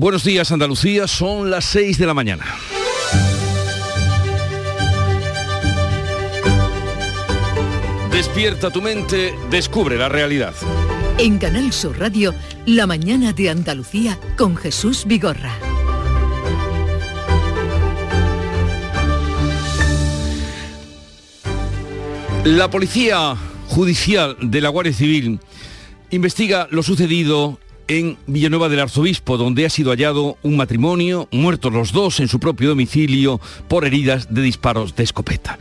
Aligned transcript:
Buenos 0.00 0.24
días 0.24 0.50
Andalucía, 0.50 1.06
son 1.06 1.50
las 1.50 1.66
6 1.66 1.98
de 1.98 2.06
la 2.06 2.14
mañana. 2.14 2.46
Despierta 8.10 8.70
tu 8.70 8.80
mente, 8.80 9.34
descubre 9.50 9.98
la 9.98 10.08
realidad. 10.08 10.54
En 11.18 11.36
Canal 11.36 11.70
Sur 11.74 11.98
Radio, 11.98 12.34
La 12.64 12.86
mañana 12.86 13.34
de 13.34 13.50
Andalucía 13.50 14.18
con 14.38 14.56
Jesús 14.56 15.04
Vigorra. 15.04 15.52
La 22.44 22.70
Policía 22.70 23.36
Judicial 23.66 24.38
de 24.40 24.62
la 24.62 24.70
Guardia 24.70 24.94
Civil 24.94 25.40
investiga 26.08 26.68
lo 26.70 26.82
sucedido 26.82 27.58
en 27.90 28.16
Villanueva 28.28 28.68
del 28.68 28.78
Arzobispo, 28.78 29.36
donde 29.36 29.66
ha 29.66 29.68
sido 29.68 29.90
hallado 29.90 30.38
un 30.44 30.56
matrimonio, 30.56 31.26
muertos 31.32 31.72
los 31.72 31.90
dos 31.90 32.20
en 32.20 32.28
su 32.28 32.38
propio 32.38 32.68
domicilio 32.68 33.40
por 33.66 33.84
heridas 33.84 34.32
de 34.32 34.42
disparos 34.42 34.94
de 34.94 35.02
escopeta. 35.02 35.58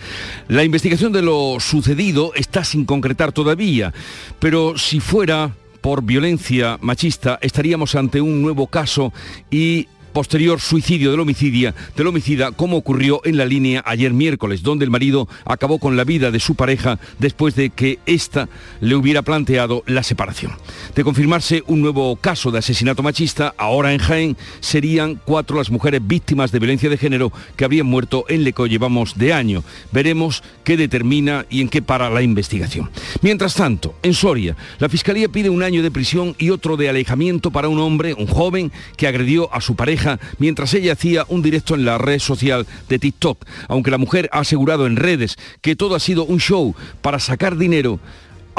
La 0.47 0.63
investigación 0.63 1.11
de 1.11 1.23
lo 1.23 1.59
sucedido 1.59 2.31
está 2.35 2.63
sin 2.63 2.85
concretar 2.85 3.31
todavía, 3.31 3.95
pero 4.37 4.77
si 4.77 4.99
fuera 4.99 5.55
por 5.81 6.03
violencia 6.03 6.77
machista 6.81 7.39
estaríamos 7.41 7.95
ante 7.95 8.21
un 8.21 8.43
nuevo 8.43 8.67
caso 8.67 9.11
y 9.49 9.87
posterior 10.13 10.59
suicidio 10.59 11.11
del 11.11 11.19
homicidio, 11.19 11.73
del 11.95 12.07
homicida, 12.07 12.51
como 12.51 12.77
ocurrió 12.77 13.21
en 13.23 13.37
la 13.37 13.45
línea 13.45 13.83
ayer 13.85 14.13
miércoles, 14.13 14.63
donde 14.63 14.85
el 14.85 14.91
marido 14.91 15.27
acabó 15.45 15.79
con 15.79 15.97
la 15.97 16.03
vida 16.03 16.31
de 16.31 16.39
su 16.39 16.55
pareja 16.55 16.99
después 17.19 17.55
de 17.55 17.69
que 17.69 17.99
ésta 18.05 18.49
le 18.81 18.95
hubiera 18.95 19.21
planteado 19.21 19.83
la 19.85 20.03
separación. 20.03 20.53
De 20.95 21.03
confirmarse 21.03 21.63
un 21.67 21.81
nuevo 21.81 22.15
caso 22.15 22.51
de 22.51 22.59
asesinato 22.59 23.03
machista, 23.03 23.53
ahora 23.57 23.93
en 23.93 23.99
Jaén 23.99 24.37
serían 24.59 25.19
cuatro 25.23 25.57
las 25.57 25.71
mujeres 25.71 26.01
víctimas 26.05 26.51
de 26.51 26.59
violencia 26.59 26.89
de 26.89 26.97
género 26.97 27.31
que 27.55 27.65
habrían 27.65 27.85
muerto 27.85 28.25
en 28.29 28.43
le 28.43 28.53
que 28.53 28.67
llevamos 28.67 29.17
de 29.17 29.33
año. 29.33 29.63
Veremos 29.91 30.43
qué 30.63 30.77
determina 30.77 31.45
y 31.49 31.61
en 31.61 31.69
qué 31.69 31.81
para 31.81 32.09
la 32.09 32.21
investigación. 32.21 32.89
Mientras 33.21 33.55
tanto, 33.55 33.95
en 34.03 34.13
Soria, 34.13 34.55
la 34.79 34.89
Fiscalía 34.89 35.29
pide 35.29 35.49
un 35.49 35.63
año 35.63 35.83
de 35.83 35.91
prisión 35.91 36.35
y 36.37 36.49
otro 36.49 36.77
de 36.77 36.89
alejamiento 36.89 37.51
para 37.51 37.69
un 37.69 37.79
hombre, 37.79 38.13
un 38.13 38.27
joven, 38.27 38.71
que 38.97 39.07
agredió 39.07 39.53
a 39.53 39.61
su 39.61 39.75
pareja 39.75 39.98
mientras 40.37 40.73
ella 40.73 40.93
hacía 40.93 41.25
un 41.27 41.41
directo 41.41 41.75
en 41.75 41.85
la 41.85 41.97
red 41.97 42.19
social 42.19 42.65
de 42.87 42.99
TikTok, 42.99 43.45
aunque 43.67 43.91
la 43.91 43.97
mujer 43.97 44.29
ha 44.31 44.39
asegurado 44.39 44.85
en 44.85 44.95
redes 44.95 45.37
que 45.61 45.75
todo 45.75 45.95
ha 45.95 45.99
sido 45.99 46.25
un 46.25 46.39
show 46.39 46.75
para 47.01 47.19
sacar 47.19 47.57
dinero 47.57 47.99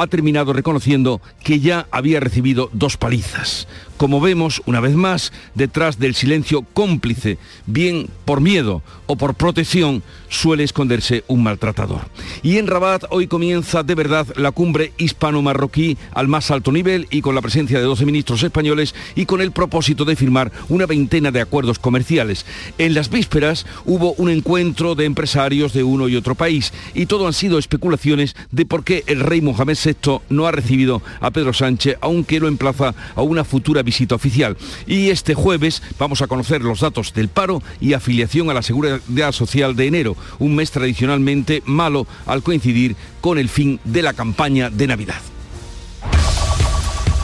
ha 0.03 0.07
terminado 0.07 0.53
reconociendo 0.53 1.21
que 1.43 1.61
ya 1.61 1.87
había 1.91 2.21
recibido 2.21 2.71
dos 2.73 2.97
palizas. 2.97 3.67
Como 3.97 4.19
vemos, 4.19 4.63
una 4.65 4.81
vez 4.81 4.95
más, 4.95 5.31
detrás 5.55 5.99
del 5.99 6.15
silencio 6.15 6.63
cómplice, 6.73 7.37
bien 7.67 8.09
por 8.25 8.41
miedo 8.41 8.83
o 9.07 9.17
por 9.17 9.35
protección, 9.35 10.03
suele 10.31 10.65
esconderse 10.65 11.23
un 11.29 11.43
maltratador. 11.43 12.01
Y 12.43 12.57
en 12.57 12.67
Rabat 12.67 13.05
hoy 13.11 13.27
comienza 13.27 13.83
de 13.83 13.95
verdad 13.95 14.27
la 14.37 14.53
cumbre 14.53 14.95
hispano-marroquí 14.97 15.99
al 16.13 16.29
más 16.29 16.51
alto 16.51 16.73
nivel 16.73 17.09
y 17.11 17.21
con 17.21 17.35
la 17.35 17.43
presencia 17.43 17.79
de 17.79 17.85
12 17.85 18.07
ministros 18.07 18.43
españoles 18.43 18.95
y 19.17 19.27
con 19.27 19.43
el 19.43 19.53
propósito 19.53 20.07
de 20.07 20.17
firmar 20.17 20.51
una 20.71 20.87
veintena 20.87 21.31
de 21.31 21.43
acuerdos 21.43 21.79
comerciales. 21.79 22.47
En 22.79 22.95
las 22.95 23.11
vísperas 23.11 23.67
hubo 23.85 24.15
un 24.15 24.31
encuentro 24.31 24.95
de 24.95 25.05
empresarios 25.05 25.75
de 25.75 25.83
uno 25.83 26.09
y 26.09 26.17
otro 26.17 26.35
país 26.35 26.73
y 26.95 27.05
todo 27.05 27.27
han 27.27 27.35
sido 27.35 27.59
especulaciones 27.59 28.35
de 28.51 28.65
por 28.65 28.83
qué 28.83 29.05
el 29.09 29.21
rey 29.21 29.43
Mohamed 29.43 29.77
VI 29.85 29.90
no 30.29 30.47
ha 30.47 30.53
recibido 30.53 31.03
a 31.21 31.31
Pedro 31.31 31.53
Sánchez, 31.53 31.97
aunque 32.01 32.41
lo 32.41 32.49
emplaza 32.49 32.95
a 33.15 33.23
una 33.23 33.45
futura 33.45 33.83
visita 33.83 34.15
oficial. 34.15 34.57
Y 34.87 35.11
este 35.11 35.35
jueves 35.35 35.83
vamos 35.99 36.23
a 36.23 36.27
conocer 36.27 36.63
los 36.63 36.81
datos 36.81 37.13
del 37.13 37.29
paro 37.29 37.63
y 37.81 37.93
afiliación 37.93 38.51
a 38.51 38.55
la 38.55 38.63
Seguridad 38.63 39.33
Social 39.33 39.77
de 39.77 39.87
enero, 39.87 40.17
un 40.39 40.55
mes 40.55 40.71
tradicionalmente 40.71 41.63
malo 41.67 42.07
al 42.27 42.43
coincidir 42.43 42.97
con 43.21 43.39
el 43.39 43.49
fin 43.49 43.81
de 43.85 44.03
la 44.03 44.13
campaña 44.13 44.71
de 44.71 44.87
Navidad. 44.87 45.21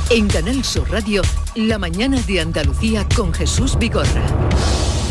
En 0.09 0.29
Canal 0.29 0.65
Sur 0.65 0.89
Radio, 0.91 1.23
la 1.57 1.79
mañana 1.79 2.21
de 2.23 2.41
Andalucía 2.41 3.07
con 3.17 3.35
Jesús 3.35 3.77
Vigorra. 3.77 4.25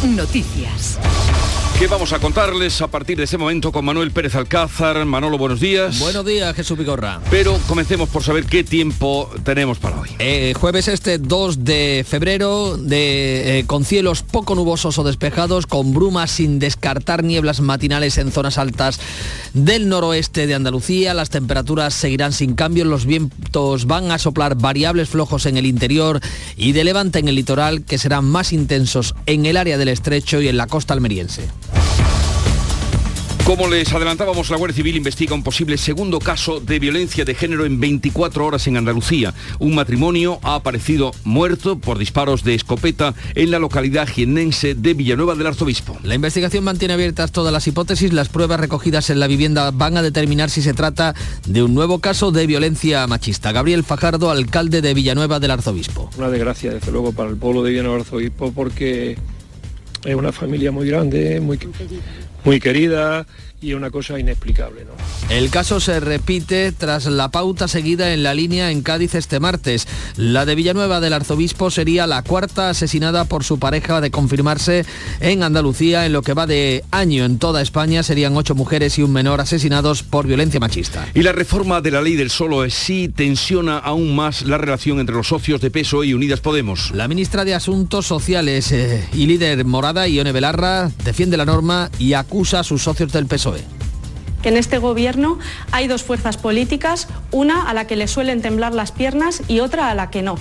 Noticias. 0.08 0.98
¿Qué 1.78 1.88
vamos 1.88 2.14
a 2.14 2.20
contarles 2.20 2.82
a 2.82 2.88
partir 2.88 3.18
de 3.18 3.26
ese 3.26 3.38
momento 3.38 3.74
con 3.74 3.84
Manuel 3.84 4.12
Pérez 4.12 4.34
Alcázar? 4.36 5.04
Manolo, 5.04 5.38
buenos 5.38 5.60
días. 5.60 6.00
Buenos 6.00 6.26
días, 6.26 6.56
Jesús 6.56 6.78
Vigorra. 6.78 7.20
Pero 7.30 7.60
comencemos 7.68 8.08
por 8.08 8.24
saber 8.24 8.46
qué 8.46 8.64
tiempo 8.64 9.30
tenemos 9.44 9.78
para 9.80 10.00
hoy. 10.00 10.10
Eh, 10.20 10.54
jueves 10.58 10.88
este 10.88 11.18
2 11.18 11.66
de 11.66 12.06
febrero, 12.08 12.78
de, 12.78 13.60
eh, 13.60 13.66
con 13.66 13.84
cielos 13.84 14.24
poco 14.24 14.56
nubosos 14.56 14.98
o 14.98 15.04
despejados, 15.04 15.68
con 15.68 15.94
brumas 15.94 16.32
sin 16.32 16.60
descartar 16.60 17.26
nieblas 17.26 17.60
matinales 17.60 18.18
en 18.20 18.32
zonas 18.32 18.58
altas 18.58 19.02
del 19.54 19.90
noroeste 19.90 20.48
de 20.48 20.56
Andalucía. 20.56 21.14
Las 21.14 21.30
temperaturas 21.30 21.94
seguirán 21.94 22.32
sin 22.32 22.56
cambios, 22.56 22.88
los 22.88 23.06
vientos 23.06 23.86
van 23.86 24.12
a 24.12 24.18
soplar 24.18 24.56
variables 24.56 25.10
flojos 25.10 25.46
en 25.46 25.58
el 25.58 25.66
interior 25.66 26.22
y 26.56 26.72
de 26.72 26.86
levante 26.86 27.20
en 27.20 27.28
el 27.28 27.36
litoral, 27.36 27.84
que 27.84 27.98
serán 27.98 28.24
más 28.24 28.54
intensos 28.54 29.14
en 29.26 29.46
el 29.46 29.58
área 29.58 29.78
del 29.78 29.90
estrecho 29.90 30.40
y 30.40 30.48
en 30.48 30.56
la 30.56 30.68
costa 30.68 30.94
almeriense. 30.94 31.50
Como 33.46 33.68
les 33.68 33.94
adelantábamos, 33.94 34.50
la 34.50 34.58
Guardia 34.58 34.76
Civil 34.76 34.96
investiga 34.96 35.36
un 35.36 35.44
posible 35.44 35.78
segundo 35.78 36.18
caso 36.20 36.60
de 36.60 36.80
violencia 36.80 37.26
de 37.26 37.36
género 37.36 37.64
en 37.66 37.80
24 37.80 38.44
horas 38.44 38.66
en 38.66 38.76
Andalucía. 38.76 39.36
Un 39.60 39.76
matrimonio 39.76 40.40
ha 40.42 40.56
aparecido 40.56 41.12
muerto 41.24 41.78
por 41.78 42.00
disparos 42.00 42.44
de 42.44 42.56
escopeta 42.56 43.14
en 43.36 43.52
la 43.52 43.60
localidad 43.60 44.08
jienense 44.08 44.74
de 44.74 44.96
Villanueva 44.96 45.36
del 45.36 45.46
Arzobispo. 45.46 45.96
La 46.02 46.16
investigación 46.16 46.64
mantiene 46.64 46.96
abiertas 46.96 47.32
todas 47.32 47.54
las 47.54 47.68
hipótesis. 47.68 48.12
Las 48.14 48.30
pruebas 48.30 48.60
recogidas 48.60 49.12
en 49.12 49.20
la 49.20 49.28
vivienda 49.28 49.70
van 49.70 49.96
a 49.98 50.02
determinar 50.02 50.50
si 50.50 50.64
se 50.64 50.74
trata 50.74 51.14
de 51.46 51.62
un 51.62 51.76
nuevo 51.76 52.00
caso 52.00 52.32
de 52.32 52.48
violencia 52.48 53.06
machista. 53.06 53.52
Gabriel 53.52 53.84
Fajardo, 53.84 54.32
alcalde 54.32 54.82
de 54.82 54.96
Villanueva 54.96 55.40
del 55.40 55.52
Arzobispo. 55.52 56.10
Una 56.18 56.32
desgracia, 56.32 56.74
desde 56.74 56.92
luego, 56.92 57.12
para 57.12 57.30
el 57.30 57.38
pueblo 57.38 57.62
de 57.62 57.70
Villanueva 57.70 57.98
del 57.98 58.08
Arzobispo 58.08 58.52
porque 58.54 59.20
es 60.06 60.16
una 60.16 60.32
familia 60.32 60.72
muy 60.72 60.88
grande, 60.88 61.40
muy, 61.40 61.60
muy 62.44 62.60
querida 62.60 63.26
y 63.66 63.74
una 63.74 63.90
cosa 63.90 64.20
inexplicable. 64.20 64.86
¿no? 64.86 64.92
El 65.34 65.50
caso 65.50 65.80
se 65.80 66.00
repite 66.00 66.72
tras 66.72 67.08
la 67.08 67.30
pauta 67.30 67.68
seguida 67.68 68.14
en 68.14 68.22
la 68.22 68.36
línea 68.36 68.70
en 68.70 68.84
Cádiz 68.84 69.16
este 69.16 69.40
martes. 69.40 69.88
La 70.18 70.46
de 70.46 70.54
Villanueva 70.54 71.00
del 71.00 71.14
Arzobispo 71.14 71.72
sería 71.72 72.06
la 72.06 72.22
cuarta 72.22 72.70
asesinada 72.70 73.26
por 73.26 73.44
su 73.44 73.58
pareja 73.58 74.02
de 74.02 74.12
confirmarse 74.12 74.86
en 75.20 75.42
Andalucía. 75.42 76.06
En 76.06 76.14
lo 76.14 76.22
que 76.22 76.36
va 76.36 76.46
de 76.46 76.84
año 76.92 77.26
en 77.26 77.40
toda 77.40 77.64
España 77.64 78.04
serían 78.04 78.38
ocho 78.38 78.54
mujeres 78.54 79.00
y 79.00 79.04
un 79.04 79.14
menor 79.14 79.42
asesinados 79.42 80.04
por 80.04 80.28
violencia 80.28 80.60
machista. 80.60 81.08
Y 81.16 81.24
la 81.24 81.32
reforma 81.32 81.82
de 81.82 81.92
la 81.92 82.02
ley 82.02 82.16
del 82.16 82.30
solo 82.30 82.64
es 82.64 82.76
sí 82.76 83.10
tensiona 83.10 83.80
aún 83.80 84.16
más 84.16 84.44
la 84.44 84.60
relación 84.60 85.00
entre 85.00 85.16
los 85.16 85.28
socios 85.28 85.60
de 85.60 85.72
PSOE 85.72 86.08
y 86.08 86.14
Unidas 86.14 86.40
Podemos. 86.40 86.92
La 86.92 87.08
ministra 87.08 87.46
de 87.46 87.56
Asuntos 87.56 88.06
Sociales 88.06 88.72
eh, 88.72 89.08
y 89.14 89.26
líder 89.26 89.66
morada, 89.66 90.08
Ione 90.08 90.32
Belarra, 90.32 90.92
defiende 91.04 91.38
la 91.38 91.46
norma 91.46 91.90
y 91.98 92.14
acusa 92.14 92.60
a 92.60 92.64
sus 92.64 92.84
socios 92.84 93.12
del 93.12 93.26
PSOE 93.26 93.55
que 94.42 94.50
en 94.50 94.58
este 94.58 94.78
gobierno 94.78 95.40
hay 95.72 95.88
dos 95.88 96.04
fuerzas 96.04 96.38
políticas, 96.38 97.08
una 97.32 97.68
a 97.68 97.74
la 97.74 97.88
que 97.88 97.96
le 97.96 98.08
suelen 98.08 98.44
temblar 98.44 98.76
las 98.76 98.92
piernas 98.92 99.42
y 99.48 99.60
otra 99.60 99.90
a 99.90 99.96
la 99.96 100.12
que 100.12 100.22
no. 100.22 100.38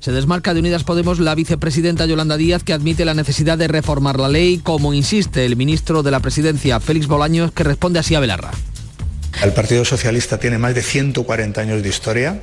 Se 0.00 0.12
desmarca 0.12 0.52
de 0.52 0.60
Unidas 0.60 0.84
Podemos 0.84 1.18
la 1.18 1.34
vicepresidenta 1.34 2.04
Yolanda 2.04 2.36
Díaz 2.36 2.62
que 2.62 2.74
admite 2.74 3.06
la 3.06 3.14
necesidad 3.14 3.56
de 3.56 3.68
reformar 3.68 4.20
la 4.20 4.28
ley, 4.28 4.58
como 4.58 4.92
insiste 4.92 5.46
el 5.46 5.56
ministro 5.56 6.02
de 6.02 6.10
la 6.10 6.20
Presidencia, 6.20 6.78
Félix 6.80 7.06
Bolaños, 7.06 7.52
que 7.52 7.64
responde 7.64 7.98
así 7.98 8.14
a 8.14 8.20
Belarra. 8.20 8.50
El 9.42 9.52
Partido 9.52 9.86
Socialista 9.86 10.38
tiene 10.38 10.58
más 10.58 10.74
de 10.74 10.82
140 10.82 11.58
años 11.62 11.82
de 11.82 11.88
historia 11.88 12.42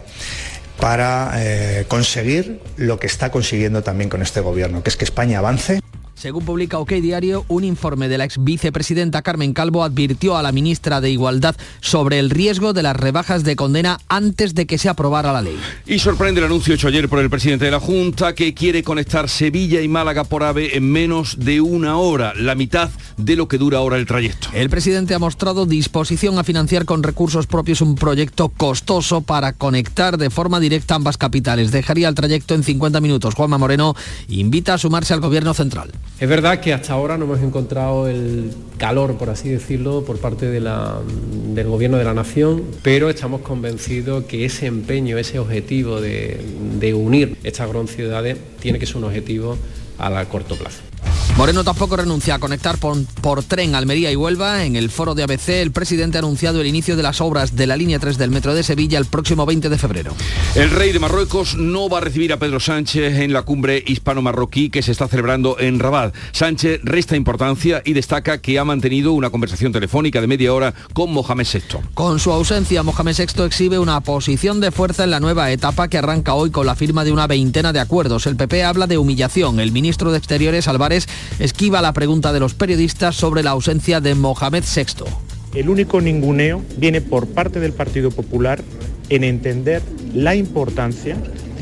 para 0.80 1.34
eh, 1.36 1.86
conseguir 1.88 2.60
lo 2.78 3.00
que 3.00 3.06
está 3.06 3.30
consiguiendo 3.30 3.84
también 3.84 4.10
con 4.10 4.24
este 4.24 4.40
gobierno, 4.40 4.82
que 4.82 4.90
es 4.90 4.98
que 4.98 5.06
España 5.06 5.38
avance. 5.38 5.81
Según 6.22 6.46
publica 6.46 6.78
OK 6.78 6.92
Diario, 6.92 7.46
un 7.48 7.64
informe 7.64 8.08
de 8.08 8.20
la 8.20 8.26
ex 8.26 8.36
vicepresidenta 8.38 9.24
Carmen 9.24 9.54
Calvo 9.54 9.84
advirtió 9.84 10.38
a 10.38 10.44
la 10.44 10.52
ministra 10.52 11.02
de 11.02 11.10
Igualdad 11.10 11.56
sobre 11.80 12.20
el 12.20 12.30
riesgo 12.30 12.74
de 12.74 12.84
las 12.84 12.96
rebajas 12.96 13.44
de 13.44 13.56
condena 13.56 14.00
antes 14.08 14.54
de 14.54 14.68
que 14.68 14.78
se 14.78 14.88
aprobara 14.88 15.34
la 15.34 15.42
ley. 15.42 15.58
Y 15.88 15.98
sorprende 15.98 16.40
el 16.40 16.46
anuncio 16.46 16.76
hecho 16.76 16.90
ayer 16.90 17.10
por 17.10 17.18
el 17.18 17.32
presidente 17.32 17.66
de 17.66 17.72
la 17.72 17.80
Junta 17.80 18.36
que 18.36 18.54
quiere 18.54 18.84
conectar 18.84 19.30
Sevilla 19.30 19.82
y 19.82 19.88
Málaga 19.88 20.24
por 20.24 20.44
AVE 20.44 20.78
en 20.78 20.92
menos 20.92 21.40
de 21.40 21.60
una 21.60 21.98
hora, 21.98 22.34
la 22.36 22.54
mitad 22.54 22.92
de 23.18 23.36
lo 23.36 23.48
que 23.48 23.58
dura 23.58 23.80
ahora 23.80 23.98
el 23.98 24.06
trayecto. 24.06 24.50
El 24.54 24.70
presidente 24.70 25.16
ha 25.16 25.20
mostrado 25.20 25.66
disposición 25.66 26.38
a 26.38 26.44
financiar 26.44 26.86
con 26.86 27.02
recursos 27.02 27.48
propios 27.48 27.82
un 27.82 27.96
proyecto 27.96 28.50
costoso 28.50 29.22
para 29.22 29.54
conectar 29.54 30.20
de 30.20 30.30
forma 30.30 30.60
directa 30.60 30.94
ambas 30.94 31.18
capitales. 31.18 31.72
Dejaría 31.72 32.08
el 32.08 32.14
trayecto 32.14 32.54
en 32.54 32.64
50 32.64 33.02
minutos. 33.02 33.34
Juanma 33.34 33.58
Moreno 33.58 33.96
invita 34.28 34.76
a 34.76 34.78
sumarse 34.78 35.16
al 35.16 35.20
gobierno 35.20 35.56
central. 35.56 35.90
Es 36.20 36.30
verdad 36.30 36.60
que 36.60 36.72
hasta 36.72 36.94
ahora 36.94 37.18
no 37.18 37.26
hemos 37.26 37.40
encontrado 37.42 38.08
el 38.08 38.54
calor, 38.78 39.18
por 39.18 39.32
así 39.32 39.50
decirlo, 39.50 40.04
por 40.06 40.20
parte 40.20 40.46
del 40.52 41.68
Gobierno 41.68 41.98
de 41.98 42.04
la 42.04 42.14
Nación, 42.14 42.64
pero 42.84 43.10
estamos 43.10 43.42
convencidos 43.42 44.26
que 44.26 44.46
ese 44.46 44.68
empeño, 44.68 45.18
ese 45.18 45.40
objetivo 45.40 46.00
de, 46.00 46.94
unir 46.94 47.38
estas 47.44 47.70
grandes 47.70 47.96
ciudades 47.96 48.38
tiene 48.60 48.78
que 48.78 48.86
ser 48.86 48.98
un 48.98 49.06
objetivo 49.06 49.58
a 49.98 50.26
corto 50.26 50.56
plazo. 50.56 50.91
Moreno 51.38 51.64
tampoco 51.64 51.96
renuncia 51.96 52.36
a 52.36 52.40
conectar 52.40 52.78
por, 52.78 53.44
tren 53.44 53.74
Almería 53.74 54.12
y 54.12 54.16
Huelva. 54.16 54.64
En 54.64 54.76
el 54.76 54.92
foro 54.92 55.16
de 55.16 55.24
ABC, 55.24 55.50
el 55.50 55.72
presidente 55.72 56.18
ha 56.18 56.20
anunciado 56.20 56.62
el 56.62 56.68
inicio 56.68 56.96
de 56.96 57.04
las 57.04 57.20
obras 57.20 57.56
de 57.56 57.66
la 57.66 57.76
línea 57.76 58.00
3 58.00 58.18
del 58.18 58.30
metro 58.30 58.54
de 58.54 58.64
Sevilla 58.64 59.00
el 59.00 59.06
próximo 59.06 59.46
20 59.46 59.70
de 59.70 59.78
febrero. 59.78 60.14
El 60.54 60.70
rey 60.70 60.92
de 60.92 61.00
Marruecos 61.00 61.56
no 61.56 61.90
va 61.90 61.98
a 61.98 62.02
recibir 62.02 62.32
a 62.32 62.38
Pedro 62.38 62.60
Sánchez 62.60 63.20
en 63.20 63.34
la 63.34 63.42
cumbre 63.42 63.84
hispano-marroquí 63.88 64.70
que 64.70 64.84
se 64.84 64.92
está 64.92 65.08
celebrando 65.08 65.58
en 65.60 65.80
Rabat. 65.80 66.14
Sánchez 66.32 66.82
resta 66.84 67.16
importancia 67.16 67.82
y 67.86 67.94
destaca 67.94 68.40
que 68.40 68.60
ha 68.60 68.66
mantenido 68.66 69.14
una 69.14 69.32
conversación 69.32 69.72
telefónica 69.72 70.22
de 70.22 70.28
media 70.28 70.54
hora 70.54 70.74
con 70.94 71.12
Mohamed 71.12 71.48
VI. 71.52 71.80
Con 71.96 72.20
su 72.20 72.32
ausencia, 72.32 72.84
Mohamed 72.84 73.16
VI 73.18 73.44
exhibe 73.46 73.80
una 73.80 74.02
posición 74.02 74.60
de 74.60 74.72
fuerza 74.72 75.06
en 75.06 75.12
la 75.12 75.20
nueva 75.20 75.50
etapa 75.52 75.88
que 75.88 75.98
arranca 75.98 76.36
hoy 76.36 76.52
con 76.52 76.68
la 76.68 76.76
firma 76.76 77.04
de 77.04 77.12
una 77.12 77.26
veintena 77.26 77.74
de 77.74 77.80
acuerdos. 77.80 78.28
El 78.28 78.36
PP 78.36 78.64
habla 78.64 78.86
de 78.86 78.98
humillación. 78.98 79.60
El 79.60 79.72
ministro 79.72 80.12
de 80.12 80.18
Exteriores, 80.18 80.68
Álvarez, 80.68 81.08
esquiva 81.40 81.82
la 81.82 81.94
pregunta 81.94 82.34
de 82.34 82.40
los 82.40 82.54
periodistas 82.54 83.16
sobre 83.16 83.44
la 83.44 83.52
ausencia 83.52 84.02
de 84.02 84.16
Mohamed 84.16 84.64
VI. 84.64 85.06
El 85.54 85.70
único 85.70 86.00
ninguneo 86.00 86.62
viene 86.78 87.02
por 87.02 87.28
parte 87.28 87.60
del 87.60 87.74
Partido 87.74 88.12
Popular 88.12 88.64
en 89.10 89.24
entender 89.24 89.82
la 90.14 90.36
importancia 90.36 91.18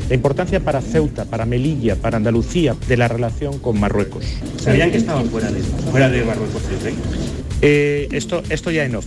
la 0.08 0.16
importancia 0.16 0.58
para 0.58 0.80
Ceuta, 0.80 1.24
para 1.24 1.46
Melilla, 1.46 1.94
para 1.94 2.16
Andalucía 2.16 2.74
de 2.88 2.96
la 2.96 3.06
relación 3.06 3.60
con 3.60 3.78
Marruecos. 3.78 4.24
¿Sabían 4.60 4.90
que 4.90 4.96
estaba 4.96 5.22
fuera 5.22 5.52
de, 5.52 5.60
fuera 5.60 6.08
de 6.08 6.24
Marruecos 6.24 6.62
eh, 7.62 8.08
esto, 8.10 8.42
esto 8.48 8.70
ya 8.70 8.84
en 8.84 8.96
off. 8.96 9.04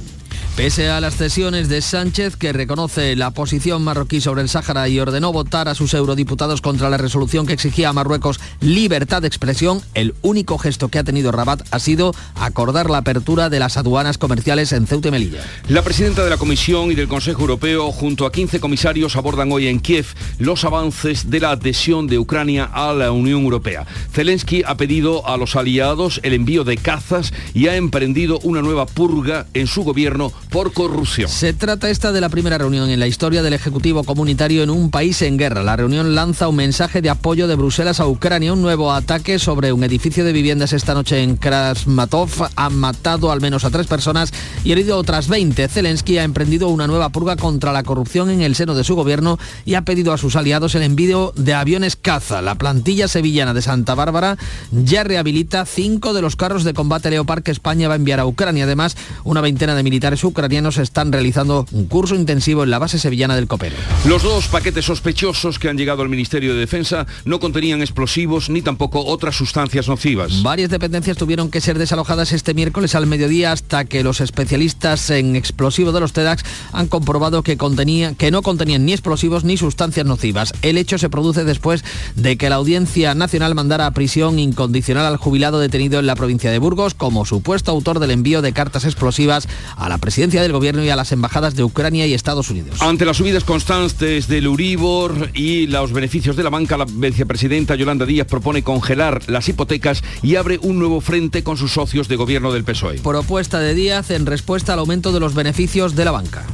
Pese 0.55 0.87
a 0.87 1.01
las 1.01 1.15
cesiones 1.15 1.67
de 1.67 1.81
Sánchez, 1.81 2.35
que 2.35 2.53
reconoce 2.53 3.15
la 3.15 3.31
posición 3.31 3.83
marroquí 3.83 4.21
sobre 4.21 4.43
el 4.43 4.49
Sáhara 4.49 4.87
y 4.87 4.99
ordenó 4.99 5.33
votar 5.33 5.67
a 5.67 5.73
sus 5.73 5.95
eurodiputados 5.95 6.61
contra 6.61 6.91
la 6.91 6.97
resolución 6.97 7.47
que 7.47 7.53
exigía 7.53 7.89
a 7.89 7.93
Marruecos 7.93 8.39
libertad 8.61 9.23
de 9.23 9.27
expresión, 9.27 9.81
el 9.95 10.13
único 10.21 10.59
gesto 10.59 10.89
que 10.89 10.99
ha 10.99 11.03
tenido 11.03 11.31
Rabat 11.31 11.63
ha 11.71 11.79
sido 11.79 12.13
acordar 12.35 12.91
la 12.91 12.99
apertura 12.99 13.49
de 13.49 13.57
las 13.57 13.77
aduanas 13.77 14.19
comerciales 14.19 14.73
en 14.73 14.85
Ceuta 14.85 15.07
y 15.07 15.11
Melilla. 15.11 15.41
La 15.69 15.81
presidenta 15.81 16.23
de 16.23 16.29
la 16.29 16.37
Comisión 16.37 16.91
y 16.91 16.95
del 16.95 17.07
Consejo 17.07 17.41
Europeo, 17.41 17.91
junto 17.91 18.27
a 18.27 18.31
15 18.31 18.59
comisarios, 18.59 19.15
abordan 19.15 19.51
hoy 19.51 19.67
en 19.67 19.79
Kiev 19.79 20.05
los 20.37 20.65
avances 20.65 21.31
de 21.31 21.39
la 21.39 21.49
adhesión 21.49 22.05
de 22.05 22.19
Ucrania 22.19 22.65
a 22.71 22.93
la 22.93 23.11
Unión 23.11 23.41
Europea. 23.41 23.87
Zelensky 24.13 24.61
ha 24.67 24.77
pedido 24.77 25.27
a 25.27 25.35
los 25.35 25.55
aliados 25.55 26.19
el 26.21 26.33
envío 26.33 26.63
de 26.63 26.77
cazas 26.77 27.33
y 27.55 27.69
ha 27.69 27.75
emprendido 27.75 28.37
una 28.43 28.61
nueva 28.61 28.85
purga 28.85 29.47
en 29.55 29.65
su 29.65 29.81
gobierno 29.81 30.31
por 30.53 30.71
corrupción. 30.71 31.27
Se 31.29 31.51
trata 31.51 31.89
esta 31.89 32.11
de 32.11 32.21
la 32.21 32.29
primera 32.29 32.59
reunión 32.59 32.91
en 32.91 32.99
la 32.99 33.07
historia 33.07 33.41
del 33.41 33.53
Ejecutivo 33.53 34.03
Comunitario 34.03 34.61
en 34.61 34.69
un 34.69 34.91
país 34.91 35.23
en 35.23 35.35
guerra. 35.35 35.63
La 35.63 35.75
reunión 35.75 36.13
lanza 36.13 36.47
un 36.47 36.57
mensaje 36.57 37.01
de 37.01 37.09
apoyo 37.09 37.47
de 37.47 37.55
Bruselas 37.55 37.99
a 37.99 38.05
Ucrania. 38.05 38.53
Un 38.53 38.61
nuevo 38.61 38.91
ataque 38.93 39.39
sobre 39.39 39.73
un 39.73 39.83
edificio 39.83 40.23
de 40.23 40.31
viviendas 40.31 40.71
esta 40.71 40.93
noche 40.93 41.23
en 41.23 41.37
Krasmatov 41.37 42.29
ha 42.55 42.69
matado 42.69 43.31
al 43.31 43.41
menos 43.41 43.65
a 43.65 43.71
tres 43.71 43.87
personas 43.87 44.31
y 44.63 44.71
herido 44.71 44.99
otras 44.99 45.27
20. 45.27 45.67
Zelensky 45.69 46.19
ha 46.19 46.23
emprendido 46.23 46.69
una 46.69 46.85
nueva 46.85 47.09
purga 47.09 47.35
contra 47.35 47.73
la 47.73 47.81
corrupción 47.81 48.29
en 48.29 48.43
el 48.43 48.53
seno 48.53 48.75
de 48.75 48.83
su 48.83 48.93
gobierno 48.93 49.39
y 49.65 49.73
ha 49.73 49.81
pedido 49.81 50.13
a 50.13 50.19
sus 50.19 50.35
aliados 50.35 50.75
el 50.75 50.83
envío 50.83 51.33
de 51.35 51.55
aviones 51.55 51.95
caza. 51.95 52.43
La 52.43 52.59
plantilla 52.59 53.07
sevillana 53.07 53.55
de 53.55 53.63
Santa 53.63 53.95
Bárbara 53.95 54.37
ya 54.71 55.03
rehabilita 55.03 55.65
cinco 55.65 56.13
de 56.13 56.21
los 56.21 56.35
carros 56.35 56.63
de 56.63 56.75
combate 56.75 57.09
Leopard 57.09 57.41
que 57.41 57.49
España 57.49 57.87
va 57.87 57.95
a 57.95 57.97
enviar 57.97 58.19
a 58.19 58.27
Ucrania. 58.27 58.65
Además, 58.65 58.95
una 59.23 59.41
veintena 59.41 59.73
de 59.73 59.81
militares 59.81 60.23
ucranianos 60.23 60.42
ucranianos 60.43 60.77
están 60.77 61.13
realizando 61.13 61.65
un 61.71 61.85
curso 61.85 62.15
intensivo 62.15 62.65
en 62.65 62.69
la 62.69 62.77
base 62.77 62.99
sevillana 62.99 63.33
del 63.37 63.47
Copero. 63.47 63.77
Los 64.05 64.23
dos 64.23 64.49
paquetes 64.49 64.83
sospechosos 64.83 65.57
que 65.57 65.69
han 65.69 65.77
llegado 65.77 66.01
al 66.01 66.09
Ministerio 66.09 66.53
de 66.53 66.59
Defensa 66.59 67.07
no 67.23 67.39
contenían 67.39 67.79
explosivos 67.79 68.49
ni 68.49 68.61
tampoco 68.61 69.05
otras 69.05 69.37
sustancias 69.37 69.87
nocivas. 69.87 70.43
Varias 70.43 70.69
dependencias 70.69 71.15
tuvieron 71.15 71.49
que 71.49 71.61
ser 71.61 71.79
desalojadas 71.79 72.33
este 72.33 72.53
miércoles 72.53 72.93
al 72.93 73.07
mediodía 73.07 73.53
hasta 73.53 73.85
que 73.85 74.03
los 74.03 74.19
especialistas 74.19 75.09
en 75.11 75.37
explosivos 75.37 75.93
de 75.93 76.01
los 76.01 76.11
TEDAX 76.11 76.43
han 76.73 76.87
comprobado 76.89 77.41
que, 77.41 77.55
contenía, 77.55 78.13
que 78.13 78.29
no 78.29 78.41
contenían 78.41 78.85
ni 78.85 78.91
explosivos 78.91 79.45
ni 79.45 79.55
sustancias 79.55 80.05
nocivas. 80.05 80.51
El 80.61 80.77
hecho 80.77 80.97
se 80.97 81.09
produce 81.09 81.45
después 81.45 81.85
de 82.15 82.35
que 82.35 82.49
la 82.49 82.55
Audiencia 82.55 83.15
Nacional 83.15 83.55
mandara 83.55 83.85
a 83.85 83.91
prisión 83.91 84.39
incondicional 84.39 85.05
al 85.05 85.15
jubilado 85.15 85.59
detenido 85.59 86.01
en 86.01 86.05
la 86.05 86.17
provincia 86.17 86.51
de 86.51 86.59
Burgos 86.59 86.95
como 86.95 87.25
supuesto 87.25 87.71
autor 87.71 87.99
del 87.99 88.11
envío 88.11 88.41
de 88.41 88.51
cartas 88.51 88.83
explosivas 88.83 89.47
a 89.77 89.87
la 89.87 89.99
presidencia 89.99 90.32
del 90.41 90.51
Gobierno 90.51 90.83
y 90.83 90.89
a 90.89 90.95
las 90.95 91.11
embajadas 91.11 91.55
de 91.55 91.63
Ucrania 91.63 92.07
y 92.07 92.13
Estados 92.13 92.49
Unidos. 92.49 92.81
Ante 92.81 93.05
las 93.05 93.17
subidas 93.17 93.43
constantes 93.43 94.27
del 94.27 94.47
Uribor 94.47 95.29
y 95.33 95.67
los 95.67 95.93
beneficios 95.93 96.35
de 96.35 96.43
la 96.43 96.49
banca, 96.49 96.77
la 96.77 96.85
vicepresidenta 96.85 97.75
Yolanda 97.75 98.05
Díaz 98.05 98.27
propone 98.27 98.63
congelar 98.63 99.21
las 99.27 99.47
hipotecas 99.49 100.03
y 100.21 100.35
abre 100.35 100.59
un 100.61 100.79
nuevo 100.79 101.01
frente 101.01 101.43
con 101.43 101.57
sus 101.57 101.73
socios 101.73 102.07
de 102.07 102.15
gobierno 102.15 102.51
del 102.51 102.63
PSOE. 102.63 102.99
Propuesta 102.99 103.59
de 103.59 103.73
Díaz 103.73 104.11
en 104.11 104.25
respuesta 104.25 104.73
al 104.73 104.79
aumento 104.79 105.11
de 105.11 105.19
los 105.19 105.33
beneficios 105.33 105.95
de 105.95 106.05
la 106.05 106.11
banca 106.11 106.45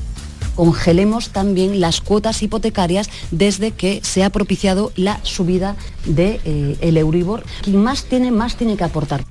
congelemos 0.60 1.30
también 1.30 1.80
las 1.80 2.02
cuotas 2.02 2.44
hipotecarias 2.44 3.10
desde 3.32 3.72
que 3.72 4.02
se 4.04 4.26
ha 4.26 4.30
propiciado 4.30 4.92
la 4.98 5.22
subida 5.24 5.78
del 6.06 6.42
de, 6.44 6.78
eh, 6.82 7.00
Euribor. 7.00 7.46
Quien 7.62 7.82
más 7.82 8.04
tiene, 8.04 8.30
más 8.30 8.58
tiene 8.58 8.76
que 8.76 8.84
aportar. 8.84 9.24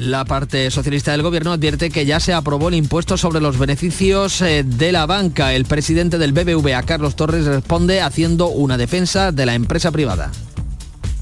La 0.00 0.24
parte 0.24 0.70
socialista 0.70 1.12
del 1.12 1.20
gobierno 1.20 1.52
advierte 1.52 1.90
que 1.90 2.06
ya 2.06 2.20
se 2.20 2.32
aprobó 2.32 2.70
el 2.70 2.74
impuesto 2.74 3.18
sobre 3.18 3.42
los 3.42 3.58
beneficios 3.58 4.40
eh, 4.40 4.64
de 4.64 4.92
la 4.92 5.04
banca. 5.04 5.52
El 5.52 5.66
presidente 5.66 6.16
del 6.16 6.32
BBVA, 6.32 6.82
Carlos 6.84 7.16
Torres, 7.16 7.44
responde 7.44 8.00
haciendo 8.00 8.46
una 8.46 8.78
defensa 8.78 9.30
de 9.30 9.44
la 9.44 9.54
empresa 9.54 9.92
privada. 9.92 10.32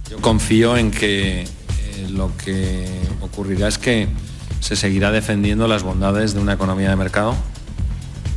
Yo 0.08 0.19
confío 0.19 0.76
en 0.76 0.92
que 0.92 1.40
eh, 1.40 1.46
lo 2.10 2.30
que 2.36 2.86
ocurrirá 3.20 3.66
es 3.66 3.78
que 3.78 4.06
se 4.60 4.76
seguirá 4.76 5.10
defendiendo 5.10 5.66
las 5.66 5.82
bondades 5.82 6.32
de 6.32 6.38
una 6.38 6.52
economía 6.52 6.90
de 6.90 6.94
mercado 6.96 7.34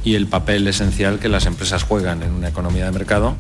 y 0.04 0.16
el 0.16 0.26
papel 0.26 0.68
esencial 0.68 1.20
que 1.20 1.30
las 1.30 1.46
empresas 1.46 1.84
juegan 1.84 2.24
en 2.24 2.32
una 2.32 2.48
economía 2.48 2.86
de 2.86 2.92
mercado. 2.92 3.36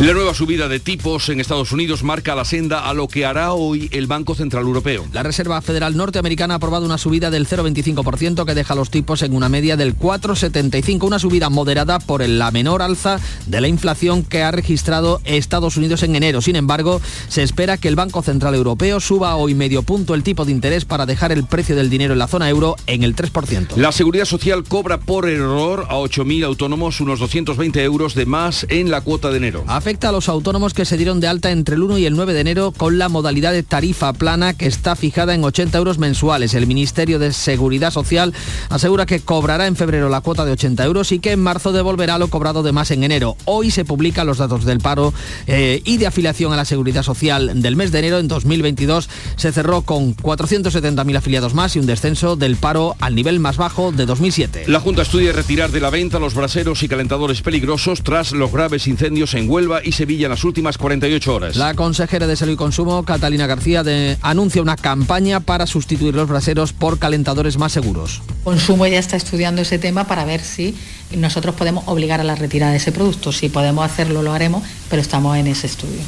La 0.00 0.12
nueva 0.12 0.32
subida 0.32 0.68
de 0.68 0.78
tipos 0.78 1.28
en 1.28 1.40
Estados 1.40 1.72
Unidos 1.72 2.04
marca 2.04 2.36
la 2.36 2.44
senda 2.44 2.88
a 2.88 2.94
lo 2.94 3.08
que 3.08 3.26
hará 3.26 3.52
hoy 3.52 3.88
el 3.90 4.06
Banco 4.06 4.36
Central 4.36 4.62
Europeo. 4.62 5.04
La 5.12 5.24
Reserva 5.24 5.60
Federal 5.60 5.96
Norteamericana 5.96 6.54
ha 6.54 6.58
aprobado 6.58 6.86
una 6.86 6.98
subida 6.98 7.32
del 7.32 7.48
0,25% 7.48 8.44
que 8.44 8.54
deja 8.54 8.76
los 8.76 8.90
tipos 8.90 9.22
en 9.22 9.34
una 9.34 9.48
media 9.48 9.76
del 9.76 9.98
4,75, 9.98 11.02
una 11.02 11.18
subida 11.18 11.50
moderada 11.50 11.98
por 11.98 12.24
la 12.28 12.52
menor 12.52 12.80
alza 12.80 13.18
de 13.46 13.60
la 13.60 13.66
inflación 13.66 14.22
que 14.22 14.44
ha 14.44 14.52
registrado 14.52 15.20
Estados 15.24 15.76
Unidos 15.76 16.04
en 16.04 16.14
enero. 16.14 16.42
Sin 16.42 16.54
embargo, 16.54 17.00
se 17.26 17.42
espera 17.42 17.76
que 17.76 17.88
el 17.88 17.96
Banco 17.96 18.22
Central 18.22 18.54
Europeo 18.54 19.00
suba 19.00 19.34
hoy 19.34 19.56
medio 19.56 19.82
punto 19.82 20.14
el 20.14 20.22
tipo 20.22 20.44
de 20.44 20.52
interés 20.52 20.84
para 20.84 21.06
dejar 21.06 21.32
el 21.32 21.44
precio 21.44 21.74
del 21.74 21.90
dinero 21.90 22.12
en 22.12 22.20
la 22.20 22.28
zona 22.28 22.48
euro 22.48 22.76
en 22.86 23.02
el 23.02 23.16
3%. 23.16 23.74
La 23.74 23.90
Seguridad 23.90 24.26
Social 24.26 24.62
cobra 24.62 25.00
por 25.00 25.28
error 25.28 25.86
a 25.88 25.96
8.000 25.96 26.44
autónomos 26.44 27.00
unos 27.00 27.18
220 27.18 27.82
euros 27.82 28.14
de 28.14 28.26
más 28.26 28.64
en 28.68 28.92
la 28.92 29.00
cuota 29.00 29.30
de 29.30 29.38
enero 29.38 29.64
afecta 29.66 29.87
a 29.88 30.12
los 30.12 30.28
autónomos 30.28 30.74
que 30.74 30.84
se 30.84 30.98
dieron 30.98 31.18
de 31.18 31.28
alta 31.28 31.50
entre 31.50 31.74
el 31.74 31.82
1 31.82 31.96
y 31.96 32.04
el 32.04 32.14
9 32.14 32.34
de 32.34 32.40
enero 32.40 32.74
con 32.76 32.98
la 32.98 33.08
modalidad 33.08 33.52
de 33.52 33.62
tarifa 33.62 34.12
plana 34.12 34.52
que 34.52 34.66
está 34.66 34.94
fijada 34.96 35.34
en 35.34 35.42
80 35.42 35.78
euros 35.78 35.96
mensuales. 35.96 36.52
El 36.52 36.66
Ministerio 36.66 37.18
de 37.18 37.32
Seguridad 37.32 37.90
Social 37.90 38.34
asegura 38.68 39.06
que 39.06 39.20
cobrará 39.20 39.66
en 39.66 39.76
febrero 39.76 40.10
la 40.10 40.20
cuota 40.20 40.44
de 40.44 40.52
80 40.52 40.84
euros 40.84 41.10
y 41.10 41.20
que 41.20 41.32
en 41.32 41.40
marzo 41.40 41.72
devolverá 41.72 42.18
lo 42.18 42.28
cobrado 42.28 42.62
de 42.62 42.70
más 42.70 42.90
en 42.90 43.02
enero. 43.02 43.38
Hoy 43.46 43.70
se 43.70 43.86
publican 43.86 44.26
los 44.26 44.36
datos 44.36 44.66
del 44.66 44.78
paro 44.78 45.14
eh, 45.46 45.80
y 45.86 45.96
de 45.96 46.06
afiliación 46.06 46.52
a 46.52 46.56
la 46.56 46.66
Seguridad 46.66 47.02
Social 47.02 47.62
del 47.62 47.74
mes 47.74 47.90
de 47.90 48.00
enero 48.00 48.18
en 48.18 48.28
2022. 48.28 49.08
Se 49.36 49.52
cerró 49.52 49.80
con 49.82 50.14
470.000 50.14 51.16
afiliados 51.16 51.54
más 51.54 51.76
y 51.76 51.78
un 51.78 51.86
descenso 51.86 52.36
del 52.36 52.56
paro 52.56 52.94
al 53.00 53.14
nivel 53.14 53.40
más 53.40 53.56
bajo 53.56 53.90
de 53.90 54.04
2007. 54.04 54.64
La 54.66 54.80
Junta 54.80 55.00
estudia 55.00 55.32
retirar 55.32 55.70
de 55.70 55.80
la 55.80 55.88
venta 55.88 56.18
los 56.18 56.34
braseros 56.34 56.82
y 56.82 56.88
calentadores 56.88 57.40
peligrosos 57.40 58.02
tras 58.02 58.32
los 58.32 58.52
graves 58.52 58.86
incendios 58.86 59.32
en 59.32 59.48
Huelva 59.48 59.77
y 59.82 59.92
Sevilla 59.92 60.26
en 60.26 60.30
las 60.30 60.44
últimas 60.44 60.78
48 60.78 61.34
horas. 61.34 61.56
La 61.56 61.74
consejera 61.74 62.26
de 62.26 62.36
Salud 62.36 62.52
y 62.52 62.56
Consumo, 62.56 63.04
Catalina 63.04 63.46
García, 63.46 63.82
anuncia 64.22 64.62
una 64.62 64.76
campaña 64.76 65.40
para 65.40 65.66
sustituir 65.66 66.14
los 66.14 66.28
braseros 66.28 66.72
por 66.72 66.98
calentadores 66.98 67.58
más 67.58 67.72
seguros. 67.72 68.22
Consumo 68.44 68.86
ya 68.86 68.98
está 68.98 69.16
estudiando 69.16 69.62
ese 69.62 69.78
tema 69.78 70.04
para 70.04 70.24
ver 70.24 70.40
si 70.40 70.76
nosotros 71.16 71.54
podemos 71.54 71.84
obligar 71.86 72.20
a 72.20 72.24
la 72.24 72.34
retirada 72.34 72.72
de 72.72 72.78
ese 72.78 72.92
producto. 72.92 73.32
Si 73.32 73.48
podemos 73.48 73.84
hacerlo, 73.84 74.22
lo 74.22 74.32
haremos, 74.32 74.62
pero 74.90 75.02
estamos 75.02 75.36
en 75.36 75.46
ese 75.46 75.66
estudio. 75.66 76.00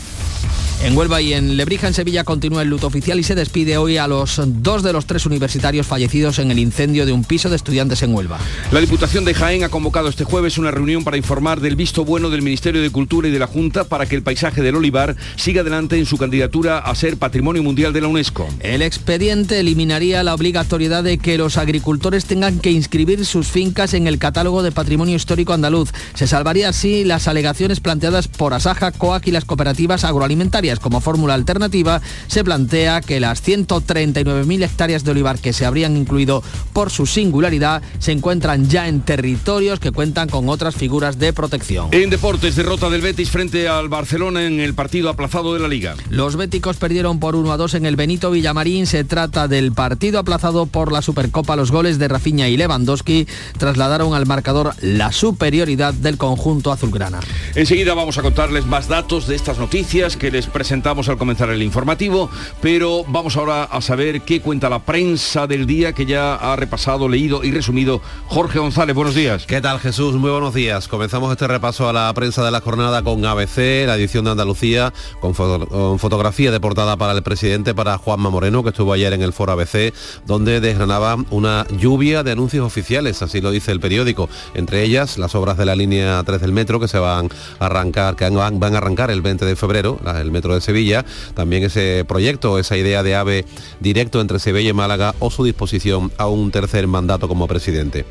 En 0.82 0.96
Huelva 0.96 1.20
y 1.20 1.34
en 1.34 1.58
Lebrija, 1.58 1.88
en 1.88 1.92
Sevilla, 1.92 2.24
continúa 2.24 2.62
el 2.62 2.68
luto 2.68 2.86
oficial 2.86 3.20
y 3.20 3.22
se 3.22 3.34
despide 3.34 3.76
hoy 3.76 3.98
a 3.98 4.06
los 4.06 4.40
dos 4.46 4.82
de 4.82 4.94
los 4.94 5.04
tres 5.04 5.26
universitarios 5.26 5.86
fallecidos 5.86 6.38
en 6.38 6.50
el 6.50 6.58
incendio 6.58 7.04
de 7.04 7.12
un 7.12 7.22
piso 7.22 7.50
de 7.50 7.56
estudiantes 7.56 8.02
en 8.02 8.14
Huelva. 8.14 8.38
La 8.72 8.80
Diputación 8.80 9.26
de 9.26 9.34
Jaén 9.34 9.62
ha 9.62 9.68
convocado 9.68 10.08
este 10.08 10.24
jueves 10.24 10.56
una 10.56 10.70
reunión 10.70 11.04
para 11.04 11.18
informar 11.18 11.60
del 11.60 11.76
visto 11.76 12.06
bueno 12.06 12.30
del 12.30 12.40
Ministerio 12.40 12.80
de 12.80 12.88
Cultura 12.88 13.28
y 13.28 13.30
de 13.30 13.38
la 13.38 13.46
Junta 13.46 13.84
para 13.84 14.06
que 14.06 14.16
el 14.16 14.22
paisaje 14.22 14.62
del 14.62 14.74
olivar 14.74 15.16
siga 15.36 15.60
adelante 15.60 15.98
en 15.98 16.06
su 16.06 16.16
candidatura 16.16 16.78
a 16.78 16.94
ser 16.94 17.18
Patrimonio 17.18 17.62
Mundial 17.62 17.92
de 17.92 18.00
la 18.00 18.08
UNESCO. 18.08 18.48
El 18.60 18.80
expediente 18.80 19.60
eliminaría 19.60 20.22
la 20.22 20.34
obligatoriedad 20.34 21.04
de 21.04 21.18
que 21.18 21.36
los 21.36 21.58
agricultores 21.58 22.24
tengan 22.24 22.58
que 22.58 22.70
inscribir 22.70 23.26
sus 23.26 23.48
fincas 23.48 23.92
en 23.92 24.06
el 24.06 24.18
catálogo 24.18 24.62
de 24.62 24.72
Patrimonio 24.72 25.14
Histórico 25.14 25.52
Andaluz. 25.52 25.90
Se 26.14 26.26
salvaría 26.26 26.70
así 26.70 27.04
las 27.04 27.28
alegaciones 27.28 27.80
planteadas 27.80 28.28
por 28.28 28.54
Asaja, 28.54 28.92
COAC 28.92 29.26
y 29.26 29.32
las 29.32 29.44
cooperativas 29.44 30.04
agroalimentarias 30.04 30.69
como 30.78 31.00
fórmula 31.00 31.34
alternativa, 31.34 32.00
se 32.28 32.44
plantea 32.44 33.00
que 33.00 33.18
las 33.18 33.42
139.000 33.42 34.62
hectáreas 34.62 35.04
de 35.04 35.10
olivar 35.10 35.38
que 35.38 35.52
se 35.52 35.66
habrían 35.66 35.96
incluido 35.96 36.42
por 36.72 36.90
su 36.90 37.06
singularidad 37.06 37.82
se 37.98 38.12
encuentran 38.12 38.68
ya 38.68 38.88
en 38.88 39.00
territorios 39.00 39.80
que 39.80 39.92
cuentan 39.92 40.28
con 40.28 40.48
otras 40.48 40.76
figuras 40.76 41.18
de 41.18 41.32
protección. 41.32 41.88
En 41.92 42.10
deportes, 42.10 42.56
derrota 42.56 42.90
del 42.90 43.00
Betis 43.00 43.30
frente 43.30 43.68
al 43.68 43.88
Barcelona 43.88 44.46
en 44.46 44.60
el 44.60 44.74
partido 44.74 45.08
aplazado 45.08 45.54
de 45.54 45.60
la 45.60 45.68
Liga. 45.68 45.94
Los 46.10 46.36
béticos 46.36 46.76
perdieron 46.76 47.18
por 47.18 47.36
1 47.36 47.52
a 47.52 47.56
2 47.56 47.74
en 47.74 47.86
el 47.86 47.96
Benito 47.96 48.30
Villamarín. 48.30 48.86
Se 48.86 49.04
trata 49.04 49.48
del 49.48 49.72
partido 49.72 50.18
aplazado 50.18 50.66
por 50.66 50.92
la 50.92 51.02
Supercopa. 51.02 51.56
Los 51.56 51.70
goles 51.70 51.98
de 51.98 52.08
Rafinha 52.08 52.48
y 52.48 52.56
Lewandowski 52.56 53.26
trasladaron 53.58 54.14
al 54.14 54.26
marcador 54.26 54.74
la 54.80 55.12
superioridad 55.12 55.94
del 55.94 56.18
conjunto 56.18 56.72
azulgrana. 56.72 57.20
Enseguida 57.54 57.94
vamos 57.94 58.18
a 58.18 58.22
contarles 58.22 58.66
más 58.66 58.88
datos 58.88 59.26
de 59.26 59.36
estas 59.36 59.58
noticias 59.58 60.16
que 60.16 60.30
les 60.30 60.46
presentamos 60.60 61.08
al 61.08 61.16
comenzar 61.16 61.48
el 61.48 61.62
informativo, 61.62 62.28
pero 62.60 63.02
vamos 63.08 63.38
ahora 63.38 63.64
a 63.64 63.80
saber 63.80 64.20
qué 64.20 64.42
cuenta 64.42 64.68
la 64.68 64.80
prensa 64.80 65.46
del 65.46 65.66
día 65.66 65.94
que 65.94 66.04
ya 66.04 66.34
ha 66.34 66.54
repasado, 66.54 67.08
leído 67.08 67.42
y 67.42 67.50
resumido 67.50 68.02
Jorge 68.26 68.58
González. 68.58 68.94
Buenos 68.94 69.14
días. 69.14 69.46
¿Qué 69.46 69.62
tal 69.62 69.80
Jesús? 69.80 70.16
Muy 70.16 70.30
buenos 70.30 70.52
días. 70.52 70.86
Comenzamos 70.86 71.32
este 71.32 71.46
repaso 71.46 71.88
a 71.88 71.94
la 71.94 72.12
prensa 72.12 72.44
de 72.44 72.50
la 72.50 72.60
jornada 72.60 73.02
con 73.02 73.24
ABC, 73.24 73.86
la 73.86 73.96
edición 73.96 74.26
de 74.26 74.32
Andalucía, 74.32 74.92
con, 75.22 75.34
fotografía 75.34 76.50
de 76.50 76.60
portada 76.60 76.98
para 76.98 77.14
el 77.14 77.22
presidente, 77.22 77.74
para 77.74 77.96
Juanma 77.96 78.28
Moreno, 78.28 78.62
que 78.62 78.68
estuvo 78.68 78.92
ayer 78.92 79.14
en 79.14 79.22
el 79.22 79.32
foro 79.32 79.52
ABC, 79.52 79.94
donde 80.26 80.60
desgranaba 80.60 81.16
una 81.30 81.66
lluvia 81.70 82.22
de 82.22 82.32
anuncios 82.32 82.66
oficiales, 82.66 83.22
así 83.22 83.40
lo 83.40 83.50
dice 83.50 83.72
el 83.72 83.80
periódico, 83.80 84.28
entre 84.52 84.82
ellas 84.82 85.16
las 85.16 85.34
obras 85.34 85.56
de 85.56 85.64
la 85.64 85.74
línea 85.74 86.22
3 86.22 86.38
del 86.38 86.52
metro 86.52 86.78
que 86.78 86.86
se 86.86 86.98
van 86.98 87.30
a 87.60 87.64
arrancar, 87.64 88.14
que 88.14 88.28
van 88.28 88.74
a 88.74 88.76
arrancar 88.76 89.10
el 89.10 89.22
20 89.22 89.46
de 89.46 89.56
febrero, 89.56 89.98
el 90.20 90.30
metro 90.30 90.49
de 90.54 90.60
Sevilla, 90.60 91.04
también 91.34 91.64
ese 91.64 92.04
proyecto, 92.06 92.58
esa 92.58 92.76
idea 92.76 93.02
de 93.02 93.14
AVE 93.14 93.44
directo 93.80 94.20
entre 94.20 94.38
Sevilla 94.38 94.70
y 94.70 94.74
Málaga 94.74 95.14
o 95.18 95.30
su 95.30 95.44
disposición 95.44 96.12
a 96.16 96.26
un 96.26 96.50
tercer 96.50 96.86
mandato 96.86 97.28
como 97.28 97.46
presidente. 97.46 98.04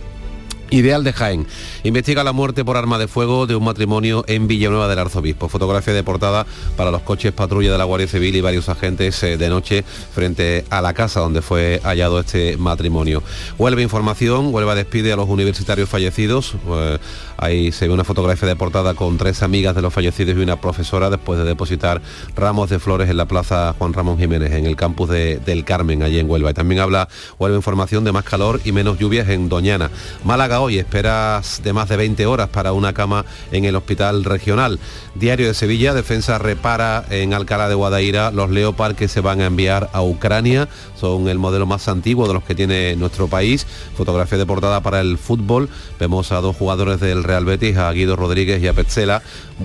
Ideal 0.72 1.04
de 1.04 1.14
Jaén. 1.14 1.48
Investiga 1.84 2.24
la 2.24 2.32
muerte 2.32 2.64
por 2.64 2.78
arma 2.78 3.00
de 3.00 3.08
fuego 3.08 3.48
de 3.48 3.56
un 3.56 3.64
matrimonio 3.64 4.24
en 4.28 4.48
Villanueva 4.48 4.88
del 4.88 5.00
Arzobispo. 5.00 5.50
Fotografía 5.50 5.94
de 5.96 6.04
portada 6.04 6.46
para 6.78 6.92
los 6.92 7.02
coches 7.02 7.34
patrulla 7.34 7.72
de 7.72 7.78
la 7.78 7.86
Guardia 7.86 8.08
Civil 8.08 8.36
y 8.36 8.42
varios 8.42 8.70
agentes 8.70 9.24
eh, 9.24 9.38
de 9.38 9.50
noche 9.50 9.84
frente 9.84 10.66
a 10.70 10.82
la 10.82 10.94
casa 10.94 11.22
donde 11.22 11.42
fue 11.42 11.82
hallado 11.84 12.20
este 12.20 12.56
matrimonio. 12.58 13.24
Vuelve 13.58 13.82
información, 13.82 14.54
Huelva 14.54 14.76
despide 14.76 15.12
a 15.12 15.16
los 15.16 15.28
universitarios 15.28 15.90
fallecidos. 15.90 16.54
Eh, 16.68 17.00
ahí 17.38 17.72
se 17.72 17.88
ve 17.88 17.94
una 17.94 18.04
fotografía 18.04 18.48
de 18.48 18.56
portada 18.56 18.94
con 18.94 19.18
tres 19.18 19.42
amigas 19.42 19.74
de 19.74 19.82
los 19.82 19.92
fallecidos 19.92 20.38
y 20.38 20.40
una 20.40 20.62
profesora 20.62 21.10
después 21.10 21.40
de 21.40 21.46
depositar 21.46 22.00
ramos 22.36 22.70
de 22.70 22.78
flores 22.78 23.10
en 23.10 23.18
la 23.18 23.26
plaza 23.26 23.74
Juan 23.80 23.94
Ramón 23.94 24.20
Jiménez, 24.20 24.52
en 24.52 24.68
el 24.68 24.76
campus 24.76 25.10
de, 25.10 25.38
del 25.38 25.66
Carmen, 25.66 26.04
allí 26.04 26.20
en 26.20 26.30
Huelva. 26.30 26.52
Y 26.52 26.54
también 26.54 26.80
habla 26.80 27.08
Huelva 27.40 27.58
información 27.58 28.04
de 28.04 28.12
más 28.12 28.24
calor 28.24 28.62
y 28.66 28.72
menos 28.72 29.00
lluvias 29.00 29.30
en 29.30 29.50
Doñana. 29.50 29.90
Málaga 30.24 30.59
hoy 30.62 30.78
esperas 30.78 31.62
de 31.64 31.74
más 31.74 31.90
de 31.90 31.98
20 31.98 32.26
horas 32.26 32.50
para 32.50 32.74
una 32.74 32.94
cama 32.94 33.26
en 33.52 33.66
el 33.66 33.76
hospital 33.76 34.24
regional. 34.24 34.80
Diario 35.16 35.48
de 35.48 35.54
Sevilla, 35.54 35.94
Defensa 35.94 36.38
repara 36.38 37.06
en 37.10 37.34
Alcalá 37.34 37.70
de 37.70 37.76
Guadaira 37.76 38.32
los 38.32 38.50
Leopard 38.50 38.96
que 38.96 39.08
se 39.08 39.22
van 39.22 39.42
a 39.42 39.46
enviar 39.46 39.90
a 39.94 40.02
Ucrania. 40.02 40.68
Son 40.96 41.28
el 41.28 41.40
modelo 41.40 41.66
más 41.66 41.88
antiguo 41.88 42.28
de 42.28 42.34
los 42.34 42.44
que 42.44 42.56
tiene 42.56 42.96
nuestro 42.96 43.28
país. 43.28 43.66
Fotografía 43.96 44.38
de 44.38 44.46
portada 44.46 44.82
para 44.82 45.02
el 45.02 45.18
fútbol. 45.18 45.70
Vemos 46.00 46.32
a 46.32 46.42
dos 46.42 46.56
jugadores 46.56 47.00
del 47.00 47.24
Real 47.24 47.46
Betis, 47.46 47.78
a 47.78 47.92
Guido 47.92 48.16
Rodríguez 48.16 48.62
y 48.62 48.68
a 48.68 48.74
Petzela, 48.74 49.22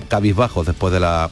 cabizbajos 0.09 0.65
después 0.65 0.93
de 0.93 0.99
la 0.99 1.29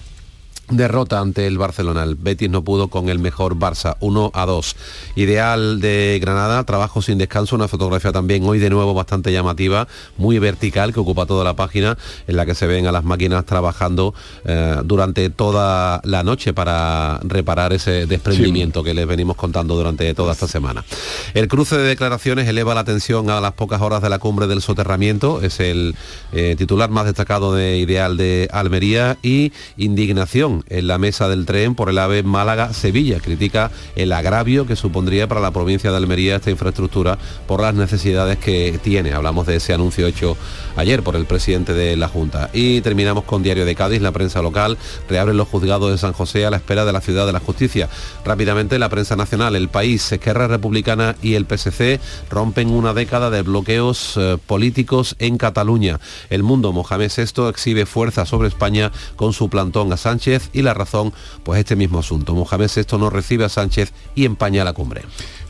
derrota 0.69 1.19
ante 1.19 1.45
el 1.47 1.57
Barcelona. 1.57 2.03
El 2.03 2.15
Betis 2.15 2.49
no 2.49 2.63
pudo 2.63 2.87
con 2.87 3.09
el 3.09 3.19
mejor 3.19 3.55
Barça, 3.55 3.97
1 3.99 4.31
a 4.33 4.45
2. 4.45 4.75
Ideal 5.15 5.81
de 5.81 6.17
Granada, 6.21 6.63
trabajo 6.63 7.01
sin 7.01 7.17
descanso, 7.17 7.55
una 7.55 7.67
fotografía 7.67 8.11
también 8.11 8.45
hoy 8.45 8.59
de 8.59 8.69
nuevo 8.69 8.93
bastante 8.93 9.31
llamativa, 9.31 9.87
muy 10.17 10.39
vertical, 10.39 10.93
que 10.93 10.99
ocupa 10.99 11.25
toda 11.25 11.43
la 11.43 11.55
página, 11.55 11.97
en 12.27 12.35
la 12.35 12.45
que 12.45 12.55
se 12.55 12.67
ven 12.67 12.87
a 12.87 12.91
las 12.91 13.03
máquinas 13.03 13.45
trabajando 13.45 14.13
eh, 14.45 14.77
durante 14.85 15.29
toda 15.29 16.01
la 16.03 16.23
noche 16.23 16.53
para 16.53 17.19
reparar 17.23 17.73
ese 17.73 18.05
desprendimiento 18.05 18.83
que 18.83 18.93
les 18.93 19.07
venimos 19.07 19.35
contando 19.35 19.75
durante 19.75 20.13
toda 20.13 20.33
esta 20.33 20.47
semana. 20.47 20.83
El 21.33 21.47
cruce 21.47 21.77
de 21.77 21.83
declaraciones 21.83 22.47
eleva 22.47 22.73
la 22.73 22.83
tensión 22.83 23.29
a 23.29 23.41
las 23.41 23.53
pocas 23.53 23.81
horas 23.81 24.01
de 24.01 24.09
la 24.09 24.19
cumbre 24.19 24.47
del 24.47 24.61
soterramiento, 24.61 25.41
es 25.41 25.59
el 25.59 25.95
eh, 26.31 26.55
titular 26.57 26.89
más 26.89 27.05
destacado 27.05 27.53
de 27.53 27.77
Ideal 27.77 28.17
de 28.17 28.47
Almería 28.51 29.17
y 29.21 29.51
indignación 29.77 30.52
en 30.69 30.87
la 30.87 30.97
mesa 30.97 31.27
del 31.27 31.45
tren 31.45 31.75
por 31.75 31.89
el 31.89 31.97
AVE 31.97 32.23
Málaga-Sevilla. 32.23 33.19
Critica 33.19 33.71
el 33.95 34.11
agravio 34.11 34.65
que 34.65 34.75
supondría 34.75 35.27
para 35.27 35.41
la 35.41 35.51
provincia 35.51 35.91
de 35.91 35.97
Almería 35.97 36.35
esta 36.35 36.51
infraestructura 36.51 37.17
por 37.47 37.61
las 37.61 37.73
necesidades 37.73 38.37
que 38.37 38.79
tiene. 38.83 39.13
Hablamos 39.13 39.47
de 39.47 39.55
ese 39.57 39.73
anuncio 39.73 40.07
hecho 40.07 40.37
ayer 40.75 41.03
por 41.03 41.15
el 41.15 41.25
presidente 41.25 41.73
de 41.73 41.95
la 41.95 42.07
Junta. 42.07 42.49
Y 42.53 42.81
terminamos 42.81 43.23
con 43.23 43.43
Diario 43.43 43.65
de 43.65 43.75
Cádiz, 43.75 44.01
la 44.01 44.11
prensa 44.11 44.41
local 44.41 44.77
reabre 45.09 45.33
los 45.33 45.47
juzgados 45.47 45.91
de 45.91 45.97
San 45.97 46.13
José 46.13 46.45
a 46.45 46.49
la 46.49 46.57
espera 46.57 46.85
de 46.85 46.93
la 46.93 47.01
ciudad 47.01 47.25
de 47.25 47.33
la 47.33 47.39
justicia. 47.39 47.89
Rápidamente 48.25 48.79
la 48.79 48.89
prensa 48.89 49.15
nacional, 49.15 49.55
el 49.55 49.69
país, 49.69 50.11
Esquerra 50.11 50.47
Republicana 50.47 51.15
y 51.21 51.35
el 51.35 51.45
PSC 51.45 51.99
rompen 52.29 52.69
una 52.69 52.93
década 52.93 53.29
de 53.29 53.41
bloqueos 53.41 54.13
eh, 54.17 54.37
políticos 54.45 55.15
en 55.19 55.37
Cataluña. 55.37 55.99
El 56.29 56.43
mundo, 56.43 56.71
Mohamed 56.71 57.11
VI 57.15 57.49
exhibe 57.49 57.85
fuerza 57.85 58.25
sobre 58.25 58.47
España 58.47 58.91
con 59.15 59.33
su 59.33 59.49
plantón 59.49 59.91
a 59.93 59.97
Sánchez 59.97 60.42
y 60.53 60.61
la 60.61 60.73
razón, 60.73 61.13
pues 61.43 61.59
este 61.59 61.75
mismo 61.75 61.99
asunto. 61.99 62.33
Mohamed 62.33 62.71
esto 62.75 62.97
no 62.97 63.09
recibe 63.09 63.45
a 63.45 63.49
Sánchez 63.49 63.93
y 64.15 64.25
empaña 64.25 64.63
la 64.63 64.73
cumbre. 64.73 65.03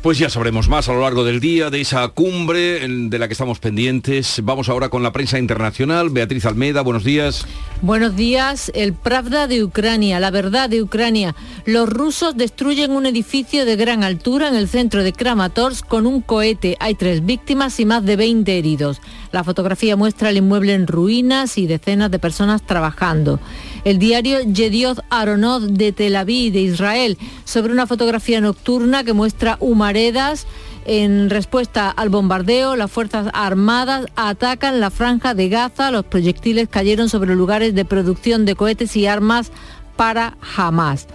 Pues 0.04 0.18
ya 0.18 0.30
sabremos 0.30 0.68
más 0.68 0.90
a 0.90 0.94
lo 0.94 1.00
largo 1.00 1.24
del 1.24 1.40
día 1.40 1.70
de 1.70 1.80
esa 1.80 2.06
cumbre 2.10 2.86
de 2.86 3.20
la 3.20 3.30
que 3.30 3.32
estamos 3.32 3.60
pendientes. 3.60 4.42
Vamos 4.44 4.68
ahora 4.68 4.90
con 4.90 5.02
la 5.02 5.14
prensa 5.14 5.40
internacional. 5.40 6.10
Beatriz 6.10 6.46
Almeida, 6.46 6.82
buenos 6.82 7.06
días. 7.06 7.46
Buenos 7.82 8.14
días. 8.14 8.70
El 8.76 8.92
Pravda 8.94 9.48
de 9.48 9.64
Ucrania, 9.64 10.20
la 10.20 10.30
verdad 10.30 10.70
de 10.70 10.82
Ucrania. 10.82 11.36
Los 11.66 11.88
rusos 11.88 12.36
destruyen 12.36 12.92
un 12.92 13.06
edificio 13.06 13.64
de 13.64 13.78
gran 13.78 14.04
altura 14.04 14.50
en 14.50 14.56
el 14.56 14.68
centro 14.68 15.04
de 15.04 15.14
Kramatorsk 15.14 15.88
con 15.88 16.06
un 16.06 16.20
cohete. 16.20 16.76
Hay 16.82 16.96
tres 16.96 17.26
víctimas 17.26 17.80
y 17.80 17.86
más 17.86 18.04
de 18.04 18.18
20 18.18 18.58
heridos. 18.58 19.02
La 19.32 19.46
fotografía 19.46 19.96
muestra 19.96 20.32
el 20.32 20.38
inmueble 20.38 20.74
en 20.74 20.86
ruinas 20.86 21.58
y 21.58 21.66
decenas 21.66 22.12
de 22.12 22.20
personas 22.20 22.62
trabajando. 22.62 23.40
El 23.84 24.00
diario 24.00 24.40
Yedioth 24.42 25.00
Aronot 25.10 25.64
de 25.64 25.92
Tel 25.92 26.16
Aviv, 26.16 26.54
de 26.54 26.62
Israel, 26.62 27.18
sobre 27.44 27.74
una 27.74 27.88
fotografía 27.88 28.40
nocturna 28.40 29.04
que 29.04 29.12
muestra 29.12 29.58
humaredas 29.94 30.48
en 30.86 31.30
respuesta 31.30 31.92
al 31.92 32.10
bombardeo, 32.10 32.76
las 32.76 32.92
Fuerzas 32.92 33.28
Armadas 33.32 34.08
atacan 34.16 34.80
la 34.80 34.90
franja 34.90 35.36
de 35.36 35.48
Gaza. 35.48 35.92
Los 35.92 36.04
proyectiles 36.04 36.68
cayeron 36.68 37.10
sobre 37.10 37.36
lugares 37.36 37.76
de 37.76 37.86
producción 37.86 38.44
de 38.44 38.56
cohetes 38.56 38.96
y 38.98 39.06
armas 39.06 39.52
para 39.96 40.36
Hamas. 40.58 41.08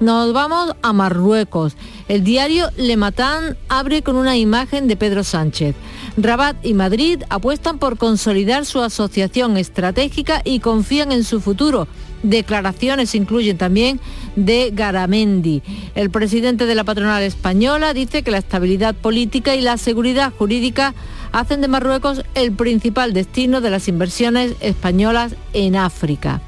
Nos 0.00 0.32
vamos 0.32 0.74
a 0.82 0.92
Marruecos. 0.92 1.76
El 2.08 2.24
diario 2.24 2.70
Le 2.76 2.96
Matan 2.96 3.56
abre 3.68 4.02
con 4.02 4.16
una 4.16 4.36
imagen 4.36 4.88
de 4.88 4.96
Pedro 4.96 5.22
Sánchez. 5.22 5.76
Rabat 6.16 6.56
y 6.66 6.74
Madrid 6.74 7.22
apuestan 7.30 7.78
por 7.78 7.98
consolidar 7.98 8.66
su 8.66 8.80
asociación 8.80 9.56
estratégica 9.56 10.42
y 10.44 10.58
confían 10.58 11.12
en 11.12 11.22
su 11.22 11.40
futuro. 11.40 11.86
Declaraciones 12.24 13.14
incluyen 13.14 13.58
también 13.58 14.00
de 14.34 14.70
Garamendi. 14.72 15.62
El 15.94 16.08
presidente 16.08 16.64
de 16.64 16.74
la 16.74 16.82
patronal 16.82 17.22
española 17.22 17.92
dice 17.92 18.22
que 18.22 18.30
la 18.30 18.38
estabilidad 18.38 18.94
política 18.94 19.54
y 19.54 19.60
la 19.60 19.76
seguridad 19.76 20.32
jurídica 20.32 20.94
hacen 21.32 21.60
de 21.60 21.68
Marruecos 21.68 22.22
el 22.34 22.52
principal 22.52 23.12
destino 23.12 23.60
de 23.60 23.68
las 23.68 23.88
inversiones 23.88 24.54
españolas 24.60 25.34
en 25.52 25.76
África. 25.76 26.40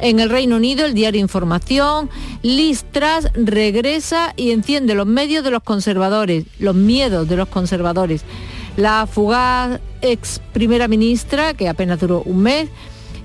En 0.00 0.18
el 0.18 0.28
Reino 0.28 0.56
Unido, 0.56 0.84
el 0.84 0.94
diario 0.94 1.20
Información, 1.20 2.10
Liz 2.42 2.84
Truss 2.90 3.30
regresa 3.34 4.34
y 4.36 4.50
enciende 4.50 4.96
los 4.96 5.06
medios 5.06 5.44
de 5.44 5.52
los 5.52 5.62
conservadores, 5.62 6.46
los 6.58 6.74
miedos 6.74 7.28
de 7.28 7.36
los 7.36 7.46
conservadores. 7.46 8.24
La 8.76 9.06
fugaz 9.06 9.78
ex 10.00 10.40
primera 10.52 10.88
ministra, 10.88 11.54
que 11.54 11.68
apenas 11.68 12.00
duró 12.00 12.22
un 12.22 12.42
mes, 12.42 12.68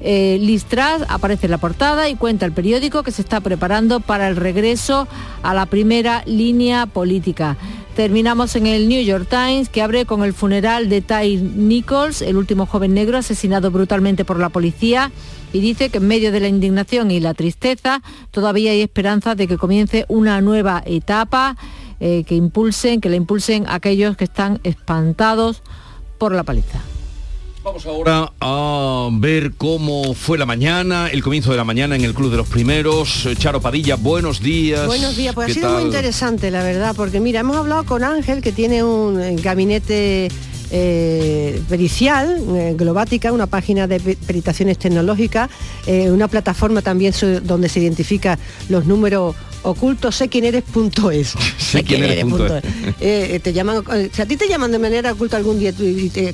Eh, 0.02 0.38
Listras 0.40 1.04
aparece 1.10 1.48
en 1.48 1.52
la 1.52 1.58
portada 1.58 2.08
y 2.10 2.16
cuenta 2.16 2.46
el 2.46 2.52
periódico 2.52 3.04
que 3.04 3.12
se 3.12 3.22
está 3.22 3.42
preparando 3.42 4.00
para 4.00 4.28
el 4.28 4.36
regreso 4.36 5.08
a 5.44 5.54
la 5.54 5.66
primera 5.66 6.24
línea 6.26 6.86
política. 6.86 7.58
Terminamos 7.96 8.56
en 8.56 8.68
el 8.68 8.88
New 8.88 9.04
York 9.04 9.28
Times, 9.28 9.70
que 9.70 9.82
abre 9.82 10.06
con 10.06 10.24
el 10.24 10.34
funeral 10.34 10.88
de 10.88 11.02
Ty 11.02 11.38
Nichols, 11.38 12.22
el 12.22 12.38
último 12.38 12.68
joven 12.68 12.94
negro 12.94 13.18
asesinado 13.18 13.72
brutalmente 13.72 14.24
por 14.24 14.38
la 14.38 14.50
policía, 14.50 15.12
y 15.52 15.62
dice 15.62 15.90
que 15.90 15.98
en 15.98 16.08
medio 16.08 16.32
de 16.32 16.40
la 16.40 16.48
indignación 16.48 17.10
y 17.10 17.20
la 17.20 17.34
tristeza 17.34 18.04
todavía 18.30 18.72
hay 18.72 18.82
esperanza 18.82 19.34
de 19.34 19.48
que 19.48 19.58
comience 19.58 20.06
una 20.10 20.42
nueva 20.42 20.84
etapa 20.86 21.58
eh, 22.00 22.24
que 22.28 22.36
impulsen, 22.36 23.02
que 23.02 23.10
le 23.10 23.18
impulsen 23.18 23.66
aquellos 23.68 24.16
que 24.16 24.26
están 24.26 24.60
espantados 24.64 25.64
por 26.20 26.34
la 26.34 26.44
paliza. 26.44 26.80
Vamos 27.68 27.86
ahora 27.86 28.32
a 28.40 29.10
ver 29.12 29.52
cómo 29.58 30.14
fue 30.14 30.38
la 30.38 30.46
mañana, 30.46 31.10
el 31.10 31.22
comienzo 31.22 31.52
de 31.52 31.58
la 31.58 31.66
mañana 31.66 31.98
en 31.98 32.06
el 32.06 32.14
Club 32.14 32.32
de 32.32 32.38
los 32.38 32.48
Primeros. 32.48 33.28
Charo 33.38 33.60
Padilla, 33.60 33.96
buenos 33.98 34.40
días. 34.42 34.86
Buenos 34.88 35.18
días, 35.18 35.36
pues 35.36 35.46
ha 35.46 35.48
¿Qué 35.50 35.54
sido 35.56 35.74
muy 35.74 35.84
interesante, 35.84 36.50
la 36.50 36.64
verdad, 36.64 36.96
porque 36.96 37.20
mira, 37.20 37.42
hemos 37.42 37.58
hablado 37.58 37.84
con 37.86 38.06
Ángel, 38.06 38.42
que 38.42 38.54
tiene 38.54 38.86
un 38.86 39.20
eh, 39.22 39.36
gabinete 39.44 40.30
eh, 40.72 41.62
pericial, 41.68 42.42
eh, 42.56 42.74
Globática, 42.78 43.34
una 43.34 43.48
página 43.48 43.86
de 43.86 44.00
pe- 44.00 44.16
peritaciones 44.26 44.78
tecnológicas, 44.78 45.50
eh, 45.88 46.10
una 46.10 46.30
plataforma 46.30 46.82
también 46.82 47.14
donde 47.44 47.68
se 47.68 47.82
identifica 47.82 48.40
los 48.70 48.86
números 48.86 49.36
ocultos, 49.64 50.16
sé 50.16 50.30
quién 50.30 50.46
eres.es. 50.46 51.34
Sé 51.58 51.84
quién 51.84 52.04
eres 52.04 52.24
punto 52.24 52.56
es. 52.58 52.64
Eh, 53.02 53.40
te 53.44 53.52
llaman, 53.54 53.84
eh, 53.94 54.10
si 54.14 54.22
a 54.22 54.26
ti 54.26 54.38
te 54.38 54.48
llaman 54.48 54.72
de 54.72 54.80
manera 54.80 55.12
oculta 55.12 55.36
algún 55.38 55.60
día 55.60 55.74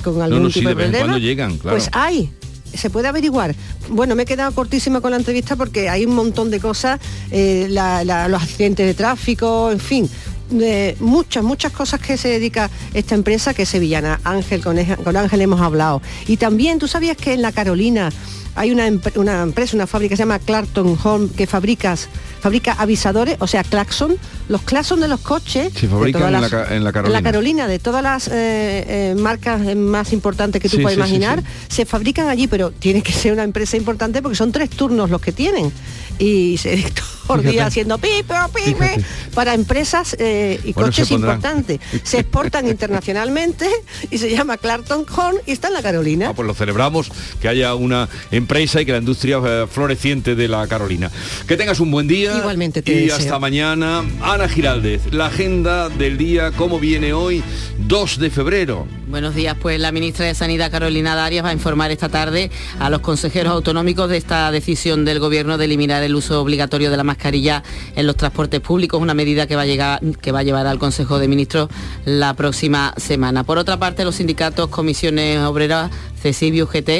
con 0.02 0.22
algún 0.22 0.38
No, 0.38 0.44
no, 0.44 0.50
sí, 0.50 0.60
tipo 0.60 0.68
de 0.68 0.74
de 0.76 0.80
vez 0.82 0.90
problema, 1.00 1.18
llegan, 1.18 1.56
claro. 1.58 1.76
pues 1.76 1.88
hay, 1.92 2.30
se 2.72 2.90
puede 2.90 3.08
averiguar. 3.08 3.54
Bueno, 3.88 4.14
me 4.14 4.22
he 4.22 4.26
quedado 4.26 4.52
cortísima 4.52 5.00
con 5.00 5.10
la 5.10 5.16
entrevista 5.16 5.56
porque 5.56 5.88
hay 5.88 6.04
un 6.06 6.14
montón 6.14 6.50
de 6.50 6.60
cosas, 6.60 7.00
eh, 7.32 7.66
la- 7.70 8.04
la- 8.04 8.28
los 8.28 8.42
accidentes 8.42 8.86
de 8.86 8.94
tráfico, 8.94 9.70
en 9.72 9.80
fin. 9.80 10.08
de 10.50 10.94
muchas, 11.00 11.42
muchas 11.42 11.72
cosas 11.72 12.00
que 12.00 12.18
se 12.18 12.28
dedica 12.28 12.70
esta 12.92 13.14
empresa 13.14 13.54
que 13.54 13.62
es 13.62 13.68
sevillana. 13.70 14.20
Ángel, 14.24 14.62
con, 14.62 14.76
con 15.02 15.16
Ángel 15.16 15.40
hemos 15.40 15.60
hablado. 15.60 16.02
Y 16.28 16.36
también, 16.36 16.78
¿tú 16.78 16.86
sabías 16.86 17.16
que 17.16 17.32
en 17.32 17.40
la 17.42 17.50
Carolina 17.50 18.10
hay 18.54 18.70
una, 18.70 18.88
una 19.16 19.42
empresa, 19.42 19.76
una 19.76 19.86
fábrica 19.86 20.12
que 20.12 20.16
se 20.16 20.22
llama 20.22 20.38
Clarkton 20.38 20.98
Home 21.02 21.28
que 21.36 21.46
fabricas, 21.46 22.08
fabrica 22.40 22.72
avisadores, 22.72 23.36
o 23.40 23.46
sea, 23.46 23.64
claxon, 23.64 24.16
los 24.48 24.62
claxon 24.62 25.00
de 25.00 25.08
los 25.08 25.20
coches. 25.20 25.72
Se 25.74 25.88
fabrican 25.88 26.34
en 26.34 26.40
la 26.40 26.66
en 26.70 26.84
la 27.12 27.22
Carolina. 27.22 27.66
de 27.66 27.78
todas 27.78 28.02
las 28.02 28.28
eh, 28.28 28.32
eh, 28.32 29.14
marcas 29.18 29.74
más 29.76 30.12
importantes 30.12 30.60
que 30.60 30.68
tú 30.68 30.76
Sí, 30.76 30.82
puedes 30.82 30.96
sí, 30.96 31.02
sí, 31.02 31.08
imaginar, 31.16 31.42
se 31.68 31.84
fabrican 31.86 32.28
allí, 32.28 32.46
pero 32.46 32.70
tiene 32.70 33.02
que 33.02 33.12
ser 33.12 33.32
una 33.32 33.42
empresa 33.44 33.76
importante 33.76 34.22
porque 34.22 34.36
son 34.36 34.52
tres 34.52 34.70
turnos 34.70 35.10
los 35.10 35.20
que 35.20 35.32
tienen. 35.32 35.72
Y 36.18 36.56
se 36.58 36.84
día 37.42 37.66
haciendo 37.66 37.98
pipe, 37.98 38.34
pipe, 38.54 39.04
para 39.34 39.54
empresas 39.54 40.16
eh, 40.18 40.60
y 40.64 40.72
Bueno, 40.72 40.88
coches 40.88 41.10
importantes. 41.10 41.80
Se 42.02 42.20
exportan 42.20 42.68
internacionalmente 42.74 43.66
y 44.10 44.18
se 44.18 44.30
llama 44.30 44.56
Clarkton 44.56 45.06
Horn 45.14 45.38
y 45.46 45.52
está 45.52 45.68
en 45.68 45.74
la 45.74 45.82
Carolina. 45.82 46.28
Ah, 46.30 46.34
pues 46.34 46.46
lo 46.46 46.54
celebramos, 46.54 47.10
que 47.40 47.48
haya 47.48 47.74
una 47.74 48.08
empresa 48.30 48.80
y 48.80 48.86
que 48.86 48.92
la 48.92 48.98
industria 48.98 49.40
eh, 49.44 49.66
floreciente 49.70 50.34
de 50.34 50.48
la 50.48 50.66
Carolina. 50.66 51.10
Que 51.46 51.56
tengas 51.56 51.80
un 51.80 51.90
buen 51.90 52.06
día. 52.06 52.36
Igualmente 52.38 52.82
te 52.82 52.92
Y 52.92 52.94
deseo. 53.02 53.16
hasta 53.16 53.38
mañana. 53.38 54.04
Ana 54.22 54.48
Giraldez, 54.48 55.12
la 55.12 55.26
agenda 55.26 55.88
del 55.88 56.18
día, 56.18 56.52
¿cómo 56.52 56.78
viene 56.78 57.12
hoy? 57.12 57.42
2 57.78 58.18
de 58.18 58.30
febrero. 58.30 58.86
Buenos 59.08 59.34
días, 59.34 59.56
pues 59.60 59.78
la 59.80 59.92
ministra 59.92 60.26
de 60.26 60.34
Sanidad 60.34 60.70
Carolina 60.70 61.14
Darias 61.14 61.44
va 61.44 61.50
a 61.50 61.52
informar 61.52 61.90
esta 61.90 62.08
tarde 62.08 62.50
a 62.80 62.90
los 62.90 63.00
consejeros 63.00 63.52
autonómicos 63.52 64.08
de 64.10 64.16
esta 64.16 64.50
decisión 64.50 65.04
del 65.04 65.20
gobierno 65.20 65.58
de 65.58 65.66
eliminar 65.66 66.02
el 66.04 66.14
uso 66.14 66.40
obligatorio 66.40 66.90
de 66.90 66.96
la 66.96 67.04
mascarilla 67.04 67.62
en 67.96 68.06
los 68.06 68.16
transportes 68.16 68.60
públicos, 68.60 69.00
una 69.00 69.14
medida 69.14 69.46
que 69.46 69.56
va 69.56 69.62
a 69.62 69.66
llegar 69.66 70.00
que 70.20 70.32
va 70.32 70.40
a 70.40 70.42
llevar 70.42 70.66
al 70.66 70.78
Consejo 70.78 71.18
de 71.18 71.28
Ministros 71.28 71.68
la 72.04 72.34
próxima 72.34 72.94
semana. 72.96 73.44
Por 73.44 73.58
otra 73.58 73.78
parte, 73.78 74.04
los 74.04 74.16
sindicatos, 74.16 74.68
comisiones 74.68 75.38
obreras 75.40 75.90
CESIB 76.24 76.54
y 76.54 76.62
UGT 76.62 76.90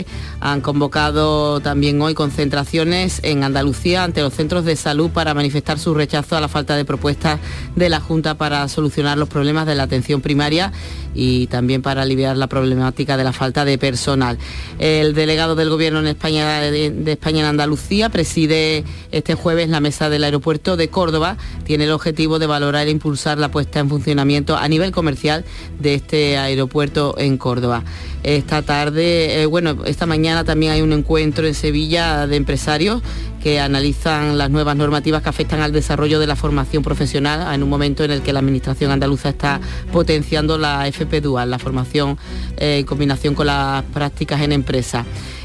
han 0.40 0.61
convocado 0.61 1.61
también 1.61 2.00
hoy 2.02 2.12
concentraciones 2.12 3.20
en 3.23 3.42
Andalucía 3.42 4.04
ante 4.04 4.20
los 4.20 4.34
centros 4.34 4.66
de 4.66 4.76
salud 4.76 5.11
para 5.11 5.32
manifestar 5.32 5.78
su 5.78 5.94
rechazo 5.94 6.37
a 6.37 6.40
la 6.40 6.49
falta 6.49 6.76
de 6.76 6.84
propuestas 6.84 7.40
de 7.75 7.88
la 7.88 8.00
Junta 8.00 8.34
para 8.34 8.68
solucionar 8.68 9.16
los 9.16 9.30
problemas 9.30 9.66
de 9.66 9.76
la 9.76 9.84
atención 9.84 10.20
primaria 10.20 10.73
y 11.14 11.47
también 11.47 11.83
para 11.83 12.02
aliviar 12.02 12.37
la 12.37 12.49
problemática 12.49 13.16
de 13.16 13.25
la 13.25 13.33
falta 13.33 13.64
de 13.64 13.78
personal. 13.78 14.38
El 14.78 15.14
delegado 15.14 15.54
del 15.54 15.71
Gobierno 15.71 16.00
en 16.00 16.09
España 16.09 16.61
de, 16.61 16.92
España 17.06 17.40
en 17.40 17.47
Andalucía 17.47 18.09
preside 18.09 18.85
este 19.12 19.35
jueves 19.35 19.68
la 19.68 19.80
mesa 19.80 20.09
del 20.09 20.25
aeropuerto 20.25 20.76
de 20.76 20.88
Córdoba. 20.88 21.37
Tiene 21.64 21.85
el 21.85 21.92
objetivo 21.92 22.38
de 22.38 22.47
valorar 22.47 22.87
e 22.87 22.90
impulsar 22.90 23.38
la 23.38 23.50
puesta 23.50 23.80
en 23.80 23.88
funcionamiento 23.88 24.56
a 24.56 24.68
nivel 24.68 24.92
comercial 24.92 25.44
de 25.78 25.94
este 25.94 26.38
aeropuerto 26.38 27.14
en 27.18 27.38
Córdoba. 27.38 27.85
Esta 28.24 28.62
tarde, 28.62 29.42
eh, 29.42 29.46
bueno, 29.46 29.84
esta 29.84 30.06
mañana 30.06 30.44
también 30.44 30.72
hay 30.72 30.80
un 30.80 30.94
encuentro 30.94 31.46
en 31.46 31.52
Sevilla 31.52 32.26
de 32.26 32.37
empresarios 32.37 33.02
que 33.42 33.60
analizan 33.60 34.38
las 34.38 34.48
nuevas 34.48 34.74
normativas 34.76 35.22
que 35.22 35.28
afectan 35.28 35.60
al 35.60 35.72
desarrollo 35.72 36.18
de 36.18 36.26
la 36.26 36.34
formación 36.34 36.82
profesional 36.82 37.54
en 37.54 37.62
un 37.62 37.68
momento 37.68 38.02
en 38.02 38.10
el 38.10 38.22
que 38.22 38.32
la 38.32 38.38
Administración 38.38 38.90
andaluza 38.90 39.28
está 39.28 39.60
potenciando 39.92 40.56
la 40.56 40.88
FP 40.88 41.20
Dual, 41.20 41.50
la 41.50 41.58
formación 41.58 42.16
eh, 42.56 42.78
en 42.78 42.87
combinación 42.87 43.34
con 43.34 43.46
las 43.46 43.82
prácticas 43.92 44.40
en 44.40 44.52
empresa. 44.52 45.04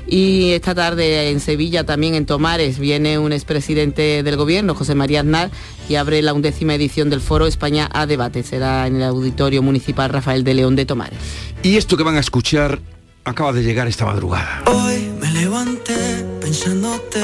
Y 0.09 0.51
esta 0.53 0.73
tarde 0.73 1.29
en 1.29 1.39
Sevilla, 1.39 1.85
también 1.85 2.15
en 2.15 2.25
Tomares, 2.25 2.79
viene 2.79 3.19
un 3.19 3.31
expresidente 3.31 4.23
del 4.23 4.37
gobierno, 4.37 4.73
José 4.73 4.95
María 4.95 5.19
Aznar, 5.19 5.51
y 5.87 5.95
abre 5.95 6.21
la 6.21 6.33
undécima 6.33 6.73
edición 6.73 7.09
del 7.09 7.21
foro 7.21 7.45
España 7.45 7.87
a 7.93 8.07
debate. 8.07 8.43
Será 8.43 8.87
en 8.87 8.95
el 8.95 9.03
Auditorio 9.03 9.61
Municipal 9.61 10.09
Rafael 10.09 10.43
de 10.43 10.53
León 10.55 10.75
de 10.75 10.85
Tomares. 10.85 11.19
Y 11.61 11.77
esto 11.77 11.95
que 11.95 12.03
van 12.03 12.15
a 12.15 12.21
escuchar 12.21 12.79
acaba 13.23 13.53
de 13.53 13.63
llegar 13.63 13.87
esta 13.87 14.05
madrugada. 14.05 14.63
Hoy 14.65 15.11
me 15.19 15.31
levanté 15.31 16.25
pensándote 16.41 17.21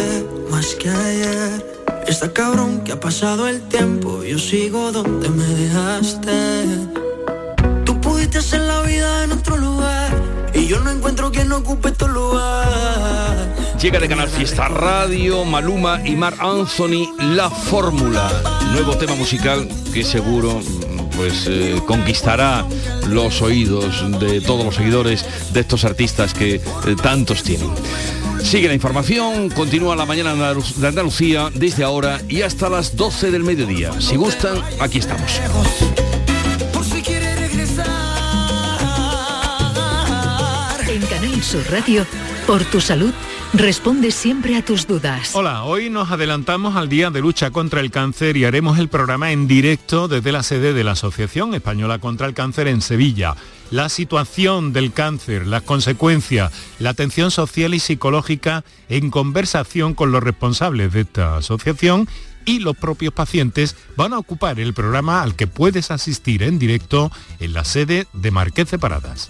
más 0.52 0.76
que 0.76 0.89
ayer. 0.89 1.65
Está 2.08 2.32
cabrón 2.32 2.84
que 2.84 2.91
ha 2.91 3.00
pasado 3.00 3.48
el 3.48 3.62
tiempo, 3.63 4.24
yo 4.24 4.38
sigo 4.38 4.91
donde 4.91 5.28
me 5.30 5.43
dejaste. 5.43 6.65
Tú 7.84 8.00
pudiste 8.00 8.38
hacer 8.38 8.62
la 8.62 8.84
vida 8.84 9.24
en 9.24 9.32
otro 9.32 9.58
lugar 9.58 10.24
yo 10.67 10.80
no 10.80 10.91
encuentro 10.91 11.32
quien 11.32 11.51
ocupe 11.51 11.91
tu 11.91 12.08
lugar. 12.08 13.56
Llega 13.82 13.99
de 13.99 14.08
Canal 14.08 14.30
Fiesta 14.30 14.67
Radio, 14.67 15.45
Maluma 15.45 16.01
y 16.06 16.15
Mar 16.15 16.36
Anthony, 16.39 17.13
La 17.19 17.49
Fórmula. 17.49 18.32
Nuevo 18.71 18.97
tema 18.97 19.15
musical 19.15 19.67
que 19.93 20.04
seguro 20.04 20.62
pues 21.15 21.45
eh, 21.47 21.82
conquistará 21.86 22.65
los 23.08 23.41
oídos 23.41 24.04
de 24.19 24.41
todos 24.41 24.65
los 24.65 24.75
seguidores 24.75 25.25
de 25.54 25.60
estos 25.62 25.86
artistas 25.86 26.34
que 26.34 26.56
eh, 26.56 26.62
tantos 27.01 27.43
tienen. 27.43 27.69
Sigue 28.43 28.67
la 28.67 28.73
información, 28.73 29.49
continúa 29.49 29.95
la 29.95 30.06
mañana 30.06 30.36
de 30.36 30.88
Andalucía 30.88 31.49
desde 31.54 31.84
ahora 31.84 32.21
y 32.28 32.41
hasta 32.41 32.69
las 32.69 32.95
12 32.95 33.32
del 33.32 33.43
mediodía. 33.43 33.91
Si 33.99 34.15
gustan, 34.15 34.62
aquí 34.80 34.99
estamos. 34.99 35.41
Sur 41.45 41.63
Radio, 41.69 42.08
por 42.47 42.65
tu 42.65 42.81
salud, 42.81 43.13
responde 43.53 44.10
siempre 44.10 44.58
a 44.58 44.65
tus 44.65 44.88
dudas. 44.88 45.36
Hola, 45.36 45.63
hoy 45.63 45.91
nos 45.91 46.10
adelantamos 46.10 46.75
al 46.75 46.89
Día 46.89 47.12
de 47.12 47.21
Lucha 47.21 47.51
contra 47.51 47.81
el 47.81 47.91
Cáncer 47.91 48.36
y 48.36 48.45
haremos 48.45 48.79
el 48.79 48.88
programa 48.88 49.31
en 49.31 49.47
directo 49.47 50.08
desde 50.08 50.31
la 50.31 50.41
sede 50.41 50.73
de 50.73 50.84
la 50.84 50.93
Asociación 50.93 51.53
Española 51.53 51.99
contra 51.99 52.25
el 52.25 52.34
Cáncer 52.34 52.67
en 52.67 52.81
Sevilla. 52.81 53.36
La 53.69 53.89
situación 53.89 54.73
del 54.73 54.91
cáncer, 54.91 55.45
las 55.45 55.62
consecuencias, 55.62 56.51
la 56.79 56.89
atención 56.89 57.29
social 57.29 57.75
y 57.75 57.79
psicológica 57.79 58.63
en 58.89 59.12
conversación 59.12 59.93
con 59.93 60.12
los 60.12 60.23
responsables 60.23 60.93
de 60.93 61.01
esta 61.01 61.38
asociación 61.38 62.10
y 62.45 62.58
los 62.58 62.75
propios 62.75 63.13
pacientes 63.13 63.75
van 63.95 64.13
a 64.13 64.17
ocupar 64.17 64.60
el 64.60 64.73
programa 64.73 65.21
al 65.21 65.36
que 65.36 65.45
puedes 65.45 65.91
asistir 65.91 66.41
en 66.41 66.58
directo 66.58 67.12
en 67.39 67.53
la 67.53 67.65
sede 67.65 68.08
de 68.13 68.31
Marqués 68.31 68.71
de 68.71 68.79
Paradas. 68.79 69.29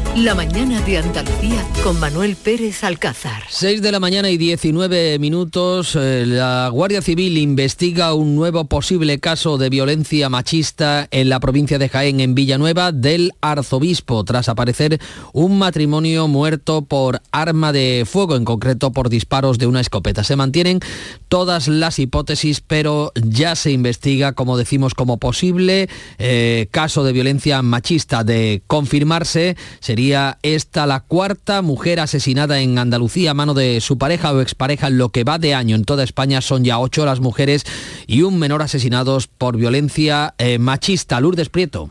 La 0.17 0.35
mañana 0.35 0.81
de 0.81 0.97
Andalucía 0.97 1.65
con 1.85 1.97
Manuel 1.97 2.35
Pérez 2.35 2.83
Alcázar. 2.83 3.43
6 3.47 3.81
de 3.81 3.93
la 3.93 4.01
mañana 4.01 4.29
y 4.29 4.37
19 4.37 5.17
minutos. 5.19 5.95
eh, 5.95 6.25
La 6.27 6.67
Guardia 6.67 7.01
Civil 7.01 7.37
investiga 7.37 8.13
un 8.13 8.35
nuevo 8.35 8.65
posible 8.65 9.19
caso 9.19 9.57
de 9.57 9.69
violencia 9.69 10.27
machista 10.27 11.07
en 11.11 11.29
la 11.29 11.39
provincia 11.39 11.79
de 11.79 11.87
Jaén, 11.87 12.19
en 12.19 12.35
Villanueva 12.35 12.91
del 12.91 13.31
Arzobispo, 13.39 14.25
tras 14.25 14.49
aparecer 14.49 14.99
un 15.31 15.57
matrimonio 15.57 16.27
muerto 16.27 16.81
por 16.81 17.21
arma 17.31 17.71
de 17.71 18.03
fuego, 18.05 18.35
en 18.35 18.43
concreto 18.43 18.91
por 18.91 19.07
disparos 19.07 19.59
de 19.59 19.67
una 19.67 19.79
escopeta. 19.79 20.25
Se 20.25 20.35
mantienen 20.35 20.81
todas 21.29 21.69
las 21.69 21.99
hipótesis, 21.99 22.59
pero 22.59 23.13
ya 23.15 23.55
se 23.55 23.71
investiga, 23.71 24.33
como 24.33 24.57
decimos, 24.57 24.93
como 24.93 25.19
posible 25.19 25.87
eh, 26.19 26.67
caso 26.69 27.05
de 27.05 27.13
violencia 27.13 27.61
machista. 27.61 28.25
De 28.25 28.61
confirmarse, 28.67 29.55
sería 29.79 30.00
esta 30.41 30.87
la 30.87 31.01
cuarta 31.01 31.61
mujer 31.61 31.99
asesinada 31.99 32.59
en 32.59 32.77
Andalucía 32.77 33.31
a 33.31 33.33
mano 33.33 33.53
de 33.53 33.81
su 33.81 33.97
pareja 33.97 34.33
o 34.33 34.41
expareja. 34.41 34.87
En 34.87 34.97
lo 34.97 35.09
que 35.09 35.23
va 35.23 35.37
de 35.37 35.53
año 35.53 35.75
en 35.75 35.85
toda 35.85 36.03
España 36.03 36.41
son 36.41 36.63
ya 36.63 36.79
ocho 36.79 37.05
las 37.05 37.19
mujeres 37.19 37.63
y 38.07 38.23
un 38.23 38.39
menor 38.39 38.61
asesinados 38.61 39.27
por 39.27 39.57
violencia 39.57 40.33
eh, 40.37 40.57
machista. 40.57 41.19
Lourdes 41.19 41.49
Prieto. 41.49 41.89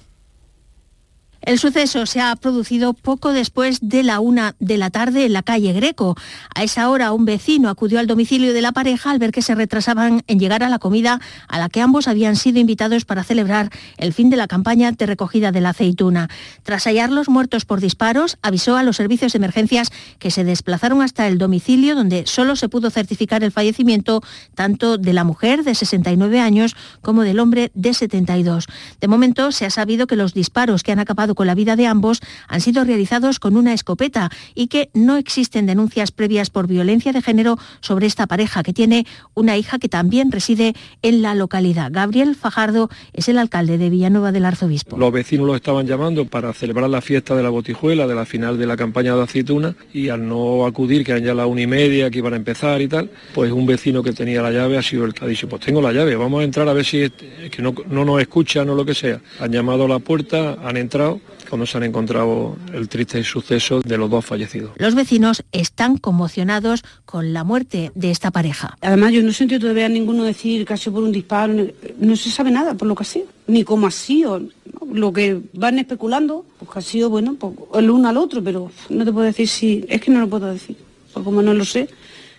El 1.42 1.58
suceso 1.58 2.04
se 2.04 2.20
ha 2.20 2.36
producido 2.36 2.92
poco 2.92 3.32
después 3.32 3.78
de 3.80 4.02
la 4.02 4.20
una 4.20 4.54
de 4.58 4.76
la 4.76 4.90
tarde 4.90 5.24
en 5.24 5.32
la 5.32 5.42
calle 5.42 5.72
Greco. 5.72 6.14
A 6.54 6.62
esa 6.62 6.90
hora 6.90 7.12
un 7.12 7.24
vecino 7.24 7.70
acudió 7.70 7.98
al 7.98 8.06
domicilio 8.06 8.52
de 8.52 8.60
la 8.60 8.72
pareja 8.72 9.10
al 9.10 9.18
ver 9.18 9.32
que 9.32 9.40
se 9.40 9.54
retrasaban 9.54 10.22
en 10.26 10.38
llegar 10.38 10.62
a 10.62 10.68
la 10.68 10.78
comida 10.78 11.18
a 11.48 11.58
la 11.58 11.70
que 11.70 11.80
ambos 11.80 12.08
habían 12.08 12.36
sido 12.36 12.60
invitados 12.60 13.06
para 13.06 13.24
celebrar 13.24 13.70
el 13.96 14.12
fin 14.12 14.28
de 14.28 14.36
la 14.36 14.48
campaña 14.48 14.92
de 14.92 15.06
recogida 15.06 15.50
de 15.50 15.62
la 15.62 15.70
aceituna. 15.70 16.28
Tras 16.62 16.86
hallarlos 16.86 17.30
muertos 17.30 17.64
por 17.64 17.80
disparos, 17.80 18.36
avisó 18.42 18.76
a 18.76 18.82
los 18.82 18.96
servicios 18.96 19.32
de 19.32 19.38
emergencias 19.38 19.90
que 20.18 20.30
se 20.30 20.44
desplazaron 20.44 21.00
hasta 21.00 21.26
el 21.26 21.38
domicilio 21.38 21.94
donde 21.94 22.26
solo 22.26 22.54
se 22.54 22.68
pudo 22.68 22.90
certificar 22.90 23.42
el 23.42 23.52
fallecimiento 23.52 24.22
tanto 24.54 24.98
de 24.98 25.14
la 25.14 25.24
mujer 25.24 25.64
de 25.64 25.74
69 25.74 26.38
años 26.38 26.76
como 27.00 27.22
del 27.22 27.40
hombre 27.40 27.70
de 27.74 27.94
72. 27.94 28.66
De 29.00 29.08
momento 29.08 29.52
se 29.52 29.64
ha 29.64 29.70
sabido 29.70 30.06
que 30.06 30.16
los 30.16 30.34
disparos 30.34 30.82
que 30.82 30.92
han 30.92 30.98
acabado 30.98 31.29
con 31.34 31.46
la 31.46 31.54
vida 31.54 31.76
de 31.76 31.86
ambos 31.86 32.20
han 32.48 32.60
sido 32.60 32.84
realizados 32.84 33.38
con 33.38 33.56
una 33.56 33.72
escopeta 33.72 34.30
y 34.54 34.68
que 34.68 34.90
no 34.94 35.16
existen 35.16 35.66
denuncias 35.66 36.10
previas 36.10 36.50
por 36.50 36.66
violencia 36.66 37.12
de 37.12 37.22
género 37.22 37.58
sobre 37.80 38.06
esta 38.06 38.26
pareja 38.26 38.62
que 38.62 38.72
tiene 38.72 39.06
una 39.34 39.56
hija 39.56 39.78
que 39.78 39.88
también 39.88 40.32
reside 40.32 40.74
en 41.02 41.22
la 41.22 41.34
localidad. 41.34 41.90
Gabriel 41.92 42.34
Fajardo 42.34 42.90
es 43.12 43.28
el 43.28 43.38
alcalde 43.38 43.78
de 43.78 43.90
Villanueva 43.90 44.32
del 44.32 44.44
Arzobispo. 44.44 44.96
Los 44.96 45.12
vecinos 45.12 45.46
los 45.46 45.56
estaban 45.56 45.86
llamando 45.86 46.24
para 46.24 46.52
celebrar 46.52 46.90
la 46.90 47.00
fiesta 47.00 47.34
de 47.34 47.42
la 47.42 47.50
botijuela, 47.50 48.06
de 48.06 48.14
la 48.14 48.26
final 48.26 48.58
de 48.58 48.66
la 48.66 48.76
campaña 48.76 49.14
de 49.16 49.22
aceituna, 49.22 49.74
y 49.92 50.08
al 50.08 50.26
no 50.26 50.66
acudir, 50.66 51.04
que 51.04 51.12
eran 51.12 51.24
ya 51.24 51.34
las 51.34 51.46
una 51.46 51.62
y 51.62 51.66
media, 51.66 52.10
que 52.10 52.18
iban 52.18 52.34
a 52.34 52.36
empezar 52.36 52.80
y 52.80 52.88
tal, 52.88 53.10
pues 53.34 53.52
un 53.52 53.66
vecino 53.66 54.02
que 54.02 54.12
tenía 54.12 54.42
la 54.42 54.50
llave 54.50 54.78
ha 54.78 54.82
sido 54.82 55.04
el 55.04 55.14
que 55.14 55.24
ha 55.24 55.28
dicho, 55.28 55.48
pues 55.48 55.62
tengo 55.62 55.80
la 55.80 55.92
llave, 55.92 56.16
vamos 56.16 56.40
a 56.40 56.44
entrar 56.44 56.68
a 56.68 56.72
ver 56.72 56.84
si 56.84 57.02
es, 57.02 57.12
que 57.50 57.62
no, 57.62 57.74
no 57.88 58.04
nos 58.04 58.20
escuchan 58.20 58.68
o 58.68 58.74
lo 58.74 58.84
que 58.84 58.94
sea. 58.94 59.20
Han 59.40 59.52
llamado 59.52 59.84
a 59.84 59.88
la 59.88 59.98
puerta, 59.98 60.58
han 60.64 60.76
entrado, 60.76 61.19
cuando 61.50 61.66
se 61.66 61.76
han 61.76 61.82
encontrado 61.82 62.56
el 62.72 62.88
triste 62.88 63.22
suceso 63.24 63.80
de 63.80 63.98
los 63.98 64.08
dos 64.08 64.24
fallecidos. 64.24 64.70
Los 64.76 64.94
vecinos 64.94 65.42
están 65.52 65.98
conmocionados 65.98 66.84
con 67.04 67.32
la 67.32 67.42
muerte 67.44 67.90
de 67.94 68.10
esta 68.10 68.30
pareja. 68.30 68.78
Además, 68.80 69.12
yo 69.12 69.22
no 69.22 69.30
he 69.30 69.34
sentido 69.34 69.60
todavía 69.60 69.86
a 69.86 69.88
ninguno 69.88 70.22
decir 70.22 70.64
que 70.64 70.74
ha 70.74 70.76
sido 70.76 70.94
por 70.94 71.02
un 71.02 71.12
disparo, 71.12 71.52
no 71.98 72.16
se 72.16 72.30
sabe 72.30 72.52
nada 72.52 72.74
por 72.74 72.86
lo 72.86 72.94
que 72.94 73.02
ha 73.02 73.06
sido, 73.06 73.26
ni 73.48 73.64
cómo 73.64 73.88
ha 73.88 73.90
sido. 73.90 74.38
¿no? 74.38 74.48
Lo 74.92 75.12
que 75.12 75.40
van 75.52 75.78
especulando, 75.78 76.46
pues 76.58 76.70
que 76.70 76.78
ha 76.78 76.82
sido, 76.82 77.10
bueno, 77.10 77.34
pues, 77.34 77.52
el 77.74 77.90
uno 77.90 78.08
al 78.08 78.16
otro, 78.16 78.42
pero 78.42 78.70
no 78.88 79.04
te 79.04 79.12
puedo 79.12 79.26
decir 79.26 79.48
si, 79.48 79.84
es 79.88 80.00
que 80.00 80.10
no 80.10 80.20
lo 80.20 80.28
puedo 80.28 80.46
decir, 80.46 80.76
porque 81.12 81.24
como 81.24 81.42
no 81.42 81.52
lo 81.52 81.64
sé, 81.64 81.88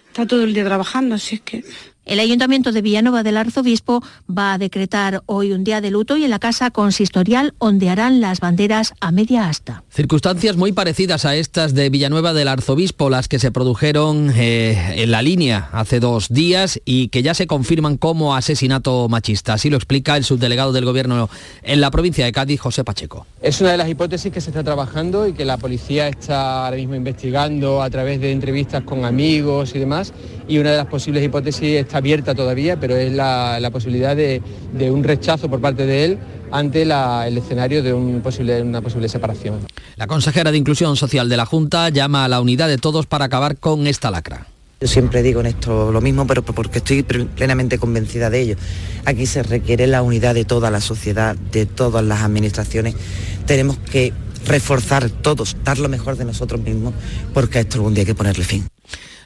está 0.08 0.26
todo 0.26 0.44
el 0.44 0.54
día 0.54 0.64
trabajando, 0.64 1.16
así 1.16 1.36
es 1.36 1.42
que... 1.42 1.64
El 2.12 2.20
Ayuntamiento 2.20 2.74
de 2.74 2.82
Villanueva 2.82 3.24
del 3.24 3.38
Arzobispo 3.38 4.04
va 4.30 4.52
a 4.52 4.58
decretar 4.58 5.24
hoy 5.28 5.54
un 5.54 5.64
día 5.64 5.80
de 5.80 5.92
luto 5.92 6.18
y 6.18 6.26
en 6.26 6.30
la 6.30 6.40
casa 6.40 6.70
consistorial 6.70 7.54
ondearán 7.58 8.20
las 8.20 8.42
banderas 8.42 8.94
a 9.00 9.14
media 9.14 9.48
asta. 9.48 9.86
Circunstancias 9.90 10.58
muy 10.58 10.74
parecidas 10.74 11.24
a 11.24 11.38
estas 11.38 11.74
de 11.74 11.90
Villanueva 11.90 12.34
del 12.34 12.50
Arzobispo, 12.50 13.10
las 13.10 13.30
que 13.30 13.40
se 13.40 13.50
produjeron 13.50 14.30
eh, 14.36 14.96
en 15.02 15.10
la 15.10 15.22
línea 15.22 15.70
hace 15.72 16.02
dos 16.02 16.28
días 16.28 16.82
y 16.84 17.08
que 17.08 17.24
ya 17.24 17.34
se 17.34 17.48
confirman 17.48 17.96
como 17.96 18.36
asesinato 18.36 19.08
machista. 19.08 19.54
Así 19.54 19.70
lo 19.70 19.78
explica 19.78 20.18
el 20.18 20.26
subdelegado 20.26 20.74
del 20.74 20.84
Gobierno 20.84 21.30
en 21.64 21.80
la 21.80 21.92
provincia 21.92 22.26
de 22.26 22.34
Cádiz, 22.34 22.60
José 22.60 22.84
Pacheco. 22.84 23.26
Es 23.42 23.62
una 23.62 23.72
de 23.72 23.78
las 23.78 23.88
hipótesis 23.88 24.34
que 24.34 24.42
se 24.42 24.50
está 24.50 24.66
trabajando 24.66 25.30
y 25.30 25.32
que 25.34 25.46
la 25.46 25.56
policía 25.56 26.10
está 26.10 26.66
ahora 26.66 26.76
mismo 26.76 26.96
investigando 26.96 27.82
a 27.82 27.90
través 27.90 28.20
de 28.20 28.34
entrevistas 28.34 28.84
con 28.84 29.06
amigos 29.06 29.74
y 29.76 29.80
demás. 29.80 30.12
Y 30.50 30.58
una 30.58 30.72
de 30.72 30.78
las 30.78 30.88
posibles 30.88 31.24
hipótesis 31.24 31.78
está 31.78 32.01
abierta 32.02 32.36
todavía, 32.36 32.80
pero 32.80 32.96
es 32.98 33.14
la, 33.14 33.60
la 33.60 33.70
posibilidad 33.70 34.16
de, 34.16 34.42
de 34.74 34.92
un 34.92 35.04
rechazo 35.04 35.50
por 35.50 35.62
parte 35.62 35.86
de 35.86 36.06
él 36.06 36.18
ante 36.52 36.84
la- 36.84 37.28
el 37.28 37.38
escenario 37.38 37.82
de 37.84 37.94
un 37.94 38.22
posible, 38.22 38.62
una 38.62 38.82
posible 38.82 39.08
separación. 39.08 39.60
La 39.96 40.08
consejera 40.08 40.52
de 40.52 40.58
Inclusión 40.58 40.96
Social 40.98 41.30
de 41.30 41.38
la 41.38 41.46
Junta 41.46 41.90
llama 41.90 42.26
a 42.26 42.28
la 42.28 42.42
unidad 42.42 42.68
de 42.68 42.78
todos 42.78 43.06
para 43.06 43.26
acabar 43.26 43.58
con 43.58 43.88
esta 43.88 44.12
lacra. 44.12 44.48
Yo 44.82 44.88
siempre 44.88 45.22
digo 45.22 45.40
en 45.42 45.46
esto 45.46 45.92
lo 45.92 46.02
mismo, 46.02 46.26
pero 46.26 46.42
porque 46.44 46.80
estoy 46.80 47.04
plenamente 47.04 47.78
convencida 47.78 48.32
de 48.32 48.42
ello. 48.42 48.56
Aquí 49.06 49.28
se 49.28 49.44
requiere 49.44 49.86
la 49.86 50.02
unidad 50.02 50.34
de 50.34 50.44
toda 50.44 50.72
la 50.72 50.82
sociedad, 50.82 51.36
de 51.52 51.68
todas 51.68 52.04
las 52.04 52.24
administraciones. 52.24 52.96
Tenemos 53.46 53.78
que 53.78 54.12
reforzar 54.48 55.10
todos, 55.12 55.56
dar 55.64 55.78
lo 55.78 55.88
mejor 55.88 56.18
de 56.18 56.26
nosotros 56.26 56.60
mismos, 56.62 56.96
porque 57.34 57.60
a 57.60 57.62
esto 57.62 57.78
algún 57.78 57.94
día 57.94 58.02
hay 58.02 58.08
que 58.08 58.16
ponerle 58.16 58.44
fin. 58.44 58.66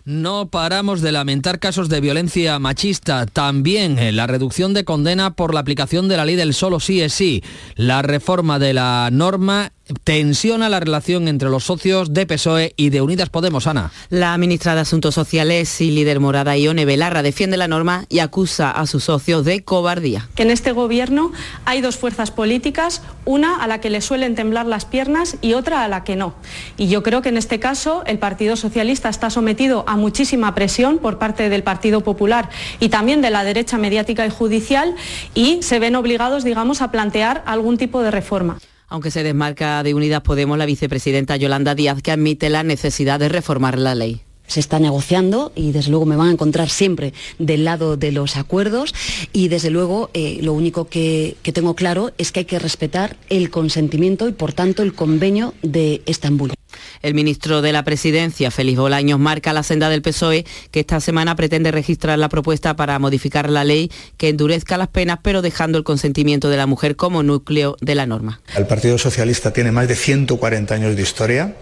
No 0.05 0.49
paramos 0.49 1.01
de 1.01 1.11
lamentar 1.11 1.57
casos 1.57 1.89
de 1.89 1.99
violencia 1.99 2.59
machista. 2.59 3.25
También 3.25 3.97
la 4.15 4.27
reducción 4.27 4.75
de 4.75 4.85
condena 4.85 5.33
por 5.33 5.51
la 5.51 5.61
aplicación 5.61 6.07
de 6.07 6.15
la 6.15 6.25
ley 6.25 6.35
del 6.35 6.53
solo 6.53 6.79
sí 6.79 7.01
es 7.01 7.11
sí. 7.11 7.43
La 7.75 8.03
reforma 8.03 8.59
de 8.59 8.75
la 8.75 9.09
norma 9.11 9.71
tensiona 10.03 10.69
la 10.69 10.79
relación 10.79 11.27
entre 11.27 11.49
los 11.49 11.63
socios 11.63 12.13
de 12.13 12.25
PSOE 12.25 12.73
y 12.75 12.89
de 12.89 13.01
Unidas 13.01 13.29
Podemos, 13.29 13.67
Ana. 13.67 13.91
La 14.09 14.37
ministra 14.37 14.75
de 14.75 14.81
Asuntos 14.81 15.15
Sociales 15.15 15.81
y 15.81 15.91
líder 15.91 16.19
morada 16.19 16.57
Ione 16.57 16.85
Belarra 16.85 17.21
defiende 17.21 17.57
la 17.57 17.67
norma 17.67 18.05
y 18.09 18.19
acusa 18.19 18.71
a 18.71 18.87
sus 18.87 19.03
socios 19.03 19.45
de 19.45 19.63
cobardía. 19.63 20.27
que 20.35 20.43
en 20.43 20.51
este 20.51 20.71
gobierno 20.71 21.31
hay 21.65 21.81
dos 21.81 21.97
fuerzas 21.97 22.31
políticas, 22.31 23.01
una 23.25 23.57
a 23.57 23.67
la 23.67 23.79
que 23.79 23.89
le 23.89 24.01
suelen 24.01 24.35
temblar 24.35 24.65
las 24.65 24.85
piernas 24.85 25.37
y 25.41 25.53
otra 25.53 25.83
a 25.83 25.87
la 25.87 26.03
que 26.03 26.15
no. 26.15 26.33
Y 26.77 26.87
yo 26.87 27.03
creo 27.03 27.21
que 27.21 27.29
en 27.29 27.37
este 27.37 27.59
caso 27.59 28.03
el 28.05 28.19
Partido 28.19 28.55
Socialista 28.55 29.09
está 29.09 29.29
sometido 29.29 29.83
a 29.87 29.97
muchísima 29.97 30.55
presión 30.55 30.97
por 30.97 31.19
parte 31.19 31.49
del 31.49 31.63
Partido 31.63 32.01
Popular 32.01 32.49
y 32.79 32.89
también 32.89 33.21
de 33.21 33.29
la 33.29 33.43
derecha 33.43 33.77
mediática 33.77 34.25
y 34.25 34.29
judicial 34.29 34.95
y 35.33 35.61
se 35.61 35.79
ven 35.79 35.95
obligados, 35.95 36.43
digamos, 36.43 36.81
a 36.81 36.91
plantear 36.91 37.43
algún 37.45 37.77
tipo 37.77 38.01
de 38.01 38.11
reforma. 38.11 38.57
Aunque 38.95 39.11
se 39.11 39.23
desmarca 39.23 39.83
de 39.83 39.93
Unidas 39.93 40.21
Podemos 40.21 40.57
la 40.57 40.65
vicepresidenta 40.65 41.35
Yolanda 41.35 41.75
Díaz 41.75 42.01
que 42.01 42.13
admite 42.13 42.49
la 42.49 42.63
necesidad 42.63 43.19
de 43.19 43.27
reformar 43.27 43.77
la 43.77 43.93
ley. 43.93 44.21
Se 44.47 44.61
está 44.61 44.79
negociando 44.79 45.51
y 45.53 45.73
desde 45.73 45.91
luego 45.91 46.05
me 46.05 46.15
van 46.15 46.29
a 46.29 46.31
encontrar 46.31 46.69
siempre 46.69 47.13
del 47.37 47.65
lado 47.65 47.97
de 47.97 48.13
los 48.13 48.37
acuerdos 48.37 48.95
y 49.33 49.49
desde 49.49 49.69
luego 49.69 50.11
eh, 50.13 50.39
lo 50.41 50.53
único 50.53 50.87
que, 50.87 51.35
que 51.43 51.51
tengo 51.51 51.75
claro 51.75 52.13
es 52.17 52.31
que 52.31 52.39
hay 52.39 52.45
que 52.45 52.57
respetar 52.57 53.17
el 53.27 53.49
consentimiento 53.49 54.29
y 54.29 54.31
por 54.31 54.53
tanto 54.53 54.81
el 54.81 54.93
convenio 54.93 55.53
de 55.61 56.01
Estambul. 56.05 56.53
El 57.01 57.13
ministro 57.13 57.61
de 57.61 57.71
la 57.71 57.83
Presidencia, 57.83 58.51
Félix 58.51 58.77
Bolaños, 58.77 59.19
marca 59.19 59.53
la 59.53 59.63
senda 59.63 59.89
del 59.89 60.01
PSOE 60.01 60.45
que 60.71 60.81
esta 60.81 60.99
semana 60.99 61.35
pretende 61.35 61.71
registrar 61.71 62.19
la 62.19 62.29
propuesta 62.29 62.75
para 62.75 62.97
modificar 62.99 63.49
la 63.49 63.63
ley 63.63 63.91
que 64.17 64.29
endurezca 64.29 64.77
las 64.77 64.87
penas, 64.87 65.19
pero 65.21 65.41
dejando 65.41 65.77
el 65.77 65.83
consentimiento 65.83 66.49
de 66.49 66.57
la 66.57 66.67
mujer 66.67 66.95
como 66.95 67.23
núcleo 67.23 67.77
de 67.81 67.95
la 67.95 68.05
norma. 68.05 68.41
El 68.55 68.67
Partido 68.67 68.97
Socialista 68.97 69.53
tiene 69.53 69.71
más 69.71 69.87
de 69.87 69.95
140 69.95 70.73
años 70.73 70.95
de 70.95 71.01
historia 71.01 71.55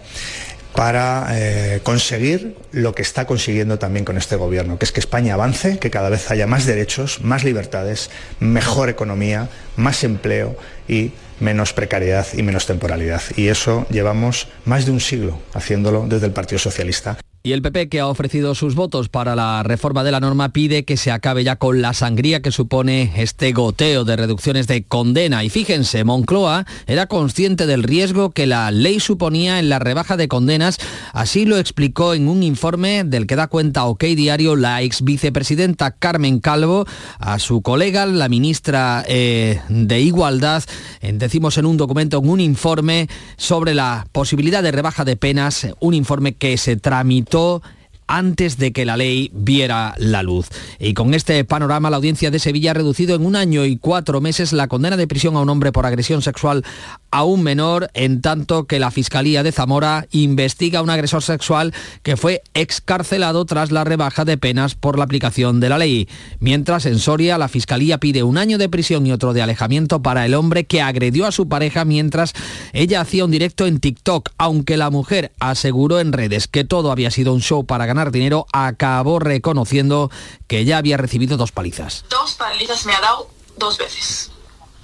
para 0.74 1.28
eh, 1.30 1.80
conseguir 1.84 2.56
lo 2.72 2.94
que 2.94 3.02
está 3.02 3.26
consiguiendo 3.26 3.78
también 3.78 4.04
con 4.04 4.18
este 4.18 4.34
gobierno, 4.34 4.76
que 4.76 4.84
es 4.84 4.92
que 4.92 4.98
España 4.98 5.34
avance, 5.34 5.78
que 5.78 5.90
cada 5.90 6.10
vez 6.10 6.30
haya 6.32 6.48
más 6.48 6.66
derechos, 6.66 7.20
más 7.22 7.44
libertades, 7.44 8.10
mejor 8.40 8.88
economía, 8.88 9.48
más 9.76 10.02
empleo 10.02 10.56
y 10.88 11.12
menos 11.40 11.72
precariedad 11.72 12.26
y 12.34 12.42
menos 12.42 12.66
temporalidad. 12.66 13.22
Y 13.36 13.48
eso 13.48 13.86
llevamos 13.90 14.48
más 14.64 14.86
de 14.86 14.92
un 14.92 15.00
siglo 15.00 15.38
haciéndolo 15.52 16.06
desde 16.06 16.26
el 16.26 16.32
Partido 16.32 16.58
Socialista. 16.58 17.18
Y 17.46 17.52
el 17.52 17.60
PP, 17.60 17.90
que 17.90 18.00
ha 18.00 18.06
ofrecido 18.06 18.54
sus 18.54 18.74
votos 18.74 19.10
para 19.10 19.36
la 19.36 19.62
reforma 19.62 20.02
de 20.02 20.10
la 20.10 20.18
norma, 20.18 20.48
pide 20.48 20.86
que 20.86 20.96
se 20.96 21.10
acabe 21.10 21.44
ya 21.44 21.56
con 21.56 21.82
la 21.82 21.92
sangría 21.92 22.40
que 22.40 22.50
supone 22.50 23.12
este 23.18 23.52
goteo 23.52 24.06
de 24.06 24.16
reducciones 24.16 24.66
de 24.66 24.84
condena. 24.84 25.44
Y 25.44 25.50
fíjense, 25.50 26.04
Moncloa 26.04 26.64
era 26.86 27.06
consciente 27.06 27.66
del 27.66 27.82
riesgo 27.82 28.30
que 28.30 28.46
la 28.46 28.70
ley 28.70 28.98
suponía 28.98 29.58
en 29.58 29.68
la 29.68 29.78
rebaja 29.78 30.16
de 30.16 30.26
condenas. 30.26 30.78
Así 31.12 31.44
lo 31.44 31.58
explicó 31.58 32.14
en 32.14 32.28
un 32.28 32.42
informe 32.42 33.04
del 33.04 33.26
que 33.26 33.36
da 33.36 33.48
cuenta 33.48 33.84
OK 33.84 34.04
Diario 34.04 34.56
la 34.56 34.80
ex 34.80 35.04
vicepresidenta 35.04 35.90
Carmen 35.90 36.40
Calvo 36.40 36.86
a 37.18 37.38
su 37.38 37.60
colega, 37.60 38.06
la 38.06 38.30
ministra 38.30 39.04
eh, 39.06 39.60
de 39.68 40.00
Igualdad, 40.00 40.62
decimos 41.02 41.58
en 41.58 41.66
un 41.66 41.76
documento, 41.76 42.16
en 42.20 42.26
un 42.30 42.40
informe 42.40 43.06
sobre 43.36 43.74
la 43.74 44.06
posibilidad 44.12 44.62
de 44.62 44.72
rebaja 44.72 45.04
de 45.04 45.16
penas, 45.16 45.66
un 45.80 45.92
informe 45.92 46.32
que 46.32 46.56
se 46.56 46.76
tramitó 46.76 47.33
So. 47.34 47.60
Antes 48.06 48.58
de 48.58 48.72
que 48.72 48.84
la 48.84 48.96
ley 48.96 49.30
viera 49.34 49.94
la 49.98 50.22
luz. 50.22 50.48
Y 50.78 50.94
con 50.94 51.14
este 51.14 51.44
panorama, 51.44 51.90
la 51.90 51.96
audiencia 51.96 52.30
de 52.30 52.38
Sevilla 52.38 52.72
ha 52.72 52.74
reducido 52.74 53.16
en 53.16 53.24
un 53.24 53.36
año 53.36 53.64
y 53.64 53.76
cuatro 53.76 54.20
meses 54.20 54.52
la 54.52 54.68
condena 54.68 54.96
de 54.96 55.06
prisión 55.06 55.36
a 55.36 55.40
un 55.40 55.48
hombre 55.48 55.72
por 55.72 55.86
agresión 55.86 56.22
sexual 56.22 56.64
a 57.10 57.22
un 57.22 57.42
menor, 57.44 57.90
en 57.94 58.20
tanto 58.20 58.64
que 58.64 58.80
la 58.80 58.90
Fiscalía 58.90 59.44
de 59.44 59.52
Zamora 59.52 60.06
investiga 60.10 60.80
a 60.80 60.82
un 60.82 60.90
agresor 60.90 61.22
sexual 61.22 61.72
que 62.02 62.16
fue 62.16 62.42
excarcelado 62.54 63.44
tras 63.44 63.70
la 63.70 63.84
rebaja 63.84 64.24
de 64.24 64.36
penas 64.36 64.74
por 64.74 64.98
la 64.98 65.04
aplicación 65.04 65.60
de 65.60 65.68
la 65.68 65.78
ley. 65.78 66.08
Mientras 66.40 66.86
en 66.86 66.98
Soria, 66.98 67.38
la 67.38 67.46
Fiscalía 67.48 67.98
pide 67.98 68.24
un 68.24 68.36
año 68.36 68.58
de 68.58 68.68
prisión 68.68 69.06
y 69.06 69.12
otro 69.12 69.32
de 69.32 69.42
alejamiento 69.42 70.02
para 70.02 70.26
el 70.26 70.34
hombre 70.34 70.64
que 70.64 70.82
agredió 70.82 71.26
a 71.26 71.32
su 71.32 71.48
pareja 71.48 71.84
mientras 71.84 72.32
ella 72.72 73.00
hacía 73.00 73.24
un 73.24 73.30
directo 73.30 73.66
en 73.66 73.78
TikTok, 73.78 74.30
aunque 74.36 74.76
la 74.76 74.90
mujer 74.90 75.32
aseguró 75.38 76.00
en 76.00 76.12
redes 76.12 76.48
que 76.48 76.64
todo 76.64 76.90
había 76.90 77.10
sido 77.10 77.32
un 77.32 77.40
show 77.40 77.64
para 77.64 77.86
ganar 77.94 78.10
dinero, 78.10 78.46
acabó 78.52 79.20
reconociendo 79.20 80.10
que 80.46 80.64
ya 80.64 80.78
había 80.78 80.96
recibido 80.96 81.36
dos 81.36 81.52
palizas. 81.52 82.04
Dos 82.10 82.34
palizas 82.34 82.84
me 82.86 82.92
ha 82.92 83.00
dado 83.00 83.30
dos 83.56 83.78
veces. 83.78 84.30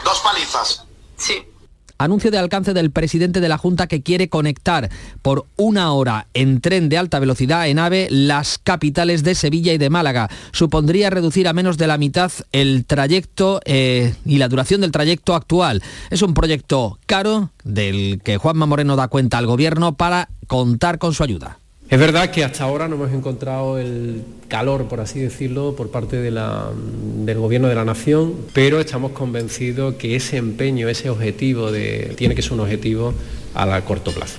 ¿Dos 0.05 0.20
palizas? 0.20 0.85
Sí. 1.16 1.44
Anuncio 1.99 2.31
de 2.31 2.38
alcance 2.38 2.73
del 2.73 2.90
presidente 2.90 3.42
de 3.42 3.49
la 3.51 3.59
Junta 3.59 3.87
que 3.87 4.03
quiere 4.03 4.31
conectar 4.31 4.88
por 5.20 5.44
una 5.57 5.92
hora 5.92 6.29
en 6.33 6.62
tren 6.62 6.88
de 6.88 6.96
alta 6.96 7.18
velocidad 7.18 7.68
en 7.68 7.79
AVE 7.79 8.09
las 8.11 8.57
capitales 8.57 9.23
de 9.23 9.35
Sevilla 9.35 9.75
y 9.75 9.79
de 9.79 9.90
Málaga. 9.90 10.31
Supondría 10.53 11.11
reducir 11.11 11.46
a 11.46 11.53
menos 11.53 11.77
de 11.77 11.87
la 11.87 11.99
mitad 11.99 12.33
el 12.53 12.87
trayecto 12.87 13.61
eh, 13.66 14.14
y 14.25 14.38
la 14.38 14.49
duración 14.49 14.81
del 14.81 14.92
trayecto 14.92 15.35
actual. 15.35 15.83
Es 16.09 16.23
un 16.23 16.33
proyecto 16.33 16.99
caro 17.05 17.51
del 17.64 18.23
que 18.25 18.38
Juanma 18.38 18.64
Moreno 18.64 18.96
da 18.96 19.09
cuenta 19.09 19.37
al 19.37 19.46
gobierno 19.46 19.96
para 19.96 20.31
contar 20.46 20.99
con 20.99 21.12
su 21.12 21.23
ayuda. 21.23 21.59
Es 21.90 21.98
verdad 21.98 22.31
que 22.31 22.44
hasta 22.44 22.62
ahora 22.62 22.87
no 22.87 22.94
hemos 22.94 23.12
encontrado 23.12 23.76
el 23.76 24.22
calor, 24.46 24.87
por 24.87 25.00
así 25.00 25.18
decirlo, 25.18 25.74
por 25.74 25.90
parte 25.90 26.18
del 26.20 26.38
Gobierno 27.37 27.66
de 27.66 27.74
la 27.74 27.85
Nación, 27.85 28.37
pero 28.55 28.79
estamos 28.79 29.11
convencidos 29.11 29.96
que 29.96 30.14
ese 30.14 30.37
empeño, 30.37 30.88
ese 30.88 31.11
objetivo, 31.11 31.72
tiene 32.14 32.37
que 32.37 32.42
ser 32.42 32.53
un 32.53 32.61
objetivo 32.61 33.12
a 33.55 33.81
corto 33.81 34.12
plazo. 34.12 34.38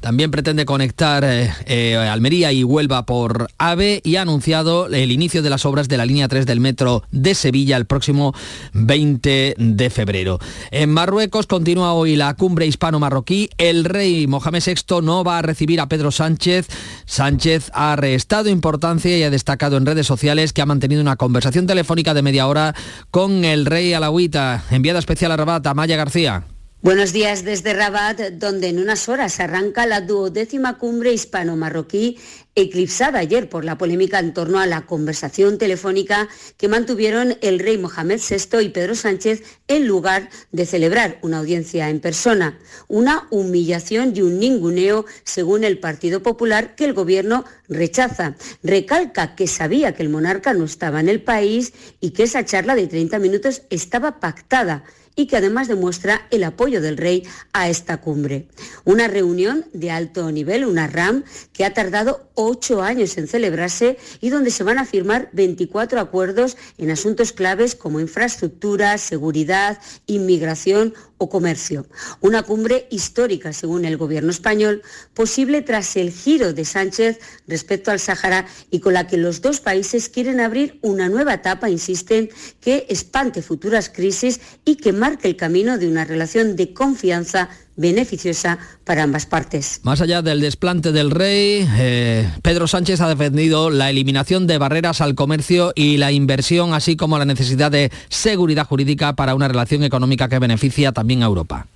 También 0.00 0.30
pretende 0.30 0.64
conectar 0.64 1.24
eh, 1.24 1.52
eh, 1.66 1.96
Almería 1.96 2.52
y 2.52 2.62
Huelva 2.62 3.04
por 3.04 3.48
AVE 3.58 4.00
y 4.04 4.16
ha 4.16 4.22
anunciado 4.22 4.86
el 4.86 5.10
inicio 5.10 5.42
de 5.42 5.50
las 5.50 5.66
obras 5.66 5.88
de 5.88 5.96
la 5.96 6.06
línea 6.06 6.28
3 6.28 6.46
del 6.46 6.60
metro 6.60 7.02
de 7.10 7.34
Sevilla 7.34 7.76
el 7.76 7.86
próximo 7.86 8.34
20 8.74 9.56
de 9.58 9.90
febrero. 9.90 10.38
En 10.70 10.90
Marruecos 10.90 11.46
continúa 11.46 11.92
hoy 11.92 12.16
la 12.16 12.34
cumbre 12.34 12.66
hispano-marroquí. 12.66 13.50
El 13.58 13.84
rey 13.84 14.26
Mohamed 14.26 14.62
VI 14.64 15.02
no 15.02 15.24
va 15.24 15.38
a 15.38 15.42
recibir 15.42 15.80
a 15.80 15.88
Pedro 15.88 16.12
Sánchez. 16.12 16.68
Sánchez 17.04 17.70
ha 17.74 17.96
restado 17.96 18.48
importancia 18.48 19.16
y 19.18 19.22
ha 19.24 19.30
destacado 19.30 19.76
en 19.76 19.86
redes 19.86 20.06
sociales 20.06 20.52
que 20.52 20.62
ha 20.62 20.66
mantenido 20.66 21.02
una 21.02 21.16
conversación 21.16 21.66
telefónica 21.66 22.14
de 22.14 22.22
media 22.22 22.46
hora 22.46 22.74
con 23.10 23.44
el 23.44 23.66
rey 23.66 23.92
alawita. 23.92 24.64
Enviada 24.70 25.00
especial 25.00 25.32
a 25.32 25.36
Rabat, 25.36 25.66
Amaya 25.66 25.96
García. 25.96 26.44
Buenos 26.80 27.12
días 27.12 27.44
desde 27.44 27.74
Rabat, 27.74 28.20
donde 28.34 28.68
en 28.68 28.78
unas 28.78 29.08
horas 29.08 29.40
arranca 29.40 29.84
la 29.84 30.00
duodécima 30.00 30.78
cumbre 30.78 31.12
hispano-marroquí, 31.12 32.18
eclipsada 32.54 33.18
ayer 33.18 33.48
por 33.48 33.64
la 33.64 33.76
polémica 33.76 34.20
en 34.20 34.32
torno 34.32 34.60
a 34.60 34.66
la 34.66 34.86
conversación 34.86 35.58
telefónica 35.58 36.28
que 36.56 36.68
mantuvieron 36.68 37.36
el 37.42 37.58
rey 37.58 37.78
Mohamed 37.78 38.20
VI 38.20 38.60
y 38.60 38.68
Pedro 38.68 38.94
Sánchez 38.94 39.42
en 39.66 39.88
lugar 39.88 40.30
de 40.52 40.66
celebrar 40.66 41.18
una 41.22 41.38
audiencia 41.38 41.90
en 41.90 41.98
persona. 41.98 42.60
Una 42.86 43.26
humillación 43.30 44.12
y 44.14 44.22
un 44.22 44.38
ninguneo, 44.38 45.04
según 45.24 45.64
el 45.64 45.80
Partido 45.80 46.22
Popular, 46.22 46.76
que 46.76 46.84
el 46.84 46.94
gobierno 46.94 47.44
rechaza. 47.68 48.36
Recalca 48.62 49.34
que 49.34 49.48
sabía 49.48 49.94
que 49.96 50.04
el 50.04 50.10
monarca 50.10 50.54
no 50.54 50.64
estaba 50.64 51.00
en 51.00 51.08
el 51.08 51.22
país 51.22 51.72
y 51.98 52.10
que 52.10 52.22
esa 52.22 52.44
charla 52.44 52.76
de 52.76 52.86
30 52.86 53.18
minutos 53.18 53.62
estaba 53.68 54.20
pactada 54.20 54.84
y 55.18 55.26
que 55.26 55.36
además 55.36 55.66
demuestra 55.66 56.28
el 56.30 56.44
apoyo 56.44 56.80
del 56.80 56.96
rey 56.96 57.24
a 57.52 57.68
esta 57.68 57.96
cumbre. 57.96 58.46
Una 58.84 59.08
reunión 59.08 59.66
de 59.72 59.90
alto 59.90 60.30
nivel, 60.30 60.64
una 60.64 60.86
RAM, 60.86 61.24
que 61.52 61.64
ha 61.64 61.74
tardado 61.74 62.30
ocho 62.34 62.82
años 62.82 63.18
en 63.18 63.26
celebrarse 63.26 63.98
y 64.20 64.30
donde 64.30 64.52
se 64.52 64.62
van 64.62 64.78
a 64.78 64.84
firmar 64.84 65.28
24 65.32 65.98
acuerdos 65.98 66.56
en 66.78 66.92
asuntos 66.92 67.32
claves 67.32 67.74
como 67.74 67.98
infraestructura, 67.98 68.96
seguridad, 68.96 69.80
inmigración 70.06 70.94
o 71.18 71.28
comercio. 71.28 71.86
Una 72.20 72.42
cumbre 72.42 72.86
histórica, 72.90 73.52
según 73.52 73.84
el 73.84 73.96
gobierno 73.96 74.30
español, 74.30 74.82
posible 75.14 75.62
tras 75.62 75.96
el 75.96 76.10
giro 76.10 76.52
de 76.52 76.64
Sánchez 76.64 77.18
respecto 77.46 77.90
al 77.90 78.00
Sáhara 78.00 78.46
y 78.70 78.80
con 78.80 78.94
la 78.94 79.06
que 79.06 79.16
los 79.16 79.40
dos 79.40 79.60
países 79.60 80.08
quieren 80.08 80.40
abrir 80.40 80.78
una 80.82 81.08
nueva 81.08 81.34
etapa, 81.34 81.68
insisten, 81.68 82.30
que 82.60 82.86
espante 82.88 83.42
futuras 83.42 83.90
crisis 83.90 84.40
y 84.64 84.76
que 84.76 84.92
marque 84.92 85.28
el 85.28 85.36
camino 85.36 85.78
de 85.78 85.88
una 85.88 86.04
relación 86.04 86.56
de 86.56 86.72
confianza 86.72 87.50
beneficiosa 87.78 88.58
para 88.84 89.04
ambas 89.04 89.24
partes. 89.24 89.80
Más 89.84 90.02
allá 90.02 90.20
del 90.20 90.40
desplante 90.40 90.92
del 90.92 91.10
rey, 91.10 91.66
eh, 91.78 92.30
Pedro 92.42 92.66
Sánchez 92.66 93.00
ha 93.00 93.08
defendido 93.08 93.70
la 93.70 93.88
eliminación 93.88 94.46
de 94.46 94.58
barreras 94.58 95.00
al 95.00 95.14
comercio 95.14 95.72
y 95.74 95.96
la 95.96 96.12
inversión, 96.12 96.74
así 96.74 96.96
como 96.96 97.18
la 97.18 97.24
necesidad 97.24 97.70
de 97.70 97.90
seguridad 98.08 98.66
jurídica 98.66 99.14
para 99.14 99.34
una 99.34 99.48
relación 99.48 99.84
económica 99.84 100.28
que 100.28 100.38
beneficia 100.38 100.92
también 100.92 101.22
a 101.22 101.26
Europa. 101.26 101.66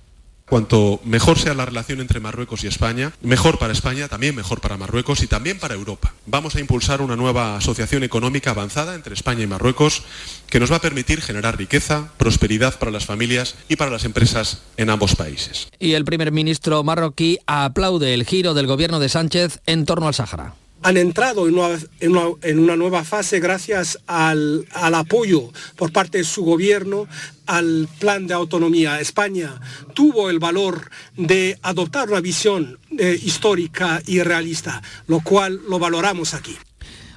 Cuanto 0.47 0.99
mejor 1.03 1.39
sea 1.39 1.53
la 1.53 1.65
relación 1.65 2.01
entre 2.01 2.19
Marruecos 2.19 2.63
y 2.63 2.67
España, 2.67 3.11
mejor 3.21 3.59
para 3.59 3.73
España, 3.73 4.07
también 4.07 4.35
mejor 4.35 4.61
para 4.61 4.77
Marruecos 4.77 5.23
y 5.23 5.27
también 5.27 5.57
para 5.57 5.73
Europa. 5.73 6.13
Vamos 6.25 6.55
a 6.55 6.59
impulsar 6.59 7.01
una 7.01 7.15
nueva 7.15 7.55
asociación 7.57 8.03
económica 8.03 8.51
avanzada 8.51 8.95
entre 8.95 9.13
España 9.13 9.43
y 9.43 9.47
Marruecos 9.47 10.03
que 10.49 10.59
nos 10.59 10.71
va 10.71 10.75
a 10.75 10.81
permitir 10.81 11.21
generar 11.21 11.57
riqueza, 11.57 12.11
prosperidad 12.17 12.77
para 12.77 12.91
las 12.91 13.05
familias 13.05 13.55
y 13.69 13.77
para 13.77 13.91
las 13.91 14.05
empresas 14.05 14.61
en 14.77 14.89
ambos 14.89 15.15
países. 15.15 15.69
Y 15.79 15.93
el 15.93 16.05
primer 16.05 16.31
ministro 16.31 16.83
marroquí 16.83 17.39
aplaude 17.47 18.13
el 18.13 18.25
giro 18.25 18.53
del 18.53 18.67
gobierno 18.67 18.99
de 18.99 19.09
Sánchez 19.09 19.59
en 19.65 19.85
torno 19.85 20.07
al 20.07 20.13
Sáhara 20.13 20.55
han 20.83 20.97
entrado 20.97 21.47
en 21.47 21.57
una, 21.57 22.75
nueva 22.75 23.03
fase 23.03 23.39
gracias 23.39 23.99
al, 24.05 24.67
apoyo 24.73 25.51
por 25.77 25.91
parte 25.91 26.19
de 26.19 26.23
su 26.25 26.43
gobierno 26.43 27.07
al 27.45 27.87
plan 27.99 28.27
de 28.27 28.33
autonomía. 28.33 28.99
España 28.99 29.59
tuvo 29.93 30.29
el 30.29 30.39
valor 30.39 30.89
de 31.15 31.57
adoptar 31.61 32.09
una 32.09 32.19
visión 32.19 32.77
eh, 32.97 33.19
histórica 33.23 34.01
y 34.05 34.21
realista, 34.21 34.81
lo 35.07 35.21
cual 35.21 35.61
lo 35.67 35.79
valoramos 35.79 36.33
aquí. 36.33 36.57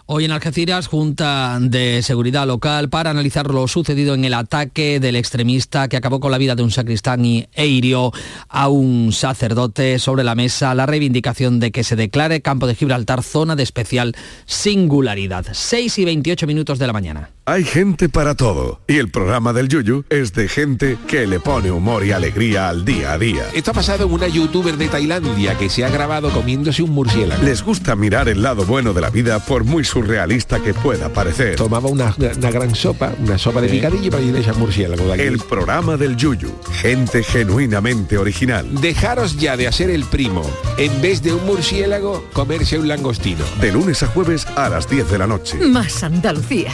Hoy 0.09 0.25
en 0.25 0.31
Algeciras, 0.31 0.87
Junta 0.87 1.59
de 1.61 2.01
Seguridad 2.01 2.47
Local 2.47 2.89
para 2.89 3.11
analizar 3.11 3.51
lo 3.51 3.67
sucedido 3.67 4.15
en 4.15 4.25
el 4.25 4.35
ataque 4.35 5.01
del 5.01 5.17
extremista 5.17 5.89
que 5.89 5.97
acabó 5.97 6.21
con 6.21 6.31
la 6.31 6.39
vida 6.39 6.55
de 6.55 6.63
un 6.63 6.71
sacristán 6.71 7.25
y, 7.25 7.49
e 7.55 7.67
hirió 7.67 8.13
a 8.49 8.69
un 8.69 9.13
sacerdote 9.13 9.99
sobre 9.99 10.23
la 10.23 10.37
mesa 10.37 10.77
la 10.77 10.87
reivindicación 10.87 11.59
de 11.59 11.73
que 11.73 11.83
se 11.83 11.97
declare 11.97 12.41
Campo 12.41 12.69
de 12.69 12.77
Gibraltar 12.77 13.25
zona 13.25 13.57
de 13.57 13.65
especial 13.65 14.15
singularidad. 14.45 15.45
6 15.51 15.99
y 15.99 16.05
28 16.05 16.47
minutos 16.47 16.79
de 16.79 16.87
la 16.87 16.93
mañana. 16.93 17.31
Hay 17.49 17.65
gente 17.65 18.09
para 18.09 18.35
todo 18.35 18.81
y 18.89 18.99
el 18.99 19.09
programa 19.09 19.53
del 19.53 19.69
Yuyu 19.69 20.05
es 20.09 20.33
de 20.33 20.49
gente 20.49 20.99
que 21.07 21.29
le 21.29 21.39
pone 21.41 21.71
humor 21.71 22.05
y 22.05 22.13
alegría 22.13 22.69
al 22.69 22.85
día 22.85 23.13
a 23.13 23.19
día. 23.19 23.45
Esto 23.55 23.71
ha 23.71 23.75
pasado 23.75 24.07
en 24.07 24.13
una 24.13 24.27
youtuber 24.27 24.77
de 24.77 24.89
Tailandia 24.89 25.57
que 25.57 25.69
se 25.69 25.85
ha 25.85 25.89
grabado 25.89 26.31
comiéndose 26.31 26.83
un 26.83 26.91
murciélago. 26.91 27.43
Les 27.45 27.63
gusta 27.63 27.95
mirar 27.95 28.29
el 28.29 28.43
lado 28.43 28.65
bueno 28.67 28.93
de 28.93 29.01
la 29.01 29.11
vida 29.11 29.39
por 29.39 29.63
muy 29.63 29.85
surrealista 29.97 30.61
que 30.61 30.75
pueda 30.75 31.09
parecer. 31.09 31.57
Tomaba 31.57 31.89
una, 31.89 32.15
gran 32.19 32.75
sopa, 32.75 33.15
una 33.19 33.39
sopa 33.39 33.63
de 33.63 33.69
picadillo 33.71 34.11
para 34.11 34.23
ir 34.23 34.47
a 34.47 34.53
murciélago. 34.53 35.15
el 35.15 35.39
programa 35.39 35.97
del 35.97 36.19
Yuyu, 36.19 36.55
gente 36.83 37.23
genuinamente 37.23 38.19
original. 38.19 38.67
Dejaros 38.79 39.39
ya 39.39 39.57
de 39.57 39.69
hacer 39.69 39.89
el 39.89 40.05
primo. 40.05 40.43
En 40.77 41.01
vez 41.01 41.23
de 41.23 41.33
un 41.33 41.47
murciélago, 41.47 42.27
comerse 42.35 42.79
un 42.79 42.89
langostino. 42.89 43.43
De 43.59 43.73
lunes 43.73 44.03
a 44.03 44.09
jueves 44.09 44.47
a 44.55 44.69
las 44.69 44.87
10 44.87 45.11
de 45.11 45.17
la 45.19 45.27
noche. 45.27 45.57
Más 45.67 46.03
Andalucía. 46.03 46.73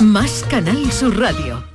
Más 0.00 0.44
Canal 0.50 0.90
Sur 0.90 1.16
Radio. 1.16 1.73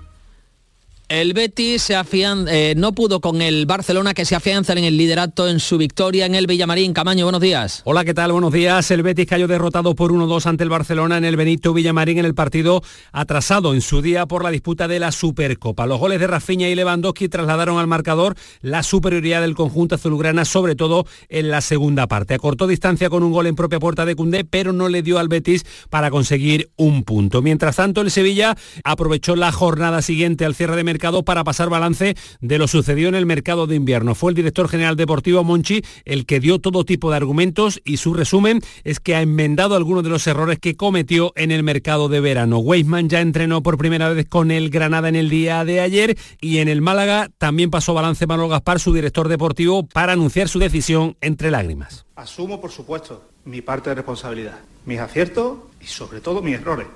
El 1.10 1.34
Betis 1.34 1.82
se 1.82 1.96
eh, 1.96 2.76
no 2.78 2.94
pudo 2.94 3.20
con 3.20 3.42
el 3.42 3.66
Barcelona 3.66 4.14
que 4.14 4.26
se 4.26 4.36
afianza 4.36 4.74
en 4.74 4.84
el 4.84 4.96
liderato 4.96 5.50
en 5.50 5.60
su 5.60 5.80
victoria 5.80 6.28
en 6.28 6.36
el 6.36 6.46
Villamarín. 6.46 6.94
Camaño, 6.94 7.26
buenos 7.26 7.42
días. 7.42 7.82
Hola, 7.86 8.06
¿qué 8.06 8.14
tal? 8.14 8.32
Buenos 8.32 8.54
días. 8.54 8.92
El 8.92 9.02
Betis 9.02 9.26
cayó 9.26 9.48
derrotado 9.48 9.96
por 9.96 10.12
1-2 10.12 10.46
ante 10.46 10.64
el 10.64 10.70
Barcelona 10.70 11.18
en 11.18 11.26
el 11.26 11.36
Benito 11.36 11.74
Villamarín 11.74 12.20
en 12.20 12.26
el 12.26 12.36
partido 12.36 12.84
atrasado 13.12 13.74
en 13.74 13.82
su 13.82 14.04
día 14.04 14.28
por 14.28 14.44
la 14.44 14.52
disputa 14.52 14.88
de 14.88 15.00
la 15.00 15.12
Supercopa. 15.12 15.88
Los 15.88 16.00
goles 16.00 16.20
de 16.20 16.28
Rafinha 16.28 16.70
y 16.70 16.76
Lewandowski 16.76 17.28
trasladaron 17.28 17.80
al 17.80 17.88
marcador 17.88 18.36
la 18.62 18.84
superioridad 18.84 19.42
del 19.42 19.56
conjunto 19.56 19.96
azulgrana, 19.96 20.46
sobre 20.46 20.76
todo 20.76 21.08
en 21.28 21.50
la 21.50 21.62
segunda 21.62 22.06
parte. 22.06 22.36
Acortó 22.36 22.68
distancia 22.68 23.10
con 23.10 23.24
un 23.24 23.32
gol 23.32 23.48
en 23.48 23.56
propia 23.56 23.80
puerta 23.80 24.06
de 24.06 24.16
Cundé, 24.16 24.46
pero 24.46 24.74
no 24.74 24.90
le 24.90 25.02
dio 25.02 25.18
al 25.18 25.28
Betis 25.28 25.66
para 25.90 26.12
conseguir 26.12 26.70
un 26.76 27.04
punto. 27.04 27.42
Mientras 27.42 27.78
tanto, 27.78 28.02
el 28.02 28.12
Sevilla 28.12 28.56
aprovechó 28.84 29.36
la 29.36 29.52
jornada 29.52 30.04
siguiente 30.04 30.46
al 30.46 30.54
cierre 30.54 30.76
de 30.76 30.84
mercado 30.84 30.99
para 31.00 31.46
pasar 31.46 31.70
balance 31.70 32.16
de 32.42 32.58
lo 32.58 32.68
sucedido 32.68 33.08
en 33.08 33.16
el 33.16 33.26
mercado 33.26 33.68
de 33.68 33.76
invierno. 33.76 34.16
Fue 34.16 34.32
el 34.32 34.36
director 34.36 34.68
general 34.68 34.98
deportivo 34.98 35.44
Monchi 35.46 35.82
el 36.04 36.26
que 36.26 36.42
dio 36.42 36.60
todo 36.60 36.84
tipo 36.84 37.10
de 37.10 37.16
argumentos 37.16 37.82
y 37.86 37.98
su 37.98 38.14
resumen 38.14 38.62
es 38.84 39.00
que 39.00 39.16
ha 39.16 39.22
enmendado 39.22 39.76
algunos 39.76 40.04
de 40.04 40.10
los 40.10 40.28
errores 40.28 40.60
que 40.60 40.76
cometió 40.76 41.32
en 41.36 41.52
el 41.52 41.64
mercado 41.64 42.10
de 42.10 42.20
verano. 42.20 42.60
Weisman 42.60 43.08
ya 43.08 43.22
entrenó 43.22 43.64
por 43.64 43.78
primera 43.78 44.10
vez 44.10 44.28
con 44.28 44.52
el 44.52 44.70
Granada 44.70 45.08
en 45.08 45.16
el 45.16 45.30
día 45.30 45.64
de 45.64 45.80
ayer 45.80 46.18
y 46.42 46.58
en 46.58 46.68
el 46.68 46.82
Málaga 46.82 47.30
también 47.38 47.72
pasó 47.72 47.94
balance 47.94 48.28
Manuel 48.28 48.50
Gaspar, 48.50 48.80
su 48.80 48.94
director 48.94 49.30
deportivo, 49.30 49.88
para 49.88 50.14
anunciar 50.14 50.50
su 50.50 50.60
decisión 50.60 51.16
entre 51.22 51.50
lágrimas. 51.50 52.06
Asumo, 52.18 52.60
por 52.60 52.72
supuesto, 52.72 53.24
mi 53.46 53.62
parte 53.62 53.90
de 53.90 53.96
responsabilidad, 53.96 54.60
mis 54.86 55.00
aciertos 55.00 55.60
y 55.80 55.86
sobre 55.86 56.20
todo 56.20 56.42
mis 56.42 56.56
errores. 56.56 56.88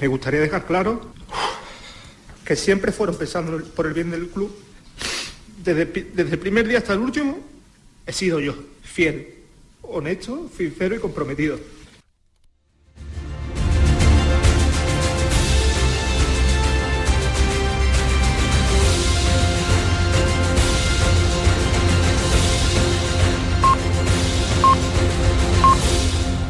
Me 0.00 0.06
gustaría 0.08 0.40
dejar 0.40 0.66
claro 0.66 1.12
que 2.44 2.56
siempre 2.56 2.92
fueron 2.92 3.16
pensando 3.16 3.58
por 3.74 3.86
el 3.86 3.94
bien 3.94 4.10
del 4.10 4.28
club. 4.28 4.54
Desde, 5.62 5.86
desde 5.86 6.32
el 6.32 6.38
primer 6.38 6.68
día 6.68 6.78
hasta 6.78 6.92
el 6.92 7.00
último 7.00 7.38
he 8.06 8.12
sido 8.12 8.38
yo, 8.38 8.54
fiel, 8.82 9.34
honesto, 9.82 10.50
sincero 10.56 10.94
y 10.94 10.98
comprometido. 10.98 11.58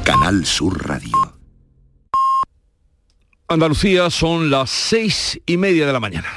Canal 0.04 0.44
Sur 0.44 0.86
Radio. 0.86 1.43
Andalucía 3.46 4.08
son 4.08 4.50
las 4.50 4.70
seis 4.70 5.38
y 5.44 5.58
media 5.58 5.86
de 5.86 5.92
la 5.92 6.00
mañana. 6.00 6.28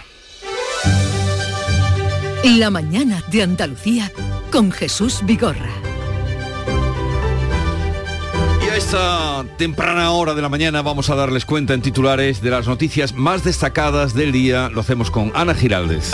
La 2.44 2.70
mañana 2.70 3.24
de 3.32 3.44
Andalucía 3.44 4.12
con 4.52 4.72
Jesús 4.72 5.22
Vigorra. 5.24 5.72
Y 8.66 8.70
a 8.70 8.76
esta 8.76 9.46
temprana 9.58 10.12
hora 10.12 10.36
de 10.36 10.42
la 10.42 10.50
mañana 10.50 10.82
vamos 10.82 11.10
a 11.10 11.16
darles 11.16 11.46
cuenta 11.46 11.74
en 11.74 11.82
titulares 11.82 12.42
de 12.42 12.50
las 12.50 12.68
noticias 12.68 13.14
más 13.14 13.46
destacadas 13.46 14.14
del 14.14 14.34
día. 14.34 14.70
Lo 14.70 14.82
hacemos 14.82 15.10
con 15.10 15.32
Ana 15.34 15.56
Giraldez. 15.56 16.12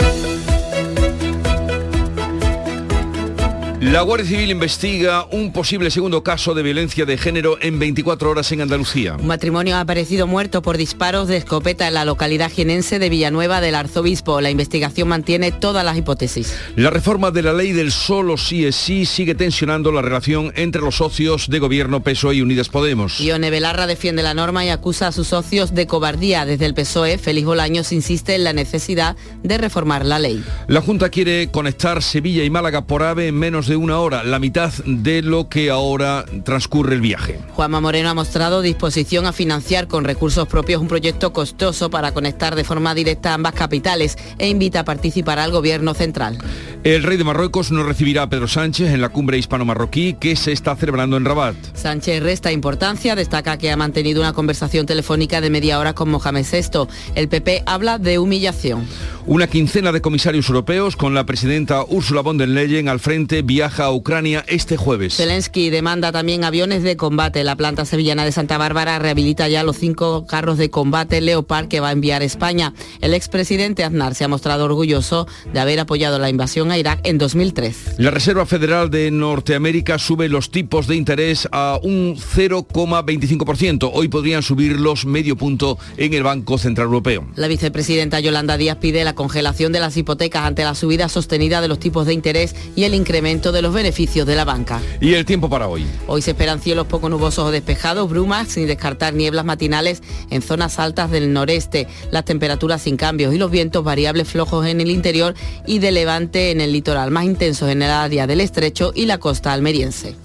La 3.84 4.00
Guardia 4.00 4.26
Civil 4.26 4.50
investiga 4.50 5.26
un 5.30 5.52
posible 5.52 5.90
segundo 5.90 6.24
caso 6.24 6.54
de 6.54 6.62
violencia 6.62 7.04
de 7.04 7.18
género 7.18 7.58
en 7.60 7.78
24 7.78 8.30
horas 8.30 8.50
en 8.50 8.62
Andalucía. 8.62 9.16
Un 9.16 9.26
matrimonio 9.26 9.76
ha 9.76 9.80
aparecido 9.80 10.26
muerto 10.26 10.62
por 10.62 10.78
disparos 10.78 11.28
de 11.28 11.36
escopeta 11.36 11.86
en 11.86 11.92
la 11.92 12.06
localidad 12.06 12.50
jienense 12.50 12.98
de 12.98 13.10
Villanueva 13.10 13.60
del 13.60 13.74
Arzobispo. 13.74 14.40
La 14.40 14.48
investigación 14.48 15.08
mantiene 15.08 15.52
todas 15.52 15.84
las 15.84 15.98
hipótesis. 15.98 16.56
La 16.76 16.88
reforma 16.88 17.30
de 17.30 17.42
la 17.42 17.52
ley 17.52 17.72
del 17.72 17.92
solo 17.92 18.38
sí 18.38 18.64
es 18.64 18.74
sí 18.74 19.04
sigue 19.04 19.34
tensionando 19.34 19.92
la 19.92 20.00
relación 20.00 20.50
entre 20.56 20.80
los 20.80 20.96
socios 20.96 21.50
de 21.50 21.58
gobierno 21.58 22.02
PSOE 22.02 22.36
y 22.36 22.40
Unidas 22.40 22.70
Podemos. 22.70 23.20
Ione 23.20 23.50
Belarra 23.50 23.86
defiende 23.86 24.22
la 24.22 24.32
norma 24.32 24.64
y 24.64 24.70
acusa 24.70 25.08
a 25.08 25.12
sus 25.12 25.28
socios 25.28 25.74
de 25.74 25.86
cobardía. 25.86 26.46
Desde 26.46 26.64
el 26.64 26.72
PSOE, 26.72 27.18
Félix 27.18 27.46
Bolaños 27.46 27.92
insiste 27.92 28.34
en 28.34 28.44
la 28.44 28.54
necesidad 28.54 29.14
de 29.42 29.58
reformar 29.58 30.06
la 30.06 30.18
ley. 30.18 30.42
La 30.68 30.80
Junta 30.80 31.10
quiere 31.10 31.50
conectar 31.50 32.02
Sevilla 32.02 32.44
y 32.44 32.48
Málaga 32.48 32.86
por 32.86 33.02
AVE 33.02 33.28
en 33.28 33.34
menos 33.34 33.68
de 33.68 33.73
una 33.76 33.98
hora, 33.98 34.24
la 34.24 34.38
mitad 34.38 34.72
de 34.84 35.22
lo 35.22 35.48
que 35.48 35.70
ahora 35.70 36.24
transcurre 36.44 36.94
el 36.94 37.00
viaje. 37.00 37.38
Juanma 37.52 37.80
Moreno 37.80 38.10
ha 38.10 38.14
mostrado 38.14 38.62
disposición 38.62 39.26
a 39.26 39.32
financiar 39.32 39.88
con 39.88 40.04
recursos 40.04 40.48
propios 40.48 40.80
un 40.80 40.88
proyecto 40.88 41.32
costoso 41.32 41.90
para 41.90 42.12
conectar 42.12 42.54
de 42.54 42.64
forma 42.64 42.94
directa 42.94 43.34
ambas 43.34 43.54
capitales 43.54 44.16
e 44.38 44.48
invita 44.48 44.80
a 44.80 44.84
participar 44.84 45.38
al 45.38 45.50
gobierno 45.50 45.94
central. 45.94 46.38
El 46.84 47.02
rey 47.02 47.16
de 47.16 47.24
Marruecos 47.24 47.72
no 47.72 47.82
recibirá 47.82 48.24
a 48.24 48.28
Pedro 48.28 48.46
Sánchez 48.46 48.92
en 48.92 49.00
la 49.00 49.08
cumbre 49.08 49.38
hispano-marroquí 49.38 50.16
que 50.20 50.36
se 50.36 50.52
está 50.52 50.76
celebrando 50.76 51.16
en 51.16 51.24
Rabat. 51.24 51.56
Sánchez 51.74 52.22
resta 52.22 52.52
importancia, 52.52 53.14
destaca 53.14 53.56
que 53.56 53.70
ha 53.70 53.76
mantenido 53.76 54.20
una 54.20 54.34
conversación 54.34 54.84
telefónica 54.84 55.40
de 55.40 55.50
media 55.50 55.78
hora 55.78 55.94
con 55.94 56.10
Mohamed 56.10 56.44
VI. 56.44 56.86
El 57.14 57.28
PP 57.28 57.62
habla 57.66 57.98
de 57.98 58.18
humillación. 58.18 58.86
Una 59.26 59.46
quincena 59.46 59.92
de 59.92 60.02
comisarios 60.02 60.48
europeos 60.48 60.96
con 60.96 61.14
la 61.14 61.24
presidenta 61.24 61.84
Ursula 61.88 62.20
von 62.20 62.36
der 62.36 62.50
Leyen 62.50 62.88
al 62.88 63.00
frente 63.00 63.42
viaja 63.54 63.84
a 63.84 63.92
Ucrania 63.92 64.44
este 64.48 64.76
jueves. 64.76 65.14
Zelensky 65.14 65.70
demanda 65.70 66.10
también 66.10 66.42
aviones 66.42 66.82
de 66.82 66.96
combate. 66.96 67.44
La 67.44 67.54
planta 67.54 67.84
sevillana 67.84 68.24
de 68.24 68.32
Santa 68.32 68.58
Bárbara 68.58 68.98
rehabilita 68.98 69.48
ya 69.48 69.62
los 69.62 69.76
cinco 69.76 70.26
carros 70.26 70.58
de 70.58 70.70
combate 70.70 71.20
Leopard 71.20 71.68
que 71.68 71.78
va 71.78 71.90
a 71.90 71.92
enviar 71.92 72.24
España. 72.24 72.74
El 73.00 73.14
expresidente 73.14 73.84
Aznar 73.84 74.16
se 74.16 74.24
ha 74.24 74.28
mostrado 74.28 74.64
orgulloso 74.64 75.28
de 75.52 75.60
haber 75.60 75.78
apoyado 75.78 76.18
la 76.18 76.30
invasión 76.30 76.72
a 76.72 76.78
Irak 76.78 76.98
en 77.04 77.16
2003. 77.16 77.94
La 77.98 78.10
Reserva 78.10 78.44
Federal 78.44 78.90
de 78.90 79.12
Norteamérica 79.12 80.00
sube 80.00 80.28
los 80.28 80.50
tipos 80.50 80.88
de 80.88 80.96
interés 80.96 81.48
a 81.52 81.78
un 81.80 82.16
0,25%. 82.16 83.88
Hoy 83.94 84.08
podrían 84.08 84.42
subirlos 84.42 85.06
medio 85.06 85.36
punto 85.36 85.78
en 85.96 86.12
el 86.12 86.24
Banco 86.24 86.58
Central 86.58 86.86
Europeo. 86.86 87.24
La 87.36 87.46
vicepresidenta 87.46 88.18
Yolanda 88.18 88.56
Díaz 88.56 88.78
pide 88.78 89.04
la 89.04 89.14
congelación 89.14 89.70
de 89.70 89.78
las 89.78 89.96
hipotecas 89.96 90.42
ante 90.42 90.64
la 90.64 90.74
subida 90.74 91.08
sostenida 91.08 91.60
de 91.60 91.68
los 91.68 91.78
tipos 91.78 92.04
de 92.06 92.14
interés 92.14 92.56
y 92.74 92.82
el 92.82 92.94
incremento 92.94 93.43
de 93.52 93.62
los 93.62 93.74
beneficios 93.74 94.26
de 94.26 94.36
la 94.36 94.44
banca. 94.44 94.80
¿Y 95.00 95.14
el 95.14 95.24
tiempo 95.24 95.48
para 95.48 95.68
hoy? 95.68 95.86
Hoy 96.06 96.22
se 96.22 96.32
esperan 96.32 96.60
cielos 96.60 96.86
poco 96.86 97.08
nubosos 97.08 97.46
o 97.46 97.50
despejados, 97.50 98.08
brumas, 98.08 98.48
sin 98.48 98.66
descartar 98.66 99.14
nieblas 99.14 99.44
matinales 99.44 100.02
en 100.30 100.42
zonas 100.42 100.78
altas 100.78 101.10
del 101.10 101.32
noreste, 101.32 101.86
las 102.10 102.24
temperaturas 102.24 102.82
sin 102.82 102.96
cambios 102.96 103.34
y 103.34 103.38
los 103.38 103.50
vientos 103.50 103.84
variables 103.84 104.28
flojos 104.28 104.66
en 104.66 104.80
el 104.80 104.90
interior 104.90 105.34
y 105.66 105.78
de 105.78 105.92
levante 105.92 106.50
en 106.50 106.60
el 106.60 106.72
litoral, 106.72 107.10
más 107.10 107.24
intensos 107.24 107.68
en 107.70 107.82
el 107.82 107.90
área 107.90 108.26
del 108.26 108.40
estrecho 108.40 108.92
y 108.94 109.06
la 109.06 109.18
costa 109.18 109.52
almeriense. 109.52 110.16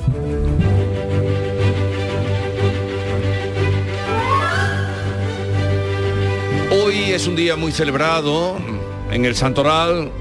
Hoy 6.71 7.11
es 7.11 7.27
un 7.27 7.35
día 7.35 7.55
muy 7.55 7.71
celebrado 7.71 8.57
en 9.11 9.25
el 9.25 9.35
Santoral, 9.35 10.11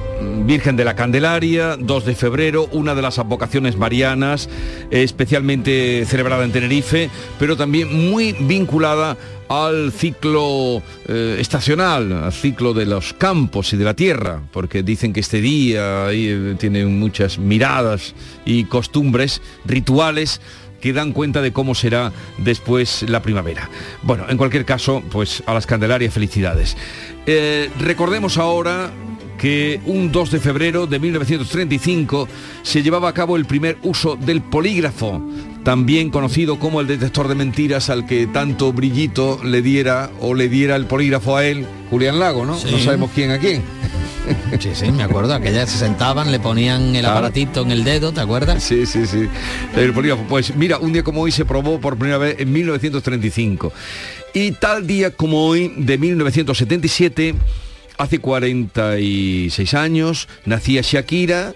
Virgen 0.47 0.77
de 0.77 0.85
la 0.85 0.97
Candelaria, 0.97 1.77
2 1.79 2.05
de 2.05 2.14
febrero, 2.14 2.69
una 2.73 2.95
de 2.95 3.03
las 3.03 3.19
advocaciones 3.19 3.77
marianas, 3.77 4.49
especialmente 4.91 6.05
celebrada 6.07 6.45
en 6.45 6.53
Tenerife, 6.53 7.11
pero 7.38 7.57
también 7.57 8.11
muy 8.11 8.33
vinculada 8.33 9.17
al 9.49 9.93
ciclo 9.93 10.83
eh, 11.07 11.37
estacional, 11.38 12.12
al 12.12 12.33
ciclo 12.33 12.75
de 12.75 12.87
los 12.87 13.12
campos 13.14 13.73
y 13.73 13.77
de 13.77 13.85
la 13.85 13.95
tierra, 13.95 14.43
porque 14.53 14.83
dicen 14.83 15.12
que 15.12 15.21
este 15.21 15.41
día 15.41 16.11
eh, 16.11 16.55
tiene 16.59 16.85
muchas 16.87 17.38
miradas 17.38 18.14
y 18.45 18.64
costumbres, 18.64 19.43
rituales 19.64 20.41
que 20.81 20.93
dan 20.93 21.12
cuenta 21.12 21.43
de 21.43 21.53
cómo 21.53 21.75
será 21.75 22.12
después 22.38 23.05
la 23.09 23.21
primavera. 23.21 23.69
Bueno, 24.03 24.27
en 24.29 24.37
cualquier 24.37 24.64
caso, 24.64 25.03
pues 25.11 25.43
a 25.47 25.55
las 25.55 25.67
Candelarias 25.67 26.14
felicidades. 26.14 26.77
Eh, 27.27 27.69
recordemos 27.81 28.38
ahora 28.38 28.91
que 29.38 29.81
un 29.87 30.12
2 30.12 30.33
de 30.33 30.40
febrero 30.40 30.87
de 30.87 30.98
1935 30.98 32.29
se 32.62 32.83
llevaba 32.83 33.09
a 33.09 33.14
cabo 33.14 33.37
el 33.37 33.46
primer 33.46 33.79
uso 33.83 34.16
del 34.16 34.42
polígrafo, 34.42 35.22
también 35.64 36.11
conocido 36.11 36.59
como 36.59 36.81
el 36.81 36.87
detector 36.87 37.29
de 37.29 37.35
mentiras 37.35 37.88
al 37.88 38.07
que 38.07 38.27
tanto 38.27 38.72
brillito 38.72 39.40
le 39.42 39.62
diera 39.62 40.11
o 40.20 40.35
le 40.35 40.48
diera 40.48 40.77
el 40.77 40.87
polígrafo 40.87 41.37
a 41.37 41.46
él, 41.46 41.66
Julián 41.90 42.18
Lago, 42.18 42.44
¿no? 42.44 42.59
Sí. 42.59 42.68
No 42.70 42.79
sabemos 42.79 43.11
quién 43.14 43.31
a 43.31 43.38
quién. 43.38 43.62
Sí, 44.61 44.70
sí, 44.74 44.92
me 44.92 45.03
acuerdo, 45.03 45.33
aquellas 45.33 45.70
se 45.70 45.79
sentaban, 45.79 46.31
le 46.31 46.38
ponían 46.38 46.94
el 46.94 47.07
aparatito 47.07 47.62
en 47.62 47.70
el 47.70 47.83
dedo, 47.83 48.12
¿te 48.12 48.20
acuerdas? 48.20 48.62
Sí, 48.62 48.85
sí, 48.85 49.07
sí. 49.07 49.27
El 49.74 49.94
polígrafo. 49.94 50.24
Pues 50.29 50.55
mira, 50.55 50.77
un 50.77 50.92
día 50.92 51.03
como 51.03 51.22
hoy 51.22 51.33
se 51.33 51.46
probó 51.46 51.81
por 51.81 51.96
primera 51.96 52.18
vez 52.18 52.37
en 52.38 52.53
1935. 52.53 53.72
Y 54.35 54.53
tal 54.53 54.87
día 54.87 55.12
como 55.12 55.46
hoy, 55.46 55.72
de 55.79 55.96
1977, 55.96 57.35
hace 57.98 58.20
46 58.20 59.74
años, 59.74 60.28
nacía 60.44 60.80
Shakira, 60.82 61.52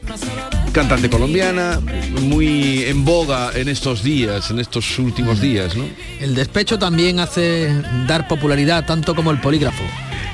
cantante 0.73 1.09
colombiana, 1.09 1.81
muy 2.23 2.83
en 2.85 3.05
boga 3.05 3.51
en 3.55 3.69
estos 3.69 4.03
días, 4.03 4.51
en 4.51 4.59
estos 4.59 4.99
últimos 4.99 5.41
días, 5.41 5.77
¿no? 5.77 5.85
El 6.21 6.35
despecho 6.35 6.79
también 6.79 7.21
hace 7.21 7.69
dar 8.07 8.27
popularidad 8.29 8.85
tanto 8.85 9.15
como 9.15 9.31
el 9.31 9.41
polígrafo. 9.41 9.85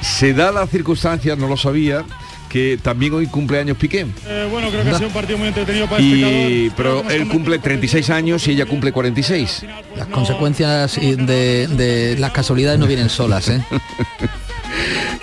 Se 0.00 0.32
da 0.32 0.50
la 0.50 0.66
circunstancia, 0.66 1.36
no 1.36 1.48
lo 1.48 1.56
sabía, 1.56 2.04
que 2.48 2.78
también 2.82 3.14
hoy 3.14 3.26
cumple 3.26 3.58
años 3.60 3.76
Piqué. 3.76 4.06
Eh, 4.26 4.48
bueno, 4.50 4.68
creo 4.70 4.82
que 4.82 4.90
ha 4.90 4.94
sido 4.94 5.08
un 5.08 5.14
partido 5.14 5.38
muy 5.38 5.48
entretenido 5.48 5.86
para 5.86 6.02
Y, 6.02 6.66
el 6.66 6.72
pero 6.76 7.08
él 7.08 7.28
cumple 7.28 7.58
36 7.58 8.10
años 8.10 8.46
y 8.48 8.52
ella 8.52 8.66
cumple 8.66 8.92
46. 8.92 9.66
Las 9.96 10.06
consecuencias 10.08 10.96
de, 11.00 11.66
de 11.66 12.16
las 12.18 12.32
casualidades 12.32 12.78
no 12.78 12.86
vienen 12.86 13.08
solas, 13.08 13.48
¿eh? 13.48 13.62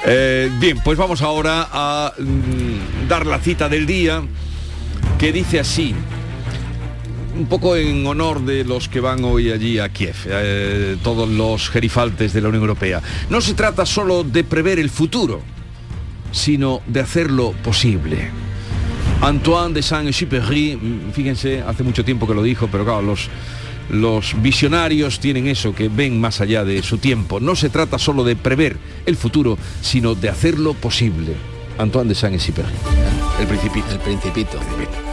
Eh, 0.08 0.52
bien, 0.60 0.80
pues 0.84 1.00
vamos 1.00 1.24
ahora 1.24 1.68
a 1.72 2.14
mm, 2.18 3.08
dar 3.08 3.26
la 3.26 3.40
cita 3.40 3.68
del 3.70 3.88
día 3.88 4.22
que 5.18 5.32
dice 5.32 5.60
así. 5.60 5.96
Un 7.36 7.48
poco 7.48 7.76
en 7.76 8.06
honor 8.06 8.46
de 8.46 8.64
los 8.64 8.88
que 8.88 9.00
van 9.00 9.24
hoy 9.26 9.52
allí 9.52 9.80
a 9.80 9.90
Kiev, 9.90 10.16
eh, 10.26 10.96
todos 11.04 11.28
los 11.28 11.70
gerifaltes 11.70 12.34
de 12.34 12.42
la 12.42 12.50
Unión 12.50 12.62
Europea. 12.62 13.02
No 13.30 13.42
se 13.42 13.56
trata 13.56 13.86
solo 13.86 14.24
de 14.24 14.44
prever 14.44 14.80
el 14.80 14.90
futuro, 14.90 15.42
sino 16.32 16.82
de 16.88 17.02
hacerlo 17.02 17.54
posible. 17.64 18.30
Antoine 19.22 19.74
de 19.74 19.82
Saint-Exupéry, 19.82 20.80
fíjense, 21.14 21.62
hace 21.62 21.84
mucho 21.84 22.04
tiempo 22.04 22.28
que 22.28 22.34
lo 22.34 22.44
dijo, 22.44 22.68
pero 22.72 22.84
claro, 22.84 23.02
los, 23.02 23.30
los 23.90 24.40
visionarios 24.42 25.20
tienen 25.20 25.48
eso, 25.48 25.74
que 25.74 25.90
ven 25.90 26.20
más 26.20 26.42
allá 26.42 26.64
de 26.64 26.84
su 26.84 26.98
tiempo. 26.98 27.40
No 27.40 27.56
se 27.56 27.70
trata 27.70 27.98
solo 27.98 28.24
de 28.24 28.36
prever 28.36 28.78
el 29.06 29.16
futuro, 29.16 29.58
sino 29.82 30.16
de 30.16 30.30
hacerlo 30.30 30.74
posible. 30.74 31.34
Antoine 31.78 32.10
de 32.10 32.16
Saint-Exupéry, 32.16 32.68
el 33.40 33.48
principito. 33.48 33.92
El 33.92 34.00
principito. 34.00 35.05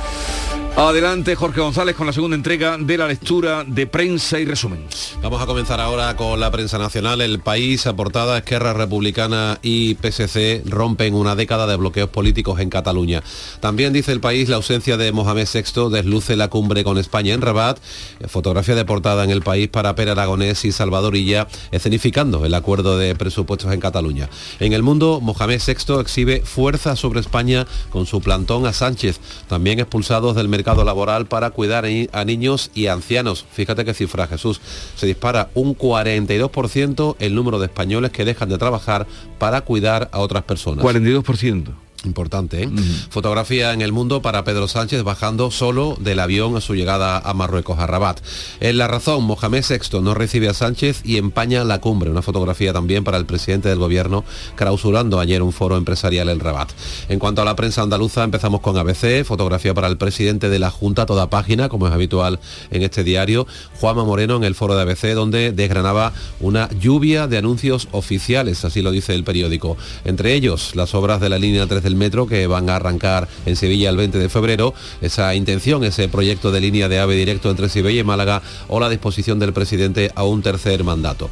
Adelante 0.74 1.36
Jorge 1.36 1.60
González 1.60 1.94
con 1.94 2.06
la 2.06 2.14
segunda 2.14 2.34
entrega 2.34 2.78
de 2.78 2.96
la 2.96 3.06
lectura 3.06 3.62
de 3.62 3.86
prensa 3.86 4.40
y 4.40 4.46
resumen. 4.46 4.86
Vamos 5.20 5.40
a 5.42 5.46
comenzar 5.46 5.80
ahora 5.80 6.16
con 6.16 6.40
la 6.40 6.50
prensa 6.50 6.78
nacional. 6.78 7.20
El 7.20 7.40
país, 7.40 7.86
aportada 7.86 8.38
Esquerra 8.38 8.72
Republicana 8.72 9.58
y 9.62 9.96
PSC 9.96 10.62
rompen 10.64 11.14
una 11.14 11.36
década 11.36 11.66
de 11.66 11.76
bloqueos 11.76 12.08
políticos 12.08 12.58
en 12.58 12.70
Cataluña. 12.70 13.22
También 13.60 13.92
dice 13.92 14.12
el 14.12 14.20
país 14.20 14.48
la 14.48 14.56
ausencia 14.56 14.96
de 14.96 15.12
Mohamed 15.12 15.46
VI 15.52 15.90
desluce 15.90 16.36
la 16.36 16.48
cumbre 16.48 16.84
con 16.84 16.96
España 16.96 17.34
en 17.34 17.42
Rabat. 17.42 17.78
Fotografía 18.26 18.74
de 18.74 18.86
portada 18.86 19.24
en 19.24 19.30
el 19.30 19.42
país 19.42 19.68
para 19.68 19.94
Per 19.94 20.08
Aragonés 20.08 20.64
y 20.64 20.72
Salvador 20.72 21.16
Illa 21.16 21.48
escenificando 21.70 22.46
el 22.46 22.54
acuerdo 22.54 22.96
de 22.96 23.14
presupuestos 23.14 23.72
en 23.72 23.80
Cataluña. 23.80 24.30
En 24.58 24.72
el 24.72 24.82
mundo, 24.82 25.20
Mohamed 25.20 25.60
VI 25.64 26.00
exhibe 26.00 26.40
fuerza 26.40 26.96
sobre 26.96 27.20
España 27.20 27.66
con 27.90 28.06
su 28.06 28.22
plantón 28.22 28.66
a 28.66 28.72
Sánchez, 28.72 29.20
también 29.48 29.78
expulsados 29.78 30.34
del 30.34 30.48
mercado 30.48 30.61
laboral 30.84 31.26
para 31.26 31.50
cuidar 31.50 31.84
a 32.12 32.24
niños 32.24 32.70
y 32.74 32.86
ancianos. 32.86 33.44
Fíjate 33.52 33.84
qué 33.84 33.94
cifra, 33.94 34.26
Jesús. 34.26 34.60
Se 34.96 35.06
dispara 35.06 35.50
un 35.54 35.76
42% 35.76 37.16
el 37.18 37.34
número 37.34 37.58
de 37.58 37.66
españoles 37.66 38.10
que 38.10 38.24
dejan 38.24 38.48
de 38.48 38.58
trabajar 38.58 39.06
para 39.38 39.62
cuidar 39.62 40.08
a 40.12 40.20
otras 40.20 40.44
personas. 40.44 40.84
42%. 40.84 41.72
Importante, 42.04 42.64
¿eh? 42.64 42.68
Fotografía 43.10 43.72
en 43.72 43.80
el 43.80 43.92
mundo 43.92 44.22
para 44.22 44.42
Pedro 44.42 44.66
Sánchez 44.66 45.02
bajando 45.04 45.50
solo 45.50 45.96
del 46.00 46.18
avión 46.18 46.56
a 46.56 46.60
su 46.60 46.74
llegada 46.74 47.18
a 47.18 47.32
Marruecos, 47.32 47.78
a 47.78 47.86
Rabat. 47.86 48.20
En 48.60 48.78
La 48.78 48.88
Razón, 48.88 49.24
Mohamed 49.24 49.64
VI 49.68 50.00
no 50.00 50.14
recibe 50.14 50.48
a 50.48 50.54
Sánchez 50.54 51.02
y 51.04 51.16
empaña 51.16 51.62
la 51.62 51.80
cumbre. 51.80 52.10
Una 52.10 52.22
fotografía 52.22 52.72
también 52.72 53.04
para 53.04 53.18
el 53.18 53.26
presidente 53.26 53.68
del 53.68 53.78
gobierno, 53.78 54.24
clausurando 54.56 55.20
ayer 55.20 55.42
un 55.42 55.52
foro 55.52 55.76
empresarial 55.76 56.28
en 56.28 56.40
Rabat. 56.40 56.70
En 57.08 57.20
cuanto 57.20 57.42
a 57.42 57.44
la 57.44 57.54
prensa 57.54 57.82
andaluza, 57.82 58.24
empezamos 58.24 58.60
con 58.60 58.76
ABC, 58.76 59.24
fotografía 59.24 59.72
para 59.74 59.86
el 59.86 59.96
presidente 59.96 60.48
de 60.48 60.58
la 60.58 60.70
Junta, 60.70 61.06
toda 61.06 61.30
página, 61.30 61.68
como 61.68 61.86
es 61.86 61.92
habitual 61.92 62.40
en 62.70 62.82
este 62.82 63.04
diario, 63.04 63.46
Juanma 63.80 64.04
Moreno 64.04 64.36
en 64.36 64.44
el 64.44 64.54
foro 64.54 64.74
de 64.74 64.82
ABC, 64.82 65.14
donde 65.14 65.52
desgranaba 65.52 66.12
una 66.40 66.68
lluvia 66.70 67.28
de 67.28 67.38
anuncios 67.38 67.88
oficiales, 67.92 68.64
así 68.64 68.82
lo 68.82 68.90
dice 68.90 69.14
el 69.14 69.24
periódico. 69.24 69.76
Entre 70.04 70.34
ellos, 70.34 70.74
las 70.74 70.94
obras 70.94 71.20
de 71.20 71.28
la 71.28 71.38
línea 71.38 71.66
3 71.66 71.91
del 71.92 71.96
metro 71.98 72.26
que 72.26 72.46
van 72.46 72.70
a 72.70 72.76
arrancar 72.76 73.28
en 73.44 73.54
Sevilla 73.54 73.90
el 73.90 73.96
20 73.96 74.18
de 74.18 74.28
febrero. 74.30 74.74
Esa 75.02 75.34
intención, 75.34 75.84
ese 75.84 76.08
proyecto 76.08 76.50
de 76.50 76.60
línea 76.60 76.88
de 76.88 76.98
AVE 76.98 77.14
directo 77.16 77.50
entre 77.50 77.68
Sevilla 77.68 78.00
y 78.00 78.04
Málaga 78.04 78.42
o 78.68 78.80
la 78.80 78.88
disposición 78.88 79.38
del 79.38 79.52
presidente 79.52 80.10
a 80.14 80.24
un 80.24 80.42
tercer 80.42 80.84
mandato. 80.84 81.28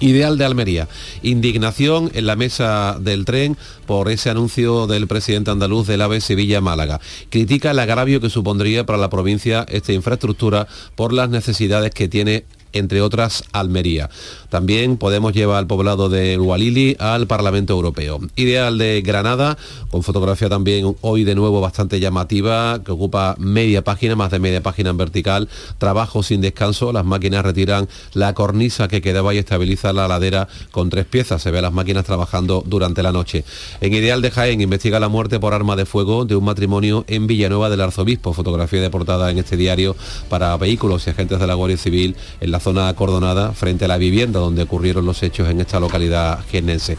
Ideal 0.00 0.38
de 0.38 0.44
Almería. 0.44 0.88
Indignación 1.22 2.10
en 2.14 2.26
la 2.26 2.34
mesa 2.34 2.98
del 2.98 3.24
tren 3.24 3.56
por 3.86 4.10
ese 4.10 4.30
anuncio 4.30 4.86
del 4.86 5.06
presidente 5.06 5.50
andaluz 5.50 5.86
del 5.86 6.02
AVE 6.02 6.20
Sevilla-Málaga. 6.20 7.00
Critica 7.30 7.70
el 7.70 7.78
agravio 7.78 8.20
que 8.20 8.30
supondría 8.30 8.84
para 8.86 8.98
la 8.98 9.10
provincia 9.10 9.64
esta 9.68 9.92
infraestructura 9.92 10.66
por 10.96 11.12
las 11.12 11.28
necesidades 11.28 11.92
que 11.92 12.08
tiene 12.08 12.44
entre 12.74 13.00
otras 13.00 13.44
Almería. 13.52 14.10
También 14.54 14.98
Podemos 14.98 15.32
llevar 15.32 15.58
al 15.58 15.66
poblado 15.66 16.08
de 16.08 16.36
Gualili 16.36 16.96
al 17.00 17.26
Parlamento 17.26 17.72
Europeo. 17.72 18.20
Ideal 18.36 18.78
de 18.78 19.02
Granada, 19.02 19.58
con 19.90 20.02
fotografía 20.02 20.48
también 20.48 20.94
hoy 21.00 21.24
de 21.24 21.34
nuevo 21.34 21.60
bastante 21.60 21.98
llamativa, 21.98 22.80
que 22.84 22.92
ocupa 22.92 23.34
media 23.38 23.82
página, 23.82 24.14
más 24.14 24.30
de 24.30 24.38
media 24.38 24.62
página 24.62 24.90
en 24.90 24.96
vertical, 24.96 25.48
trabajo 25.78 26.22
sin 26.22 26.40
descanso, 26.40 26.92
las 26.92 27.04
máquinas 27.04 27.44
retiran 27.44 27.88
la 28.12 28.32
cornisa 28.34 28.86
que 28.86 29.02
quedaba 29.02 29.34
y 29.34 29.38
estabiliza 29.38 29.92
la 29.92 30.06
ladera 30.06 30.48
con 30.70 30.88
tres 30.88 31.06
piezas, 31.06 31.42
se 31.42 31.50
ve 31.50 31.58
a 31.58 31.62
las 31.62 31.72
máquinas 31.72 32.04
trabajando 32.04 32.62
durante 32.64 33.02
la 33.02 33.10
noche. 33.10 33.44
En 33.80 33.92
Ideal 33.92 34.22
de 34.22 34.30
Jaén 34.30 34.60
investiga 34.60 35.00
la 35.00 35.08
muerte 35.08 35.40
por 35.40 35.54
arma 35.54 35.74
de 35.74 35.84
fuego 35.84 36.24
de 36.24 36.36
un 36.36 36.44
matrimonio 36.44 37.04
en 37.08 37.26
Villanueva 37.26 37.70
del 37.70 37.80
Arzobispo, 37.80 38.32
fotografía 38.32 38.80
de 38.80 38.90
portada 38.90 39.30
en 39.30 39.38
este 39.38 39.56
diario 39.56 39.96
para 40.28 40.56
vehículos 40.56 41.06
y 41.06 41.10
agentes 41.10 41.40
de 41.40 41.46
la 41.46 41.54
Guardia 41.54 41.76
Civil 41.76 42.14
en 42.40 42.50
la 42.50 42.60
zona 42.60 42.88
acordonada 42.88 43.52
frente 43.52 43.86
a 43.86 43.88
la 43.88 43.98
vivienda 43.98 44.43
donde 44.44 44.62
ocurrieron 44.62 45.06
los 45.06 45.22
hechos 45.22 45.48
en 45.48 45.60
esta 45.60 45.80
localidad 45.80 46.44
jiennense. 46.50 46.96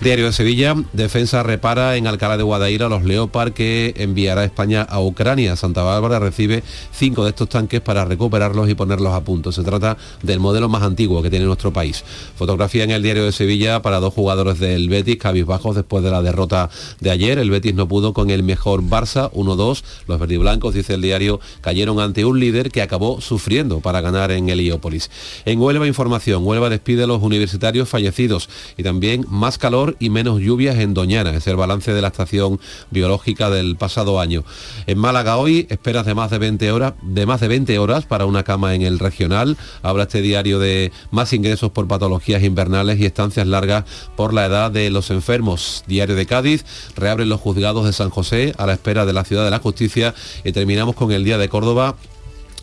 Diario 0.00 0.26
de 0.26 0.32
Sevilla, 0.32 0.74
Defensa 0.92 1.42
repara 1.42 1.96
en 1.96 2.06
Alcalá 2.06 2.36
de 2.36 2.42
Guadaira 2.42 2.88
los 2.88 3.04
Leopard 3.04 3.52
que 3.52 3.94
enviará 3.96 4.44
España 4.44 4.82
a 4.82 5.00
Ucrania. 5.00 5.56
Santa 5.56 5.82
Bárbara 5.82 6.18
recibe 6.18 6.62
cinco 6.92 7.24
de 7.24 7.30
estos 7.30 7.48
tanques 7.48 7.80
para 7.80 8.04
recuperarlos 8.04 8.68
y 8.68 8.74
ponerlos 8.74 9.12
a 9.12 9.22
punto. 9.22 9.52
Se 9.52 9.62
trata 9.62 9.96
del 10.22 10.40
modelo 10.40 10.68
más 10.68 10.82
antiguo 10.82 11.22
que 11.22 11.30
tiene 11.30 11.44
nuestro 11.44 11.72
país. 11.72 12.04
Fotografía 12.36 12.84
en 12.84 12.90
el 12.90 13.02
Diario 13.02 13.24
de 13.24 13.32
Sevilla 13.32 13.82
para 13.82 14.00
dos 14.00 14.14
jugadores 14.14 14.58
del 14.58 14.88
Betis, 14.88 15.16
cabizbajos 15.16 15.76
después 15.76 16.02
de 16.02 16.10
la 16.10 16.22
derrota 16.22 16.70
de 17.00 17.10
ayer. 17.10 17.38
El 17.38 17.50
Betis 17.50 17.74
no 17.74 17.88
pudo 17.88 18.12
con 18.12 18.30
el 18.30 18.42
mejor 18.42 18.82
Barça, 18.82 19.30
1-2. 19.32 19.82
Los 20.06 20.18
verdiblancos, 20.18 20.74
dice 20.74 20.94
el 20.94 21.02
diario, 21.02 21.40
cayeron 21.60 22.00
ante 22.00 22.24
un 22.24 22.40
líder 22.40 22.70
que 22.70 22.82
acabó 22.82 23.20
sufriendo 23.20 23.80
para 23.80 24.00
ganar 24.00 24.30
en 24.30 24.48
Heliópolis. 24.48 25.10
En 25.44 25.60
Huelva 25.60 25.86
Información, 25.86 26.46
Huelva 26.46 26.70
despide 26.86 27.02
a 27.02 27.06
los 27.08 27.20
universitarios 27.20 27.88
fallecidos 27.88 28.48
y 28.76 28.84
también 28.84 29.26
más 29.28 29.58
calor 29.58 29.96
y 29.98 30.08
menos 30.08 30.40
lluvias 30.40 30.76
en 30.76 30.94
Doñana. 30.94 31.34
Es 31.34 31.48
el 31.48 31.56
balance 31.56 31.92
de 31.92 32.00
la 32.00 32.08
estación 32.08 32.60
biológica 32.92 33.50
del 33.50 33.74
pasado 33.74 34.20
año. 34.20 34.44
En 34.86 34.96
Málaga 34.96 35.36
hoy 35.36 35.66
esperas 35.68 36.06
de 36.06 36.14
más 36.14 36.30
de 36.30 36.38
20 36.38 36.70
horas, 36.70 36.94
de 37.02 37.26
más 37.26 37.40
de 37.40 37.48
20 37.48 37.76
horas 37.80 38.06
para 38.06 38.24
una 38.24 38.44
cama 38.44 38.76
en 38.76 38.82
el 38.82 39.00
regional. 39.00 39.56
Habla 39.82 40.04
este 40.04 40.22
diario 40.22 40.60
de 40.60 40.92
más 41.10 41.32
ingresos 41.32 41.72
por 41.72 41.88
patologías 41.88 42.44
invernales 42.44 43.00
y 43.00 43.04
estancias 43.04 43.48
largas 43.48 43.84
por 44.14 44.32
la 44.32 44.46
edad 44.46 44.70
de 44.70 44.88
los 44.90 45.10
enfermos. 45.10 45.82
Diario 45.88 46.14
de 46.14 46.26
Cádiz, 46.26 46.64
reabren 46.94 47.28
los 47.28 47.40
juzgados 47.40 47.84
de 47.84 47.92
San 47.92 48.10
José 48.10 48.54
a 48.58 48.66
la 48.66 48.74
espera 48.74 49.04
de 49.04 49.12
la 49.12 49.24
ciudad 49.24 49.44
de 49.44 49.50
la 49.50 49.58
justicia 49.58 50.14
y 50.44 50.52
terminamos 50.52 50.94
con 50.94 51.10
el 51.10 51.24
día 51.24 51.36
de 51.36 51.48
Córdoba 51.48 51.96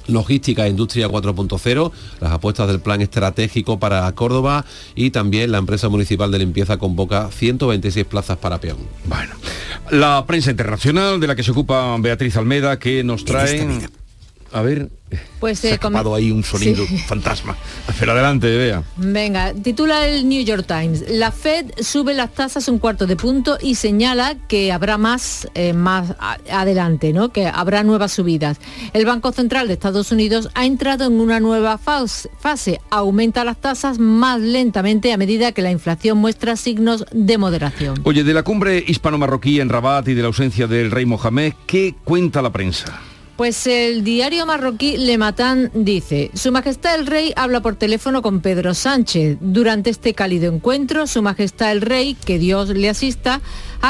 Logística 0.07 0.65
e 0.65 0.69
Industria 0.69 1.07
4.0, 1.07 1.91
las 2.19 2.31
apuestas 2.31 2.67
del 2.67 2.79
plan 2.79 3.01
estratégico 3.01 3.79
para 3.79 4.11
Córdoba 4.13 4.65
y 4.95 5.11
también 5.11 5.51
la 5.51 5.57
empresa 5.57 5.89
municipal 5.89 6.31
de 6.31 6.39
limpieza 6.39 6.77
convoca 6.77 7.29
126 7.31 8.05
plazas 8.05 8.37
para 8.37 8.59
peón. 8.59 8.77
Bueno, 9.05 9.35
la 9.91 10.25
prensa 10.25 10.51
internacional 10.51 11.19
de 11.19 11.27
la 11.27 11.35
que 11.35 11.43
se 11.43 11.51
ocupa 11.51 11.95
Beatriz 11.99 12.37
Almeda 12.37 12.79
que 12.79 13.03
nos 13.03 13.25
trae... 13.25 13.87
A 14.51 14.61
ver, 14.61 14.91
pues 15.39 15.59
se 15.59 15.71
ha 15.71 15.73
escapado 15.73 16.13
ahí 16.15 16.31
un 16.31 16.43
sonido 16.43 16.85
Sí. 16.87 16.97
fantasma. 17.07 17.55
Pero 17.99 18.11
adelante, 18.13 18.47
vea. 18.57 18.83
Venga, 18.97 19.53
titula 19.53 20.07
el 20.07 20.27
New 20.27 20.43
York 20.43 20.65
Times. 20.67 21.03
La 21.09 21.31
Fed 21.31 21.71
sube 21.81 22.13
las 22.13 22.33
tasas 22.33 22.67
un 22.67 22.79
cuarto 22.79 23.05
de 23.07 23.15
punto 23.15 23.57
y 23.61 23.75
señala 23.75 24.35
que 24.47 24.71
habrá 24.71 24.97
más, 24.97 25.47
eh, 25.55 25.73
más 25.73 26.15
adelante, 26.51 27.13
¿no? 27.13 27.29
Que 27.31 27.47
habrá 27.47 27.83
nuevas 27.83 28.11
subidas. 28.13 28.57
El 28.93 29.05
Banco 29.05 29.31
Central 29.31 29.67
de 29.67 29.73
Estados 29.73 30.11
Unidos 30.11 30.49
ha 30.53 30.65
entrado 30.65 31.05
en 31.05 31.19
una 31.19 31.39
nueva 31.39 31.77
fase. 31.77 32.29
fase. 32.39 32.79
Aumenta 32.89 33.43
las 33.43 33.57
tasas 33.57 33.99
más 33.99 34.39
lentamente 34.41 35.11
a 35.13 35.17
medida 35.17 35.51
que 35.51 35.61
la 35.61 35.71
inflación 35.71 36.17
muestra 36.17 36.55
signos 36.55 37.05
de 37.11 37.37
moderación. 37.37 37.99
Oye, 38.03 38.23
de 38.23 38.33
la 38.33 38.43
cumbre 38.43 38.83
hispano-marroquí 38.87 39.59
en 39.59 39.69
Rabat 39.69 40.07
y 40.07 40.13
de 40.13 40.21
la 40.21 40.27
ausencia 40.27 40.67
del 40.67 40.91
rey 40.91 41.05
Mohamed, 41.05 41.53
¿qué 41.65 41.95
cuenta 42.03 42.41
la 42.41 42.51
prensa? 42.51 42.99
Pues 43.35 43.65
el 43.65 44.03
diario 44.03 44.45
marroquí 44.45 44.95
Le 44.95 45.17
Matan 45.17 45.71
dice, 45.73 46.29
Su 46.35 46.51
Majestad 46.51 46.93
el 46.93 47.07
Rey 47.07 47.33
habla 47.35 47.61
por 47.61 47.75
teléfono 47.75 48.21
con 48.21 48.41
Pedro 48.41 48.75
Sánchez. 48.75 49.37
Durante 49.41 49.89
este 49.89 50.13
cálido 50.13 50.53
encuentro, 50.53 51.07
Su 51.07 51.23
Majestad 51.23 51.71
el 51.71 51.81
Rey, 51.81 52.13
que 52.13 52.37
Dios 52.37 52.69
le 52.69 52.89
asista, 52.89 53.41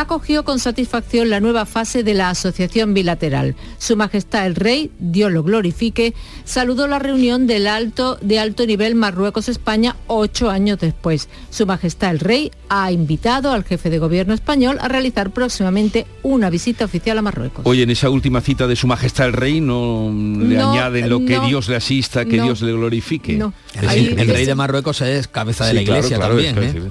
acogió 0.04 0.44
con 0.44 0.58
satisfacción 0.58 1.30
la 1.30 1.40
nueva 1.40 1.68
fase 1.68 2.02
de 2.04 2.16
la 2.16 2.32
asociación 2.32 2.96
bilateral. 2.96 3.56
Su 3.78 3.96
Majestad 3.96 4.48
el 4.48 4.56
Rey, 4.56 4.90
Dios 5.00 5.32
lo 5.32 5.44
glorifique, 5.44 6.16
saludó 6.46 6.88
la 6.88 6.98
reunión 6.98 7.46
del 7.46 7.68
alto, 7.68 8.18
de 8.20 8.40
alto 8.40 8.66
nivel 8.66 8.96
Marruecos-España 8.96 9.96
ocho 10.08 10.50
años 10.50 10.80
después. 10.80 11.30
Su 11.52 11.68
Majestad 11.68 12.10
el 12.10 12.20
Rey 12.20 12.52
ha 12.70 12.92
invitado 12.92 13.52
al 13.52 13.64
jefe 13.64 13.92
de 13.92 14.00
gobierno 14.00 14.34
español 14.34 14.78
a 14.82 14.88
realizar 14.88 15.30
próximamente 15.30 16.08
una 16.24 16.50
visita 16.50 16.86
oficial 16.86 17.20
a 17.20 17.22
Marruecos. 17.22 17.62
Oye, 17.68 17.84
en 17.84 17.92
esa 17.92 18.10
última 18.10 18.42
cita 18.42 18.66
de 18.66 18.76
Su 18.76 18.88
Majestad 18.88 19.28
el 19.28 19.34
Rey 19.34 19.62
no 19.62 20.08
le 20.12 20.56
No, 20.58 20.72
añaden 20.72 21.08
lo 21.08 21.20
que 21.24 21.38
no, 21.38 21.46
Dios 21.48 21.70
le 21.70 21.76
asista, 21.76 22.26
que 22.26 22.38
no. 22.38 22.46
Dios 22.46 22.64
le 22.64 22.74
glorifique. 22.74 23.34
No. 23.38 23.54
El, 23.80 23.88
Ahí- 23.90 24.16
el 24.18 24.28
rey 24.28 24.48
de 24.48 24.56
Marruecos 24.56 25.02
es 25.02 25.28
cabeza 25.28 25.66
de 25.66 25.70
Sí, 25.70 25.76
la 25.76 25.82
iglesia 25.84 26.18
claro, 26.18 26.36
también. 26.36 26.58
¿eh? 26.58 26.90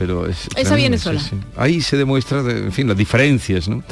Pero 0.00 0.26
es, 0.26 0.48
Esa 0.56 0.76
viene 0.76 0.96
sola. 0.96 1.20
sí. 1.20 1.36
Ahí 1.58 1.82
se 1.82 1.98
demuestra, 1.98 2.42
de- 2.42 2.56
en 2.64 2.72
fin, 2.72 2.88
las 2.88 2.96
diferencias, 2.96 3.68
¿no? 3.68 3.82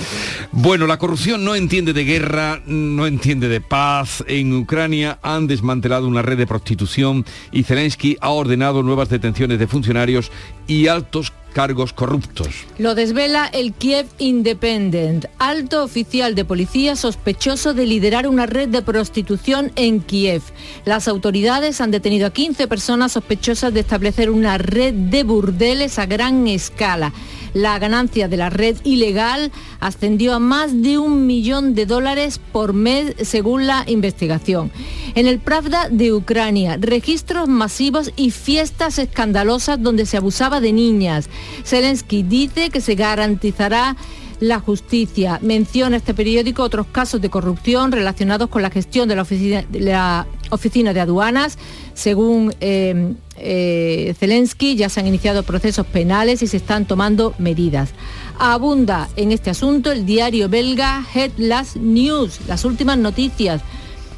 Bueno, 0.53 0.87
la 0.87 0.97
corrupción 0.99 1.45
no 1.45 1.55
entiende 1.55 1.93
de 1.93 2.03
guerra, 2.05 2.63
no 2.65 3.07
entiende 3.07 3.47
de 3.49 3.61
paz. 3.61 4.25
En 4.27 4.55
Ucrania 4.55 5.19
han 5.23 5.47
desmantelado 5.47 6.09
una 6.09 6.23
red 6.23 6.39
de 6.39 6.47
prostitución 6.47 7.27
y 7.53 7.65
Zelensky 7.65 8.17
ha 8.23 8.31
ordenado 8.31 8.83
nuevas 8.83 9.11
detenciones 9.11 9.59
de 9.59 9.67
funcionarios 9.67 10.33
y 10.67 10.87
altos 10.87 11.31
cargos 11.53 11.93
corruptos. 11.93 12.67
Lo 12.79 12.95
desvela 12.95 13.47
el 13.47 13.73
Kiev 13.73 14.07
Independent, 14.19 15.27
alto 15.39 15.83
oficial 15.83 16.35
de 16.35 16.45
policía 16.45 16.97
sospechoso 16.97 17.75
de 17.75 17.87
liderar 17.87 18.29
una 18.29 18.47
red 18.47 18.69
de 18.69 18.83
prostitución 18.83 19.73
en 19.77 20.01
Kiev. 20.01 20.43
Las 20.85 21.09
autoridades 21.09 21.81
han 21.81 21.91
detenido 21.91 22.27
a 22.27 22.31
15 22.31 22.69
personas 22.69 23.13
sospechosas 23.13 23.73
de 23.75 23.81
establecer 23.81 24.31
una 24.31 24.59
red 24.59 24.95
de 24.95 25.25
burdeles 25.25 25.99
a 25.99 26.07
gran 26.07 26.47
escala. 26.47 27.13
La 27.55 27.79
ganancia 27.79 28.29
de 28.29 28.37
la 28.37 28.51
red 28.51 28.77
ilegal 28.85 29.51
ascendió 29.81 30.35
a 30.35 30.39
más 30.39 30.83
de 30.83 30.99
un 30.99 31.27
millón 31.27 31.75
de 31.75 31.87
dólares 31.87 32.41
por 32.53 32.73
mes 32.73 33.15
según 33.23 33.67
la 33.67 33.85
investigación. 33.87 34.71
En 35.15 35.27
el 35.27 35.39
Pravda 35.39 35.89
de 35.91 36.13
Ucrania, 36.13 36.77
registros 36.81 37.49
masivos 37.49 38.13
y 38.17 38.31
fiestas 38.31 38.99
escandalosas 38.99 39.83
donde 39.83 40.07
se 40.07 40.17
abusaba 40.17 40.61
de 40.61 40.73
niñas. 40.73 41.29
Zelensky 41.65 42.23
dice 42.23 42.71
que 42.71 42.81
se 42.81 42.95
garantizará 42.95 43.97
la 44.41 44.61
justicia. 44.61 45.39
Menciona 45.43 45.97
este 45.97 46.15
periódico 46.15 46.63
otros 46.63 46.87
casos 46.87 47.21
de 47.21 47.31
corrupción 47.31 47.93
relacionados 47.93 48.49
con 48.49 48.63
la 48.63 48.71
gestión 48.71 49.09
de 49.09 49.17
la 49.17 49.23
oficina 49.23 49.65
de, 49.69 49.81
la 49.81 50.27
oficina 50.51 50.93
de 50.93 51.01
aduanas. 51.01 51.59
Según 51.95 52.55
eh, 52.61 53.15
eh, 53.37 54.15
Zelensky, 54.19 54.77
ya 54.77 54.89
se 54.89 55.01
han 55.01 55.07
iniciado 55.07 55.43
procesos 55.43 55.87
penales 55.87 56.43
y 56.43 56.47
se 56.47 56.57
están 56.57 56.87
tomando 56.87 57.35
medidas. 57.39 57.91
Abunda 58.39 59.09
en 59.17 59.33
este 59.33 59.51
asunto 59.51 59.91
el 59.91 60.07
diario 60.07 60.49
belga 60.49 61.05
Headless 61.13 61.77
News, 61.77 62.41
las 62.47 62.65
últimas 62.65 62.99
noticias. 62.99 63.63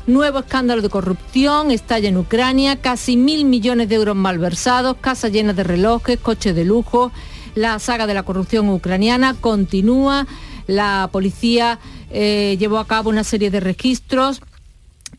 Nuevo 0.06 0.40
escándalo 0.40 0.82
de 0.82 0.88
corrupción 0.88 1.70
estalla 1.70 2.08
en 2.08 2.16
Ucrania, 2.16 2.76
casi 2.76 3.16
mil 3.16 3.44
millones 3.44 3.88
de 3.88 3.94
euros 3.94 4.16
malversados, 4.16 4.96
casas 5.00 5.30
llenas 5.30 5.56
de 5.56 5.64
relojes, 5.64 6.18
coches 6.18 6.54
de 6.54 6.64
lujo. 6.64 7.12
La 7.54 7.78
saga 7.78 8.06
de 8.06 8.14
la 8.14 8.22
corrupción 8.22 8.68
ucraniana 8.70 9.34
continúa. 9.34 10.26
La 10.66 11.08
policía 11.12 11.78
eh, 12.10 12.56
llevó 12.58 12.78
a 12.78 12.86
cabo 12.86 13.10
una 13.10 13.24
serie 13.24 13.50
de 13.50 13.60
registros 13.60 14.40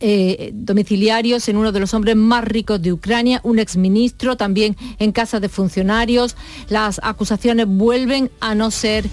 eh, 0.02 0.50
domiciliarios 0.52 1.48
en 1.48 1.56
uno 1.56 1.72
de 1.72 1.80
los 1.80 1.94
hombres 1.94 2.16
más 2.16 2.44
ricos 2.44 2.82
de 2.82 2.92
Ucrania, 2.92 3.40
un 3.44 3.58
exministro, 3.58 4.36
también 4.36 4.76
en 4.98 5.12
casa 5.12 5.40
de 5.40 5.48
funcionarios. 5.48 6.36
Las 6.68 7.00
acusaciones 7.02 7.66
vuelven 7.68 8.30
a 8.40 8.54
no 8.54 8.70
ser 8.70 9.06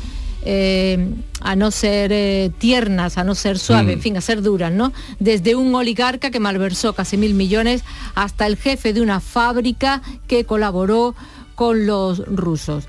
eh, 0.45 0.97
a 1.41 1.55
no 1.57 1.69
ser 1.69 2.11
eh, 2.13 2.49
tiernas, 2.59 3.17
a 3.17 3.25
no 3.25 3.35
ser 3.35 3.59
suaves, 3.59 3.87
Mm. 3.87 3.97
en 3.97 4.01
fin, 4.01 4.17
a 4.17 4.21
ser 4.21 4.41
duras, 4.41 4.71
¿no? 4.71 4.93
Desde 5.19 5.55
un 5.55 5.75
oligarca 5.75 6.31
que 6.31 6.39
malversó 6.39 6.93
casi 6.93 7.17
mil 7.17 7.33
millones 7.33 7.83
hasta 8.15 8.47
el 8.47 8.55
jefe 8.55 8.93
de 8.93 9.01
una 9.01 9.19
fábrica 9.19 10.01
que 10.27 10.45
colaboró 10.45 11.13
con 11.55 11.85
los 11.85 12.19
rusos. 12.25 12.85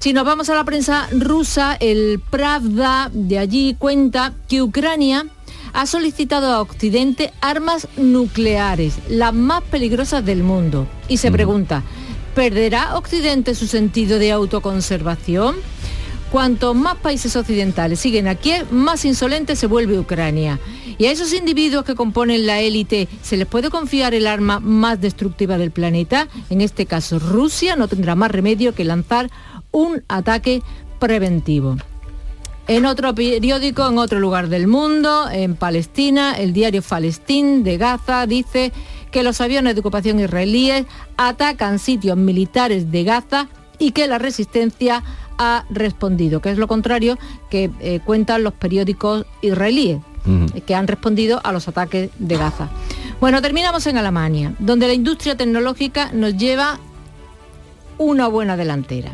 Si 0.00 0.12
nos 0.12 0.24
vamos 0.24 0.48
a 0.50 0.54
la 0.56 0.64
prensa 0.64 1.08
rusa, 1.12 1.76
el 1.78 2.20
Pravda 2.30 3.08
de 3.12 3.38
allí 3.38 3.76
cuenta 3.78 4.32
que 4.48 4.60
Ucrania 4.62 5.26
ha 5.72 5.86
solicitado 5.86 6.52
a 6.52 6.60
Occidente 6.60 7.32
armas 7.40 7.88
nucleares, 7.96 8.94
las 9.08 9.34
más 9.34 9.62
peligrosas 9.62 10.24
del 10.24 10.42
mundo. 10.42 10.86
Y 11.08 11.18
se 11.18 11.30
pregunta, 11.30 11.82
¿perderá 12.34 12.96
Occidente 12.96 13.54
su 13.54 13.66
sentido 13.66 14.18
de 14.18 14.32
autoconservación? 14.32 15.56
Cuantos 16.30 16.76
más 16.76 16.96
países 16.96 17.34
occidentales 17.34 17.98
siguen 17.98 18.28
a 18.28 18.36
Kiev, 18.36 18.70
más 18.70 19.04
insolente 19.04 19.56
se 19.56 19.66
vuelve 19.66 19.98
Ucrania. 19.98 20.60
Y 20.96 21.06
a 21.06 21.10
esos 21.10 21.32
individuos 21.32 21.84
que 21.84 21.96
componen 21.96 22.46
la 22.46 22.60
élite, 22.60 23.08
¿se 23.20 23.36
les 23.36 23.48
puede 23.48 23.68
confiar 23.68 24.14
el 24.14 24.28
arma 24.28 24.60
más 24.60 25.00
destructiva 25.00 25.58
del 25.58 25.72
planeta? 25.72 26.28
En 26.48 26.60
este 26.60 26.86
caso, 26.86 27.18
Rusia 27.18 27.74
no 27.74 27.88
tendrá 27.88 28.14
más 28.14 28.30
remedio 28.30 28.74
que 28.76 28.84
lanzar 28.84 29.28
un 29.72 30.04
ataque 30.08 30.62
preventivo. 31.00 31.76
En 32.68 32.86
otro 32.86 33.14
periódico, 33.14 33.88
en 33.88 33.98
otro 33.98 34.20
lugar 34.20 34.48
del 34.48 34.66
mundo, 34.66 35.28
en 35.30 35.56
Palestina, 35.56 36.34
el 36.38 36.52
diario 36.52 36.82
Palestín 36.82 37.64
de 37.64 37.78
Gaza 37.78 38.26
dice 38.26 38.72
que 39.10 39.22
los 39.22 39.40
aviones 39.40 39.74
de 39.74 39.80
ocupación 39.80 40.20
israelíes 40.20 40.86
atacan 41.16 41.78
sitios 41.78 42.16
militares 42.16 42.90
de 42.92 43.04
Gaza 43.04 43.48
y 43.78 43.90
que 43.90 44.06
la 44.06 44.18
resistencia 44.18 45.02
ha 45.38 45.64
respondido, 45.70 46.40
que 46.40 46.50
es 46.50 46.58
lo 46.58 46.68
contrario 46.68 47.18
que 47.48 47.70
eh, 47.80 48.00
cuentan 48.04 48.44
los 48.44 48.52
periódicos 48.52 49.26
israelíes, 49.40 50.00
que 50.66 50.74
han 50.74 50.86
respondido 50.86 51.40
a 51.42 51.50
los 51.50 51.66
ataques 51.66 52.10
de 52.18 52.36
Gaza. 52.36 52.68
Bueno, 53.20 53.40
terminamos 53.40 53.86
en 53.86 53.96
Alemania, 53.96 54.54
donde 54.58 54.86
la 54.86 54.92
industria 54.92 55.34
tecnológica 55.36 56.10
nos 56.12 56.36
lleva 56.36 56.78
una 57.96 58.28
buena 58.28 58.56
delantera. 58.56 59.12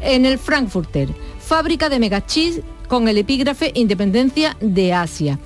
En 0.00 0.24
el 0.24 0.38
Frankfurter, 0.38 1.08
fábrica 1.48 1.88
de 1.88 1.98
megachips 1.98 2.60
con 2.88 3.08
el 3.08 3.16
epígrafe 3.16 3.72
Independencia 3.74 4.54
de 4.60 4.92
Asia. 4.92 5.38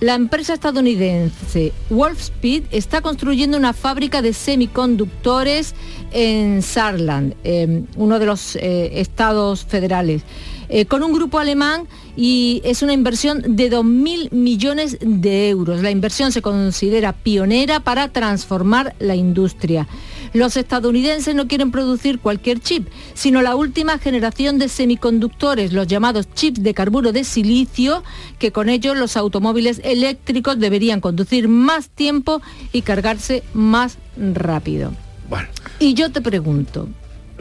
La 0.00 0.14
empresa 0.14 0.54
estadounidense 0.54 1.74
Wolfspeed 1.90 2.62
está 2.70 3.02
construyendo 3.02 3.58
una 3.58 3.74
fábrica 3.74 4.22
de 4.22 4.32
semiconductores 4.32 5.74
en 6.12 6.62
Saarland, 6.62 7.34
eh, 7.44 7.82
uno 7.96 8.18
de 8.18 8.24
los 8.24 8.56
eh, 8.56 9.00
estados 9.00 9.66
federales, 9.66 10.22
eh, 10.70 10.86
con 10.86 11.02
un 11.02 11.12
grupo 11.12 11.38
alemán 11.38 11.86
y 12.16 12.62
es 12.64 12.80
una 12.82 12.94
inversión 12.94 13.42
de 13.56 13.70
2.000 13.70 14.32
millones 14.32 14.96
de 15.02 15.50
euros. 15.50 15.82
La 15.82 15.90
inversión 15.90 16.32
se 16.32 16.40
considera 16.40 17.12
pionera 17.12 17.80
para 17.80 18.08
transformar 18.08 18.94
la 18.98 19.14
industria. 19.14 19.86
Los 20.32 20.56
estadounidenses 20.56 21.34
no 21.34 21.48
quieren 21.48 21.70
producir 21.70 22.18
cualquier 22.20 22.60
chip, 22.60 22.88
sino 23.14 23.42
la 23.42 23.56
última 23.56 23.98
generación 23.98 24.58
de 24.58 24.68
semiconductores, 24.68 25.72
los 25.72 25.86
llamados 25.86 26.28
chips 26.34 26.62
de 26.62 26.74
carburo 26.74 27.12
de 27.12 27.24
silicio, 27.24 28.02
que 28.38 28.52
con 28.52 28.68
ellos 28.68 28.96
los 28.96 29.16
automóviles 29.16 29.80
eléctricos 29.84 30.58
deberían 30.58 31.00
conducir 31.00 31.48
más 31.48 31.88
tiempo 31.88 32.40
y 32.72 32.82
cargarse 32.82 33.42
más 33.54 33.98
rápido. 34.16 34.92
Bueno. 35.28 35.48
Y 35.78 35.94
yo 35.94 36.10
te 36.10 36.20
pregunto, 36.20 36.88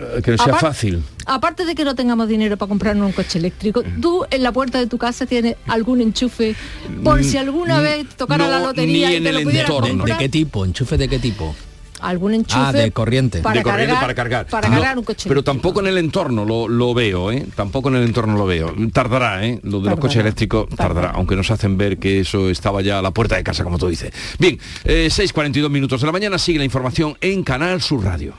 Eh, 0.02 0.22
Que 0.24 0.32
no 0.32 0.38
sea 0.38 0.54
Apar- 0.54 0.60
fácil. 0.62 1.04
aparte 1.26 1.66
de 1.66 1.76
que 1.76 1.84
no 1.84 1.94
tengamos 1.94 2.30
dinero 2.30 2.56
para 2.56 2.70
comprarnos 2.70 3.06
un 3.08 3.12
coche 3.12 3.38
eléctrico, 3.38 3.84
¿tú 4.02 4.24
en 4.32 4.44
la 4.44 4.54
puerta 4.54 4.80
de 4.80 4.88
tu 4.88 4.98
casa 4.98 5.26
tienes 5.26 5.58
algún 5.68 6.00
enchufe 6.00 6.56
por 7.04 7.22
si 7.22 7.36
alguna 7.36 7.80
Mm, 7.80 7.84
vez 7.84 8.08
tocara 8.16 8.48
la 8.48 8.60
lotería 8.62 9.08
ni 9.10 9.14
y 9.16 9.18
en 9.18 9.24
te 9.26 9.32
lo 9.34 9.40
el 9.40 9.44
pudieras 9.44 9.70
entorno. 9.70 10.06
¿De 10.06 10.16
qué 10.18 10.30
tipo? 10.30 10.64
¿Enchufe 10.64 10.98
de 10.98 11.10
qué 11.10 11.20
tipo? 11.20 11.54
Algún 12.02 12.34
enchufe 12.34 12.60
Ah, 12.60 12.72
de 12.72 12.92
corriente. 12.92 13.40
para 13.42 13.58
de 13.60 13.64
corriente 13.64 13.94
cargar, 13.94 14.02
para 14.02 14.16
cargar. 14.16 14.46
para 14.48 14.70
No, 14.70 14.76
cargar 14.76 14.98
un 14.98 15.04
coche 15.04 15.28
Pero 15.30 15.44
tampoco 15.44 15.80
en 15.82 15.88
el 15.88 15.98
entorno 15.98 16.46
lo, 16.46 16.68
lo 16.68 16.94
veo, 16.94 17.32
¿eh? 17.32 17.46
Tampoco 17.56 17.90
en 17.90 17.96
el 17.96 18.04
entorno 18.04 18.38
lo 18.38 18.46
veo. 18.46 18.74
Tardará, 18.94 19.46
¿eh? 19.46 19.60
Lo 19.64 19.80
de 19.82 19.90
los 19.92 20.00
coches 20.00 20.18
eléctricos 20.18 20.68
tardará, 20.70 21.12
aunque 21.12 21.36
nos 21.36 21.52
hacen 21.52 21.78
ver 21.78 21.98
que 21.98 22.20
eso 22.22 22.50
estaba 22.50 22.82
ya 22.82 23.00
a 23.00 23.02
la 23.02 23.12
puerta 23.12 23.36
de 23.36 23.44
casa, 23.44 23.64
como 23.64 23.78
tú 23.78 23.88
dices. 23.88 24.12
Bien, 24.40 24.58
eh, 24.86 25.10
6.42 25.12 25.70
minutos 25.70 26.02
de 26.02 26.06
la 26.08 26.12
mañana, 26.14 26.38
sigue 26.38 26.60
la 26.60 26.66
información 26.66 27.18
en 27.22 27.44
Canal 27.44 27.82
Sur 27.82 28.04
Radio. 28.04 28.34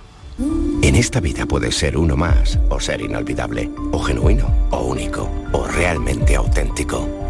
En 0.83 0.97
esta 0.97 1.21
vida 1.21 1.45
puedes 1.45 1.75
ser 1.77 1.99
uno 1.99 2.17
más, 2.17 2.59
o 2.71 2.81
ser 2.81 3.03
inolvidable, 3.03 3.71
o 3.93 3.99
genuino, 4.03 4.51
o 4.71 4.81
único, 4.85 5.31
o 5.53 5.67
realmente 5.67 6.35
auténtico. 6.35 7.30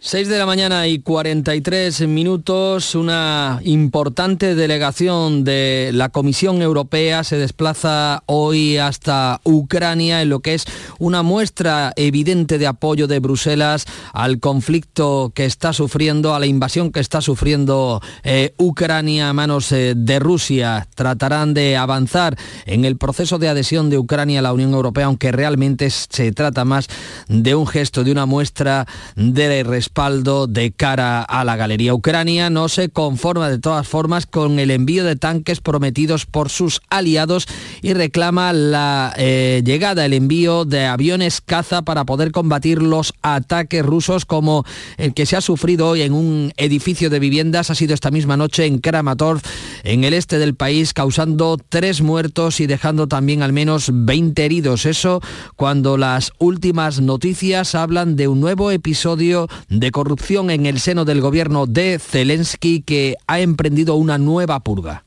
6 0.00 0.28
de 0.28 0.38
la 0.38 0.46
mañana 0.46 0.86
y 0.86 1.00
43 1.00 2.06
minutos, 2.06 2.94
una 2.94 3.58
importante 3.64 4.54
delegación 4.54 5.42
de 5.42 5.90
la 5.92 6.10
Comisión 6.10 6.62
Europea 6.62 7.24
se 7.24 7.36
desplaza 7.36 8.22
hoy 8.26 8.76
hasta 8.76 9.40
Ucrania 9.42 10.22
en 10.22 10.28
lo 10.28 10.38
que 10.38 10.54
es 10.54 10.66
una 11.00 11.24
muestra 11.24 11.92
evidente 11.96 12.58
de 12.58 12.68
apoyo 12.68 13.08
de 13.08 13.18
Bruselas 13.18 13.86
al 14.12 14.38
conflicto 14.38 15.32
que 15.34 15.46
está 15.46 15.72
sufriendo, 15.72 16.32
a 16.32 16.38
la 16.38 16.46
invasión 16.46 16.92
que 16.92 17.00
está 17.00 17.20
sufriendo 17.20 18.00
eh, 18.22 18.54
Ucrania 18.56 19.30
a 19.30 19.32
manos 19.32 19.72
eh, 19.72 19.94
de 19.96 20.20
Rusia. 20.20 20.86
Tratarán 20.94 21.54
de 21.54 21.76
avanzar 21.76 22.38
en 22.66 22.84
el 22.84 22.96
proceso 22.98 23.40
de 23.40 23.48
adhesión 23.48 23.90
de 23.90 23.98
Ucrania 23.98 24.38
a 24.38 24.42
la 24.42 24.52
Unión 24.52 24.74
Europea 24.74 25.06
aunque 25.06 25.32
realmente 25.32 25.90
se 25.90 26.30
trata 26.30 26.64
más 26.64 26.86
de 27.26 27.56
un 27.56 27.66
gesto, 27.66 28.04
de 28.04 28.12
una 28.12 28.26
muestra 28.26 28.86
de 29.16 29.48
respaldo 29.88 30.46
de 30.46 30.70
cara 30.70 31.22
a 31.22 31.44
la 31.44 31.56
galería. 31.56 31.94
Ucrania 31.94 32.50
no 32.50 32.68
se 32.68 32.90
conforma 32.90 33.48
de 33.48 33.58
todas 33.58 33.88
formas 33.88 34.26
con 34.26 34.58
el 34.58 34.70
envío 34.70 35.02
de 35.02 35.16
tanques 35.16 35.62
prometidos 35.62 36.26
por 36.26 36.50
sus 36.50 36.82
aliados 36.90 37.48
y 37.80 37.94
reclama 37.94 38.52
la 38.52 39.14
eh, 39.16 39.62
llegada, 39.64 40.04
el 40.04 40.12
envío 40.12 40.66
de 40.66 40.84
aviones 40.84 41.40
caza 41.40 41.80
para 41.82 42.04
poder 42.04 42.32
combatir 42.32 42.82
los 42.82 43.14
ataques 43.22 43.82
rusos 43.82 44.26
como 44.26 44.66
el 44.98 45.14
que 45.14 45.24
se 45.24 45.36
ha 45.36 45.40
sufrido 45.40 45.88
hoy 45.88 46.02
en 46.02 46.12
un 46.12 46.52
edificio 46.58 47.08
de 47.08 47.18
viviendas, 47.18 47.70
ha 47.70 47.74
sido 47.74 47.94
esta 47.94 48.10
misma 48.10 48.36
noche 48.36 48.66
en 48.66 48.80
Kramatorsk, 48.80 49.46
en 49.84 50.04
el 50.04 50.12
este 50.12 50.38
del 50.38 50.54
país, 50.54 50.92
causando 50.92 51.56
tres 51.66 52.02
muertos 52.02 52.60
y 52.60 52.66
dejando 52.66 53.08
también 53.08 53.42
al 53.42 53.54
menos 53.54 53.90
20 53.90 54.44
heridos 54.44 54.84
eso 54.84 55.22
cuando 55.56 55.96
las 55.96 56.32
últimas 56.38 57.00
noticias 57.00 57.74
hablan 57.74 58.16
de 58.16 58.28
un 58.28 58.40
nuevo 58.40 58.70
episodio 58.70 59.48
de 59.80 59.90
corrupción 59.90 60.50
en 60.50 60.66
el 60.66 60.80
seno 60.80 61.04
del 61.04 61.20
gobierno 61.20 61.66
de 61.66 61.98
Zelensky 61.98 62.82
que 62.82 63.16
ha 63.26 63.40
emprendido 63.40 63.94
una 63.94 64.18
nueva 64.18 64.60
purga. 64.60 65.04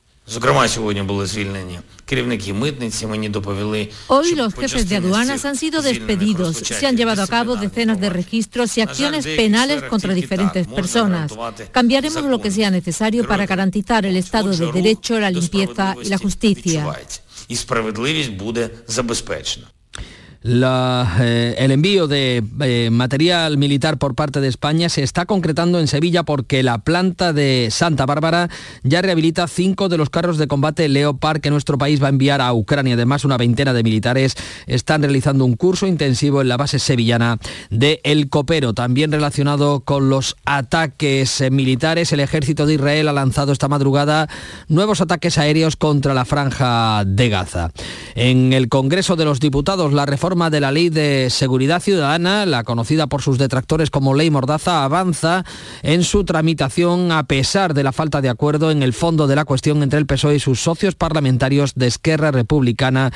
Hoy 4.07 4.35
los 4.35 4.53
jefes 4.53 4.87
de 4.87 4.95
aduanas 4.97 5.43
han 5.45 5.57
sido 5.57 5.81
despedidos, 5.81 6.57
se 6.57 6.87
han 6.87 6.95
llevado 6.95 7.23
a 7.23 7.27
cabo 7.27 7.57
decenas 7.57 7.99
de 7.99 8.09
registros 8.09 8.77
y 8.77 8.81
acciones 8.81 9.25
penales 9.25 9.83
contra 9.83 10.13
diferentes 10.13 10.67
personas. 10.67 11.33
Cambiaremos 11.71 12.23
lo 12.23 12.39
que 12.39 12.51
sea 12.51 12.71
necesario 12.71 13.27
para 13.27 13.45
garantizar 13.45 14.05
el 14.05 14.15
Estado 14.15 14.51
de 14.51 14.71
Derecho, 14.71 15.19
la 15.19 15.31
limpieza 15.31 15.95
y 16.01 16.09
la 16.09 16.17
justicia. 16.17 16.87
Eh, 20.43 21.55
el 21.59 21.69
envío 21.69 22.07
de 22.07 22.43
eh, 22.61 22.89
material 22.91 23.59
militar 23.59 23.99
por 23.99 24.15
parte 24.15 24.41
de 24.41 24.47
España 24.47 24.89
se 24.89 25.03
está 25.03 25.27
concretando 25.27 25.79
en 25.79 25.87
Sevilla 25.87 26.23
porque 26.23 26.63
la 26.63 26.79
planta 26.79 27.31
de 27.31 27.67
Santa 27.69 28.07
Bárbara 28.07 28.49
ya 28.81 29.03
rehabilita 29.03 29.47
cinco 29.47 29.87
de 29.87 29.97
los 29.97 30.09
carros 30.09 30.39
de 30.39 30.47
combate 30.47 30.89
Leopard 30.89 31.41
que 31.41 31.51
nuestro 31.51 31.77
país 31.77 32.01
va 32.01 32.07
a 32.07 32.09
enviar 32.09 32.41
a 32.41 32.53
Ucrania. 32.53 32.95
Además, 32.95 33.23
una 33.23 33.37
veintena 33.37 33.71
de 33.73 33.83
militares 33.83 34.35
están 34.65 35.03
realizando 35.03 35.45
un 35.45 35.55
curso 35.55 35.85
intensivo 35.85 36.41
en 36.41 36.47
la 36.47 36.57
base 36.57 36.79
sevillana 36.79 37.37
de 37.69 38.01
El 38.03 38.29
Copero. 38.29 38.73
También 38.73 39.11
relacionado 39.11 39.81
con 39.81 40.09
los 40.09 40.37
ataques 40.45 41.43
militares, 41.51 42.13
el 42.13 42.19
ejército 42.19 42.65
de 42.65 42.75
Israel 42.75 43.09
ha 43.09 43.13
lanzado 43.13 43.51
esta 43.51 43.67
madrugada 43.67 44.27
nuevos 44.69 45.01
ataques 45.01 45.37
aéreos 45.37 45.75
contra 45.75 46.15
la 46.15 46.25
franja 46.25 47.03
de 47.05 47.29
Gaza. 47.29 47.71
En 48.15 48.53
el 48.53 48.69
Congreso 48.69 49.15
de 49.15 49.25
los 49.25 49.39
Diputados, 49.39 49.93
la 49.93 50.07
reforma 50.07 50.30
de 50.31 50.61
la 50.61 50.71
Ley 50.71 50.89
de 50.89 51.29
Seguridad 51.29 51.81
Ciudadana, 51.81 52.45
la 52.45 52.63
conocida 52.63 53.07
por 53.07 53.21
sus 53.21 53.37
detractores 53.37 53.89
como 53.89 54.13
Ley 54.13 54.29
Mordaza, 54.31 54.85
avanza 54.85 55.43
en 55.83 56.05
su 56.05 56.23
tramitación 56.23 57.11
a 57.11 57.23
pesar 57.23 57.73
de 57.73 57.83
la 57.83 57.91
falta 57.91 58.21
de 58.21 58.29
acuerdo 58.29 58.71
en 58.71 58.81
el 58.81 58.93
fondo 58.93 59.27
de 59.27 59.35
la 59.35 59.43
cuestión 59.43 59.83
entre 59.83 59.99
el 59.99 60.05
PSOE 60.05 60.35
y 60.35 60.39
sus 60.39 60.61
socios 60.61 60.95
parlamentarios 60.95 61.73
de 61.75 61.87
Esquerra 61.87 62.31
Republicana 62.31 63.11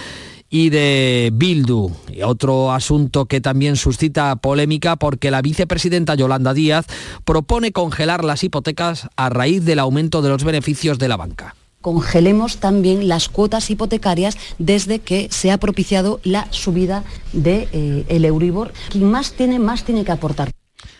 y 0.49 0.69
de 0.71 1.31
Bildu. 1.33 1.89
Y 2.11 2.21
otro 2.23 2.73
asunto 2.73 3.27
que 3.27 3.39
también 3.39 3.77
suscita 3.77 4.35
polémica 4.35 4.97
porque 4.97 5.31
la 5.31 5.41
vicepresidenta 5.41 6.15
Yolanda 6.15 6.53
Díaz 6.53 6.85
propone 7.23 7.71
congelar 7.71 8.25
las 8.25 8.43
hipotecas 8.43 9.07
a 9.15 9.29
raíz 9.29 9.63
del 9.63 9.79
aumento 9.79 10.21
de 10.21 10.29
los 10.29 10.43
beneficios 10.43 10.99
de 10.99 11.07
la 11.07 11.15
banca 11.15 11.55
congelemos 11.85 12.57
también 12.57 13.07
las 13.07 13.29
cuotas 13.29 13.69
hipotecarias 13.69 14.39
desde 14.57 14.97
que 14.97 15.27
se 15.29 15.51
ha 15.51 15.59
propiciado 15.59 16.19
la 16.23 16.47
subida 16.49 17.03
del 17.31 17.69
de, 17.69 18.05
eh, 18.09 18.25
Euribor. 18.25 18.73
Quien 18.89 19.11
más 19.11 19.33
tiene, 19.33 19.59
más 19.59 19.83
tiene 19.83 20.03
que 20.03 20.11
aportar. 20.11 20.49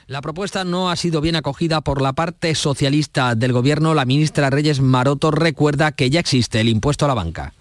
La 0.06 0.22
propuesta 0.22 0.64
no 0.64 0.92
ha 0.92 0.96
sido 0.96 1.22
bien 1.22 1.36
acogida 1.36 1.82
por 1.82 2.04
la 2.04 2.14
parte 2.14 2.54
socialista 2.54 3.34
del 3.34 3.52
gobierno. 3.52 3.96
La 3.96 4.06
ministra 4.06 4.52
Reyes 4.52 4.80
Maroto 4.80 5.32
recuerda 5.32 5.92
que 5.92 6.12
ya 6.12 6.20
existe 6.20 6.62
el 6.62 6.70
impuesto 6.70 7.06
a 7.06 7.08
la 7.08 7.16
banca. 7.16 7.54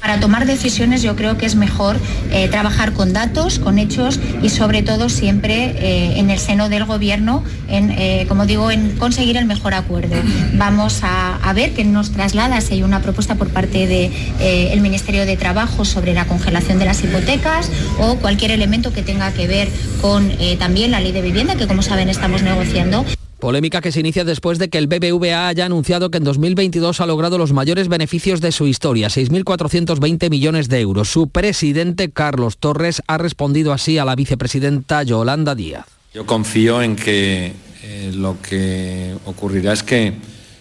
Para 0.00 0.20
tomar 0.20 0.46
decisiones 0.46 1.02
yo 1.02 1.16
creo 1.16 1.38
que 1.38 1.46
es 1.46 1.54
mejor 1.56 1.96
eh, 2.30 2.48
trabajar 2.48 2.92
con 2.92 3.12
datos, 3.12 3.58
con 3.58 3.78
hechos 3.78 4.20
y 4.42 4.48
sobre 4.50 4.82
todo 4.82 5.08
siempre 5.08 5.74
eh, 5.76 6.18
en 6.18 6.30
el 6.30 6.38
seno 6.38 6.68
del 6.68 6.84
gobierno, 6.84 7.42
en, 7.68 7.90
eh, 7.90 8.24
como 8.28 8.46
digo, 8.46 8.70
en 8.70 8.96
conseguir 8.96 9.36
el 9.36 9.46
mejor 9.46 9.74
acuerdo. 9.74 10.16
Vamos 10.54 11.00
a, 11.02 11.52
ver 11.54 11.72
que 11.72 11.84
nos 11.84 12.12
traslada 12.12 12.60
si 12.60 12.74
hay 12.74 12.82
una 12.82 13.00
propuesta 13.00 13.34
por 13.34 13.48
parte 13.48 13.86
del 13.86 14.80
Ministerio 14.80 15.24
de 15.24 15.36
Trabajo 15.36 15.84
sobre 15.84 16.12
la 16.12 16.26
congelación 16.26 16.78
de 16.78 16.84
las 16.84 17.02
hipotecas 17.02 17.70
o 17.98 18.16
cualquier 18.16 18.50
elemento 18.50 18.92
que 18.92 19.02
tenga 19.02 19.32
que 19.32 19.46
ver 19.46 19.68
con 20.02 20.30
también 20.58 20.90
la 20.90 21.00
ley 21.00 21.12
de 21.12 21.22
vivienda, 21.22 21.56
que 21.56 21.66
como 21.66 21.82
saben 21.82 22.10
estamos 22.10 22.42
negociando. 22.42 23.04
Polémica 23.38 23.80
que 23.80 23.92
se 23.92 24.00
inicia 24.00 24.24
después 24.24 24.58
de 24.58 24.68
que 24.68 24.78
el 24.78 24.88
BBVA 24.88 25.48
haya 25.48 25.64
anunciado 25.64 26.10
que 26.10 26.18
en 26.18 26.24
2022 26.24 27.00
ha 27.00 27.06
logrado 27.06 27.38
los 27.38 27.52
mayores 27.52 27.88
beneficios 27.88 28.40
de 28.40 28.50
su 28.50 28.66
historia, 28.66 29.08
6.420 29.08 30.28
millones 30.28 30.68
de 30.68 30.80
euros. 30.80 31.08
Su 31.08 31.28
presidente, 31.28 32.10
Carlos 32.10 32.58
Torres, 32.58 33.02
ha 33.06 33.16
respondido 33.16 33.72
así 33.72 33.96
a 33.98 34.04
la 34.04 34.16
vicepresidenta 34.16 35.02
Yolanda 35.04 35.54
Díaz. 35.54 35.86
Yo 36.12 36.26
confío 36.26 36.82
en 36.82 36.96
que 36.96 37.52
eh, 37.82 38.12
lo 38.14 38.36
que 38.42 39.14
ocurrirá 39.24 39.72
es 39.72 39.82
que 39.82 40.14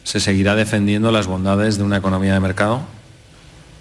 se 0.04 0.20
seguirá 0.20 0.56
defendiendo 0.56 1.12
las 1.12 1.28
bondades 1.28 1.78
de 1.78 1.84
una 1.84 1.98
economía 1.98 2.34
de 2.34 2.40
mercado 2.40 2.82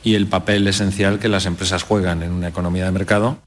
y 0.03 0.15
el 0.15 0.27
papel 0.27 0.67
esencial 0.69 1.19
que 1.19 1.29
las 1.29 1.47
empresas 1.47 1.83
juegan 1.83 2.23
en 2.23 2.33
una 2.33 2.49
economía 2.49 2.87
de 2.87 2.93
mercado 2.93 3.39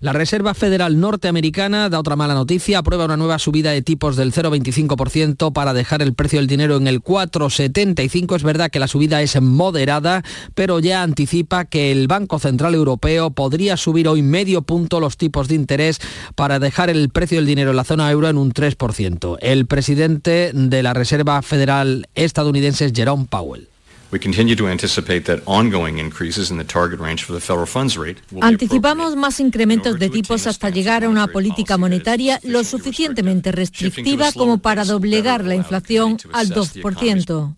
la 0.00 0.12
Reserva 0.12 0.54
Federal 0.54 1.00
Norteamericana 1.00 1.88
da 1.88 1.98
otra 1.98 2.14
mala 2.14 2.34
noticia, 2.34 2.78
aprueba 2.78 3.06
una 3.06 3.16
nueva 3.16 3.38
subida 3.38 3.72
de 3.72 3.82
tipos 3.82 4.16
del 4.16 4.32
0,25% 4.32 5.52
para 5.52 5.74
dejar 5.74 6.02
el 6.02 6.14
precio 6.14 6.38
del 6.38 6.46
dinero 6.46 6.76
en 6.76 6.86
el 6.86 7.02
4,75. 7.02 8.36
Es 8.36 8.44
verdad 8.44 8.70
que 8.70 8.78
la 8.78 8.86
subida 8.86 9.22
es 9.22 9.40
moderada, 9.40 10.22
pero 10.54 10.78
ya 10.78 11.02
anticipa 11.02 11.64
que 11.64 11.90
el 11.90 12.06
Banco 12.06 12.38
Central 12.38 12.74
Europeo 12.74 13.30
podría 13.30 13.76
subir 13.76 14.06
hoy 14.06 14.22
medio 14.22 14.62
punto 14.62 15.00
los 15.00 15.16
tipos 15.16 15.48
de 15.48 15.56
interés 15.56 16.00
para 16.36 16.60
dejar 16.60 16.90
el 16.90 17.10
precio 17.10 17.38
del 17.38 17.46
dinero 17.46 17.70
en 17.70 17.76
la 17.76 17.84
zona 17.84 18.10
euro 18.10 18.28
en 18.28 18.38
un 18.38 18.52
3%. 18.52 19.38
El 19.40 19.66
presidente 19.66 20.52
de 20.54 20.82
la 20.82 20.94
Reserva 20.94 21.42
Federal 21.42 22.06
estadounidense 22.14 22.84
es 22.84 22.92
Jerome 22.94 23.26
Powell. 23.28 23.68
Anticipamos 28.40 29.16
más 29.16 29.38
incrementos 29.40 29.98
de 29.98 30.08
tipos 30.08 30.46
hasta 30.46 30.70
llegar 30.70 31.04
a 31.04 31.08
una 31.08 31.26
política 31.26 31.76
monetaria 31.76 32.40
lo 32.42 32.64
suficientemente 32.64 33.52
restrictiva 33.52 34.32
como 34.32 34.58
para 34.58 34.84
doblegar 34.84 35.44
la 35.44 35.54
inflación 35.54 36.16
al 36.32 36.48
2%. 36.48 37.54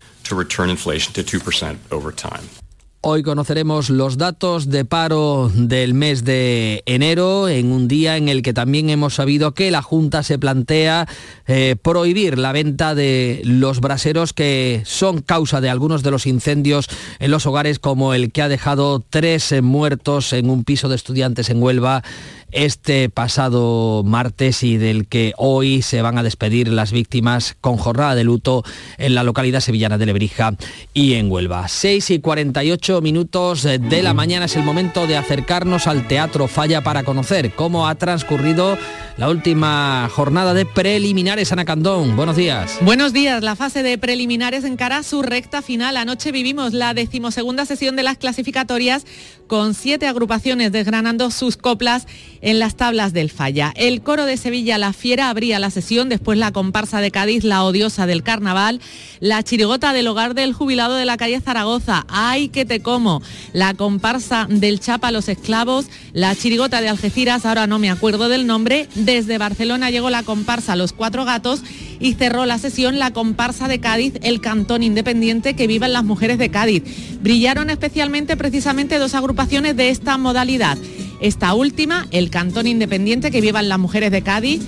Hoy 3.03 3.23
conoceremos 3.23 3.89
los 3.89 4.19
datos 4.19 4.69
de 4.69 4.85
paro 4.85 5.49
del 5.55 5.95
mes 5.95 6.23
de 6.23 6.83
enero, 6.85 7.49
en 7.49 7.71
un 7.71 7.87
día 7.87 8.15
en 8.15 8.29
el 8.29 8.43
que 8.43 8.53
también 8.53 8.91
hemos 8.91 9.15
sabido 9.15 9.55
que 9.55 9.71
la 9.71 9.81
Junta 9.81 10.21
se 10.21 10.37
plantea 10.37 11.07
eh, 11.47 11.75
prohibir 11.81 12.37
la 12.37 12.51
venta 12.51 12.93
de 12.93 13.41
los 13.43 13.79
braseros 13.79 14.33
que 14.33 14.83
son 14.85 15.23
causa 15.23 15.61
de 15.61 15.71
algunos 15.71 16.03
de 16.03 16.11
los 16.11 16.27
incendios 16.27 16.89
en 17.17 17.31
los 17.31 17.47
hogares, 17.47 17.79
como 17.79 18.13
el 18.13 18.31
que 18.31 18.43
ha 18.43 18.49
dejado 18.49 19.03
tres 19.09 19.51
muertos 19.63 20.31
en 20.31 20.51
un 20.51 20.63
piso 20.63 20.87
de 20.87 20.95
estudiantes 20.95 21.49
en 21.49 21.59
Huelva 21.59 22.03
este 22.51 23.09
pasado 23.09 24.03
martes 24.05 24.63
y 24.63 24.77
del 24.77 25.07
que 25.07 25.33
hoy 25.37 25.81
se 25.81 26.01
van 26.01 26.17
a 26.17 26.23
despedir 26.23 26.67
las 26.67 26.91
víctimas 26.91 27.55
con 27.61 27.77
jornada 27.77 28.15
de 28.15 28.23
luto 28.23 28.63
en 28.97 29.15
la 29.15 29.23
localidad 29.23 29.59
sevillana 29.59 29.97
de 29.97 30.05
Lebrija 30.05 30.55
y 30.93 31.13
en 31.13 31.31
Huelva. 31.31 31.67
6 31.67 32.11
y 32.11 32.19
48 32.19 33.01
minutos 33.01 33.63
de 33.63 34.03
la 34.03 34.13
mañana 34.13 34.45
es 34.45 34.55
el 34.55 34.63
momento 34.63 35.07
de 35.07 35.17
acercarnos 35.17 35.87
al 35.87 36.07
Teatro 36.07 36.47
Falla 36.47 36.81
para 36.81 37.03
conocer 37.03 37.53
cómo 37.53 37.87
ha 37.87 37.95
transcurrido 37.95 38.77
la 39.17 39.29
última 39.29 40.09
jornada 40.11 40.53
de 40.53 40.65
preliminares. 40.65 41.51
Ana 41.51 41.65
Candón, 41.65 42.15
buenos 42.15 42.35
días. 42.35 42.77
Buenos 42.81 43.13
días. 43.13 43.43
La 43.43 43.55
fase 43.55 43.83
de 43.83 43.97
preliminares 43.97 44.63
encara 44.63 45.03
su 45.03 45.21
recta 45.21 45.61
final. 45.61 45.97
Anoche 45.97 46.31
vivimos 46.31 46.73
la 46.73 46.93
decimosegunda 46.93 47.65
sesión 47.65 47.95
de 47.95 48.03
las 48.03 48.17
clasificatorias 48.17 49.05
con 49.47 49.73
siete 49.73 50.07
agrupaciones 50.07 50.71
desgranando 50.71 51.29
sus 51.29 51.57
coplas 51.57 52.07
en 52.41 52.59
las 52.59 52.75
tablas 52.75 53.13
del 53.13 53.29
falla. 53.29 53.73
El 53.75 54.01
coro 54.01 54.25
de 54.25 54.37
Sevilla 54.37 54.77
La 54.77 54.93
Fiera 54.93 55.29
abría 55.29 55.59
la 55.59 55.69
sesión, 55.69 56.09
después 56.09 56.37
la 56.37 56.51
comparsa 56.51 56.99
de 57.01 57.11
Cádiz 57.11 57.43
La 57.43 57.63
Odiosa 57.63 58.05
del 58.05 58.23
Carnaval, 58.23 58.81
la 59.19 59.43
chirigota 59.43 59.93
del 59.93 60.07
hogar 60.07 60.33
del 60.33 60.53
jubilado 60.53 60.95
de 60.95 61.05
la 61.05 61.17
calle 61.17 61.39
Zaragoza, 61.41 62.05
Ay 62.09 62.49
que 62.49 62.65
te 62.65 62.81
como, 62.81 63.21
la 63.53 63.73
comparsa 63.73 64.47
del 64.49 64.79
Chapa 64.79 65.11
Los 65.11 65.29
Esclavos, 65.29 65.85
la 66.13 66.35
chirigota 66.35 66.81
de 66.81 66.89
Algeciras, 66.89 67.45
ahora 67.45 67.67
no 67.67 67.79
me 67.79 67.89
acuerdo 67.89 68.29
del 68.29 68.47
nombre, 68.47 68.87
desde 68.95 69.37
Barcelona 69.37 69.91
llegó 69.91 70.09
la 70.09 70.23
comparsa 70.23 70.75
Los 70.75 70.93
Cuatro 70.93 71.25
Gatos 71.25 71.61
y 71.99 72.13
cerró 72.13 72.45
la 72.45 72.57
sesión 72.57 72.99
la 72.99 73.11
comparsa 73.11 73.67
de 73.67 73.79
Cádiz, 73.79 74.13
el 74.23 74.41
cantón 74.41 74.83
independiente 74.83 75.55
que 75.55 75.67
vivan 75.67 75.93
las 75.93 76.03
mujeres 76.03 76.37
de 76.37 76.49
Cádiz. 76.49 76.83
Brillaron 77.21 77.69
especialmente 77.69 78.35
precisamente 78.35 78.97
dos 78.97 79.13
agrupaciones 79.13 79.75
de 79.75 79.89
esta 79.89 80.17
modalidad. 80.17 80.77
Esta 81.21 81.53
última, 81.53 82.07
el 82.11 82.29
cantón 82.29 82.67
independiente 82.67 83.31
que 83.31 83.41
vivan 83.41 83.69
las 83.69 83.79
mujeres 83.79 84.11
de 84.11 84.23
Cádiz, 84.23 84.61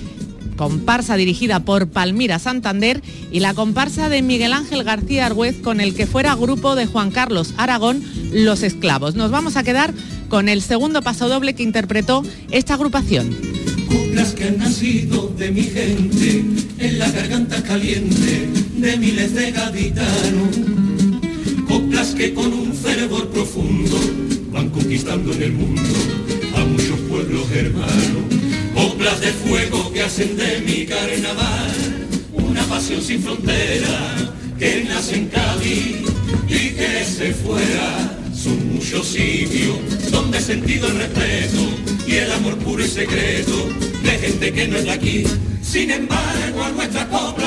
comparsa 0.56 1.16
dirigida 1.16 1.64
por 1.64 1.88
Palmira 1.88 2.38
Santander 2.38 3.02
y 3.32 3.40
la 3.40 3.54
comparsa 3.54 4.08
de 4.08 4.22
Miguel 4.22 4.52
Ángel 4.52 4.84
García 4.84 5.26
Argüez 5.26 5.60
con 5.60 5.80
el 5.80 5.94
que 5.94 6.06
fuera 6.06 6.34
grupo 6.36 6.76
de 6.76 6.86
Juan 6.86 7.10
Carlos 7.10 7.54
Aragón, 7.56 8.02
Los 8.32 8.62
Esclavos. 8.62 9.16
Nos 9.16 9.32
vamos 9.32 9.56
a 9.56 9.64
quedar 9.64 9.92
con 10.28 10.48
el 10.48 10.62
segundo 10.62 11.02
pasodoble 11.02 11.54
que 11.54 11.64
interpretó 11.64 12.22
esta 12.50 12.74
agrupación 12.74 13.36
coplas 14.14 14.32
que 14.32 14.44
han 14.44 14.58
nacido 14.58 15.32
de 15.36 15.50
mi 15.50 15.62
gente, 15.62 16.44
en 16.78 16.98
la 17.00 17.10
garganta 17.10 17.60
caliente 17.64 18.48
de 18.76 18.96
miles 18.96 19.34
de 19.34 19.50
gaditanos. 19.50 20.56
Coplas 21.66 22.14
que 22.14 22.32
con 22.32 22.52
un 22.52 22.72
fervor 22.72 23.28
profundo 23.30 23.98
van 24.52 24.70
conquistando 24.70 25.32
en 25.32 25.42
el 25.42 25.52
mundo 25.52 25.82
hermanos. 27.54 28.24
Coplas 28.74 29.20
de 29.20 29.32
fuego 29.32 29.92
que 29.92 30.02
hacen 30.02 30.36
de 30.36 30.60
mi 30.60 30.84
carnaval 30.86 31.72
una 32.32 32.62
pasión 32.64 33.00
sin 33.00 33.22
frontera 33.22 34.16
que 34.58 34.84
nace 34.88 35.16
en 35.16 35.28
Cádiz 35.28 35.96
y 36.48 36.70
que 36.70 37.04
se 37.04 37.32
fuera. 37.32 38.18
Son 38.34 38.74
muchos 38.74 39.06
sitios 39.06 39.76
donde 40.10 40.38
he 40.38 40.40
sentido 40.40 40.88
el 40.88 40.96
respeto 40.98 41.60
y 42.06 42.16
el 42.16 42.32
amor 42.32 42.56
puro 42.58 42.84
y 42.84 42.88
secreto 42.88 43.68
de 44.02 44.10
gente 44.10 44.52
que 44.52 44.68
no 44.68 44.76
es 44.76 44.84
de 44.84 44.90
aquí. 44.90 45.24
Sin 45.62 45.90
embargo, 45.90 46.64
a 46.64 46.70
nuestra 46.70 47.08
copla... 47.08 47.43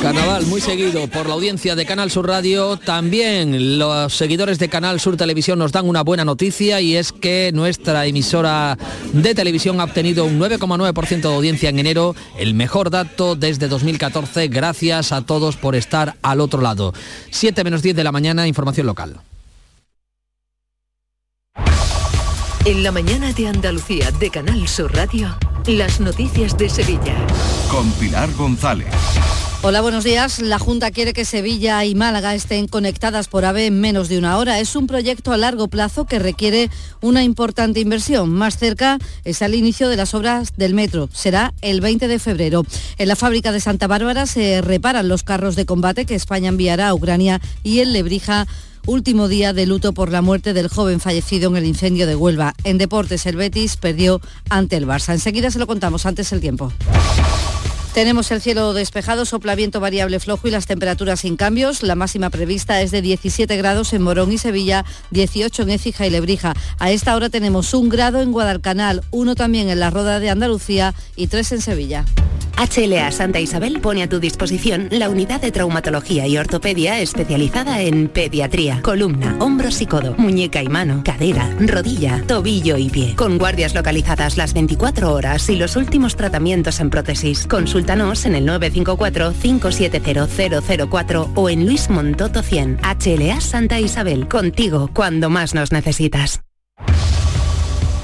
Carnaval 0.00 0.46
muy 0.46 0.62
seguido 0.62 1.06
por 1.08 1.26
la 1.26 1.34
audiencia 1.34 1.74
de 1.74 1.84
Canal 1.84 2.10
Sur 2.10 2.26
Radio. 2.26 2.78
También 2.78 3.78
los 3.78 4.14
seguidores 4.14 4.58
de 4.58 4.70
Canal 4.70 4.98
Sur 4.98 5.18
Televisión 5.18 5.58
nos 5.58 5.72
dan 5.72 5.86
una 5.86 6.02
buena 6.02 6.24
noticia 6.24 6.80
y 6.80 6.96
es 6.96 7.12
que 7.12 7.50
nuestra 7.52 8.06
emisora 8.06 8.78
de 9.12 9.34
televisión 9.34 9.78
ha 9.78 9.84
obtenido 9.84 10.24
un 10.24 10.40
9,9% 10.40 11.20
de 11.20 11.34
audiencia 11.34 11.68
en 11.68 11.78
enero, 11.78 12.14
el 12.38 12.54
mejor 12.54 12.88
dato 12.88 13.36
desde 13.36 13.68
2014. 13.68 14.48
Gracias 14.48 15.12
a 15.12 15.20
todos 15.20 15.56
por 15.56 15.76
estar 15.76 16.16
al 16.22 16.40
otro 16.40 16.62
lado. 16.62 16.94
7 17.30 17.62
menos 17.62 17.82
10 17.82 17.96
de 17.96 18.04
la 18.04 18.12
mañana, 18.12 18.46
información 18.48 18.86
local. 18.86 19.20
En 22.64 22.82
la 22.82 22.92
mañana 22.92 23.32
de 23.32 23.48
Andalucía 23.48 24.10
de 24.12 24.30
Canal 24.30 24.66
Sur 24.66 24.94
Radio, 24.94 25.36
las 25.66 26.00
noticias 26.00 26.56
de 26.56 26.70
Sevilla. 26.70 27.16
Con 27.70 27.90
Pilar 27.92 28.32
González. 28.34 28.86
Hola, 29.62 29.82
buenos 29.82 30.04
días. 30.04 30.40
La 30.40 30.58
Junta 30.58 30.90
quiere 30.90 31.12
que 31.12 31.26
Sevilla 31.26 31.84
y 31.84 31.94
Málaga 31.94 32.34
estén 32.34 32.66
conectadas 32.66 33.28
por 33.28 33.44
AVE 33.44 33.66
en 33.66 33.78
menos 33.78 34.08
de 34.08 34.16
una 34.16 34.38
hora. 34.38 34.58
Es 34.58 34.74
un 34.74 34.86
proyecto 34.86 35.34
a 35.34 35.36
largo 35.36 35.68
plazo 35.68 36.06
que 36.06 36.18
requiere 36.18 36.70
una 37.02 37.24
importante 37.24 37.78
inversión. 37.78 38.30
Más 38.30 38.56
cerca 38.56 38.96
está 39.22 39.44
el 39.44 39.54
inicio 39.54 39.90
de 39.90 39.98
las 39.98 40.14
obras 40.14 40.54
del 40.56 40.72
metro. 40.72 41.10
Será 41.12 41.52
el 41.60 41.82
20 41.82 42.08
de 42.08 42.18
febrero. 42.18 42.64
En 42.96 43.06
la 43.06 43.16
fábrica 43.16 43.52
de 43.52 43.60
Santa 43.60 43.86
Bárbara 43.86 44.24
se 44.24 44.62
reparan 44.62 45.08
los 45.08 45.24
carros 45.24 45.56
de 45.56 45.66
combate 45.66 46.06
que 46.06 46.14
España 46.14 46.48
enviará 46.48 46.88
a 46.88 46.94
Ucrania 46.94 47.38
y 47.62 47.80
en 47.80 47.92
Lebrija 47.92 48.46
último 48.86 49.28
día 49.28 49.52
de 49.52 49.66
luto 49.66 49.92
por 49.92 50.10
la 50.10 50.22
muerte 50.22 50.54
del 50.54 50.68
joven 50.68 51.00
fallecido 51.00 51.50
en 51.50 51.56
el 51.56 51.66
incendio 51.66 52.06
de 52.06 52.16
Huelva. 52.16 52.54
En 52.64 52.78
deportes, 52.78 53.26
el 53.26 53.36
Betis 53.36 53.76
perdió 53.76 54.22
ante 54.48 54.78
el 54.78 54.86
Barça. 54.86 55.12
Enseguida 55.12 55.50
se 55.50 55.58
lo 55.58 55.66
contamos, 55.66 56.06
antes 56.06 56.32
el 56.32 56.40
tiempo. 56.40 56.72
Tenemos 57.94 58.30
el 58.30 58.40
cielo 58.40 58.72
despejado, 58.72 59.24
sopla 59.24 59.56
viento 59.56 59.80
variable 59.80 60.20
flojo 60.20 60.46
y 60.46 60.52
las 60.52 60.66
temperaturas 60.66 61.20
sin 61.20 61.36
cambios. 61.36 61.82
La 61.82 61.96
máxima 61.96 62.30
prevista 62.30 62.80
es 62.82 62.92
de 62.92 63.02
17 63.02 63.56
grados 63.56 63.92
en 63.92 64.02
Morón 64.02 64.30
y 64.30 64.38
Sevilla, 64.38 64.84
18 65.10 65.62
en 65.62 65.70
Écija 65.70 66.06
y 66.06 66.10
Lebrija. 66.10 66.54
A 66.78 66.92
esta 66.92 67.16
hora 67.16 67.30
tenemos 67.30 67.74
un 67.74 67.88
grado 67.88 68.22
en 68.22 68.30
Guadalcanal, 68.30 69.02
uno 69.10 69.34
también 69.34 69.68
en 69.70 69.80
la 69.80 69.90
Roda 69.90 70.20
de 70.20 70.30
Andalucía 70.30 70.94
y 71.16 71.26
tres 71.26 71.50
en 71.50 71.60
Sevilla. 71.60 72.04
HLA 72.60 73.10
Santa 73.10 73.40
Isabel 73.40 73.80
pone 73.80 74.02
a 74.02 74.08
tu 74.08 74.20
disposición 74.20 74.88
la 74.90 75.08
unidad 75.08 75.40
de 75.40 75.50
traumatología 75.50 76.26
y 76.26 76.36
ortopedia 76.36 77.00
especializada 77.00 77.80
en 77.80 78.08
pediatría, 78.08 78.82
columna, 78.82 79.36
hombros 79.40 79.80
y 79.80 79.86
codo, 79.86 80.14
muñeca 80.18 80.62
y 80.62 80.68
mano, 80.68 81.00
cadera, 81.02 81.56
rodilla, 81.58 82.22
tobillo 82.26 82.76
y 82.76 82.90
pie. 82.90 83.16
Con 83.16 83.38
guardias 83.38 83.74
localizadas 83.74 84.36
las 84.36 84.52
24 84.52 85.10
horas 85.10 85.48
y 85.48 85.56
los 85.56 85.74
últimos 85.76 86.16
tratamientos 86.16 86.80
en 86.80 86.90
prótesis. 86.90 87.46
Consúltanos 87.80 88.26
en 88.26 88.34
el 88.34 88.46
954-570004 88.46 91.30
o 91.34 91.48
en 91.48 91.64
Luis 91.64 91.88
Montoto 91.88 92.42
100. 92.42 92.80
HLA 92.82 93.40
Santa 93.40 93.80
Isabel, 93.80 94.28
contigo 94.28 94.90
cuando 94.92 95.30
más 95.30 95.54
nos 95.54 95.72
necesitas. 95.72 96.42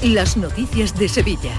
Las 0.01 0.35
noticias 0.35 0.97
de 0.97 1.07
Sevilla. 1.07 1.51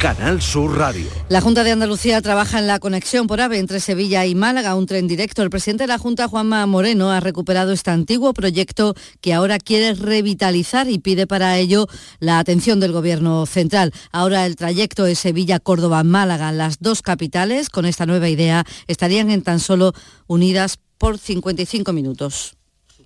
Canal 0.00 0.40
Sur 0.40 0.78
Radio. 0.78 1.10
La 1.28 1.42
Junta 1.42 1.62
de 1.62 1.72
Andalucía 1.72 2.22
trabaja 2.22 2.58
en 2.58 2.66
la 2.66 2.78
conexión 2.78 3.26
por 3.26 3.42
AVE 3.42 3.58
entre 3.58 3.80
Sevilla 3.80 4.24
y 4.24 4.34
Málaga, 4.34 4.74
un 4.74 4.86
tren 4.86 5.06
directo. 5.06 5.42
El 5.42 5.50
presidente 5.50 5.84
de 5.84 5.88
la 5.88 5.98
Junta, 5.98 6.26
Juanma 6.26 6.64
Moreno, 6.64 7.10
ha 7.10 7.20
recuperado 7.20 7.70
este 7.70 7.90
antiguo 7.90 8.32
proyecto 8.32 8.94
que 9.20 9.34
ahora 9.34 9.58
quiere 9.58 9.92
revitalizar 9.92 10.88
y 10.88 11.00
pide 11.00 11.26
para 11.26 11.58
ello 11.58 11.86
la 12.18 12.38
atención 12.38 12.80
del 12.80 12.92
Gobierno 12.92 13.44
central. 13.44 13.92
Ahora 14.10 14.46
el 14.46 14.56
trayecto 14.56 15.04
es 15.04 15.18
Sevilla-Córdoba-Málaga. 15.18 16.50
Las 16.50 16.78
dos 16.78 17.02
capitales, 17.02 17.68
con 17.68 17.84
esta 17.84 18.06
nueva 18.06 18.30
idea, 18.30 18.64
estarían 18.86 19.30
en 19.30 19.42
tan 19.42 19.60
solo 19.60 19.92
unidas 20.26 20.78
por 20.96 21.18
55 21.18 21.92
minutos 21.92 22.56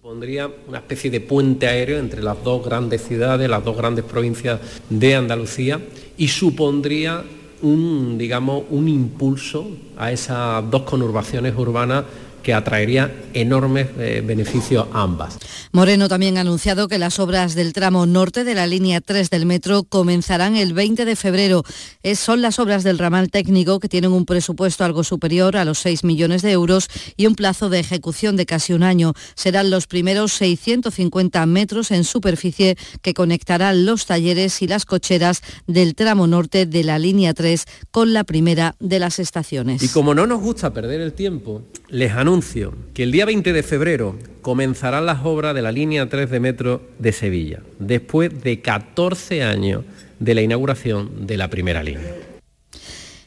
supondría 0.04 0.50
una 0.68 0.80
especie 0.80 1.10
de 1.10 1.22
puente 1.22 1.66
aéreo 1.66 1.98
entre 1.98 2.22
las 2.22 2.44
dos 2.44 2.62
grandes 2.62 3.00
ciudades, 3.04 3.48
las 3.48 3.64
dos 3.64 3.74
grandes 3.74 4.04
provincias 4.04 4.60
de 4.90 5.14
Andalucía 5.14 5.80
y 6.18 6.28
supondría 6.28 7.24
un, 7.62 8.18
digamos, 8.18 8.64
un 8.68 8.86
impulso 8.90 9.66
a 9.96 10.12
esas 10.12 10.70
dos 10.70 10.82
conurbaciones 10.82 11.54
urbanas 11.56 12.04
que 12.44 12.54
atraería 12.54 13.12
enormes 13.32 13.88
eh, 13.98 14.22
beneficios 14.24 14.86
a 14.92 15.02
ambas. 15.02 15.38
Moreno 15.72 16.08
también 16.08 16.38
ha 16.38 16.42
anunciado 16.42 16.86
que 16.86 16.98
las 16.98 17.18
obras 17.18 17.56
del 17.56 17.72
tramo 17.72 18.06
norte 18.06 18.44
de 18.44 18.54
la 18.54 18.68
línea 18.68 19.00
3 19.00 19.30
del 19.30 19.46
metro 19.46 19.82
comenzarán 19.82 20.54
el 20.54 20.74
20 20.74 21.04
de 21.04 21.16
febrero. 21.16 21.64
Es, 22.04 22.20
son 22.20 22.42
las 22.42 22.60
obras 22.60 22.84
del 22.84 22.98
ramal 22.98 23.30
técnico 23.30 23.80
que 23.80 23.88
tienen 23.88 24.12
un 24.12 24.26
presupuesto 24.26 24.84
algo 24.84 25.02
superior 25.02 25.56
a 25.56 25.64
los 25.64 25.80
6 25.80 26.04
millones 26.04 26.42
de 26.42 26.52
euros 26.52 26.88
y 27.16 27.26
un 27.26 27.34
plazo 27.34 27.70
de 27.70 27.80
ejecución 27.80 28.36
de 28.36 28.46
casi 28.46 28.74
un 28.74 28.82
año. 28.84 29.14
Serán 29.34 29.70
los 29.70 29.86
primeros 29.86 30.32
650 30.34 31.46
metros 31.46 31.90
en 31.90 32.04
superficie 32.04 32.76
que 33.02 33.14
conectarán 33.14 33.86
los 33.86 34.06
talleres 34.06 34.60
y 34.62 34.68
las 34.68 34.84
cocheras 34.84 35.42
del 35.66 35.94
tramo 35.94 36.26
norte 36.26 36.66
de 36.66 36.84
la 36.84 36.98
línea 36.98 37.32
3 37.32 37.64
con 37.90 38.12
la 38.12 38.24
primera 38.24 38.76
de 38.80 38.98
las 38.98 39.18
estaciones. 39.18 39.82
Y 39.82 39.88
como 39.88 40.14
no 40.14 40.26
nos 40.26 40.42
gusta 40.42 40.72
perder 40.74 41.00
el 41.00 41.14
tiempo, 41.14 41.62
les 41.94 42.10
anuncio 42.10 42.74
que 42.92 43.04
el 43.04 43.12
día 43.12 43.24
20 43.24 43.52
de 43.52 43.62
febrero 43.62 44.18
comenzarán 44.42 45.06
las 45.06 45.24
obras 45.24 45.54
de 45.54 45.62
la 45.62 45.70
línea 45.70 46.08
3 46.08 46.28
de 46.28 46.40
metro 46.40 46.82
de 46.98 47.12
Sevilla, 47.12 47.60
después 47.78 48.42
de 48.42 48.60
14 48.60 49.44
años 49.44 49.84
de 50.18 50.34
la 50.34 50.42
inauguración 50.42 51.28
de 51.28 51.36
la 51.36 51.48
primera 51.50 51.84
línea. 51.84 52.12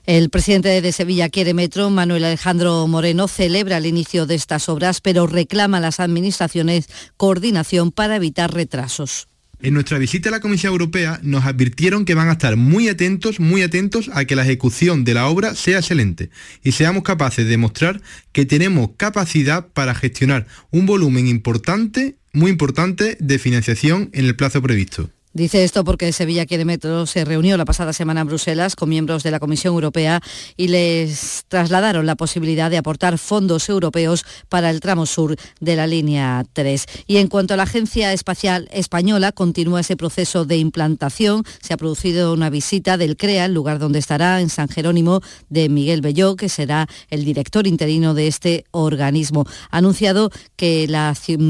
El 0.06 0.30
presidente 0.30 0.82
de 0.82 0.92
Sevilla 0.92 1.30
quiere 1.30 1.54
metro, 1.54 1.90
Manuel 1.90 2.26
Alejandro 2.26 2.86
Moreno, 2.88 3.30
celebra 3.30 3.78
el 3.78 3.86
inicio 3.86 4.26
de 4.26 4.36
estas 4.36 4.68
obras, 4.68 5.00
pero 5.00 5.28
reclama 5.28 5.78
a 5.78 5.82
las 5.82 6.02
administraciones 6.02 6.90
coordinación 7.16 7.94
para 7.94 8.18
evitar 8.18 8.54
retrasos. 8.54 9.30
En 9.60 9.74
nuestra 9.74 9.98
visita 9.98 10.30
a 10.30 10.32
la 10.32 10.40
Comisión 10.40 10.72
Europea 10.72 11.20
nos 11.24 11.46
advirtieron 11.46 12.06
que 12.06 12.14
van 12.14 12.30
a 12.30 12.34
estar 12.34 12.56
muy 12.58 12.90
atentos, 12.90 13.40
muy 13.40 13.64
atentos 13.64 14.10
a 14.14 14.26
que 14.26 14.36
la 14.36 14.44
ejecución 14.44 15.04
de 15.04 15.16
la 15.16 15.28
obra 15.28 15.56
sea 15.56 15.80
excelente 15.80 16.30
y 16.64 16.74
seamos 16.74 17.02
capaces 17.02 17.46
de 17.46 17.52
demostrar 17.52 18.02
que 18.34 18.46
tenemos 18.46 18.92
capacidad 18.98 19.68
para 19.68 19.96
gestionar 19.96 20.46
un 20.70 20.86
volumen 20.86 21.28
importante, 21.28 22.18
muy 22.34 22.52
importante, 22.52 23.18
de 23.20 23.40
financiación 23.40 24.12
en 24.14 24.26
el 24.26 24.36
plazo 24.36 24.62
previsto. 24.62 25.10
Dice 25.38 25.64
esto 25.64 25.84
porque 25.84 26.12
Sevilla 26.14 26.48
Quiere 26.48 26.66
Metro 26.66 27.06
se 27.06 27.24
reunió 27.24 27.58
la 27.58 27.66
pasada 27.66 27.94
semana 27.94 28.22
en 28.22 28.28
Bruselas 28.28 28.76
con 28.76 28.90
miembros 28.90 29.22
de 29.22 29.30
la 29.30 29.40
Comisión 29.40 29.76
Europea 29.76 30.20
y 30.56 30.70
les 30.70 31.46
trasladaron 31.48 32.08
la 32.08 32.16
posibilidad 32.16 32.72
de 32.72 32.80
aportar 32.80 33.20
fondos 33.20 33.70
europeos 33.70 34.26
para 34.50 34.72
el 34.72 34.80
tramo 34.80 35.06
sur 35.06 35.36
de 35.60 35.76
la 35.76 35.86
línea 35.86 36.44
3. 36.54 36.86
Y 37.06 37.18
en 37.18 37.28
cuanto 37.28 37.54
a 37.54 37.58
la 37.58 37.64
Agencia 37.64 38.14
Espacial 38.14 38.68
Española, 38.72 39.32
continúa 39.32 39.82
ese 39.82 39.96
proceso 39.96 40.44
de 40.44 40.58
implantación. 40.58 41.44
Se 41.62 41.72
ha 41.72 41.78
producido 41.78 42.34
una 42.34 42.50
visita 42.50 42.98
del 42.98 43.16
CREA, 43.16 43.46
el 43.46 43.54
lugar 43.54 43.78
donde 43.78 44.00
estará 44.00 44.42
en 44.42 44.50
San 44.50 44.70
Jerónimo, 44.70 45.22
de 45.50 45.70
Miguel 45.70 46.02
Belló, 46.02 46.36
que 46.36 46.50
será 46.50 46.88
el 47.12 47.26
director 47.26 47.68
interino 47.68 48.16
de 48.16 48.26
este 48.26 48.66
organismo. 48.72 49.46
Ha 49.70 49.78
anunciado 49.78 50.32
que, 50.56 50.88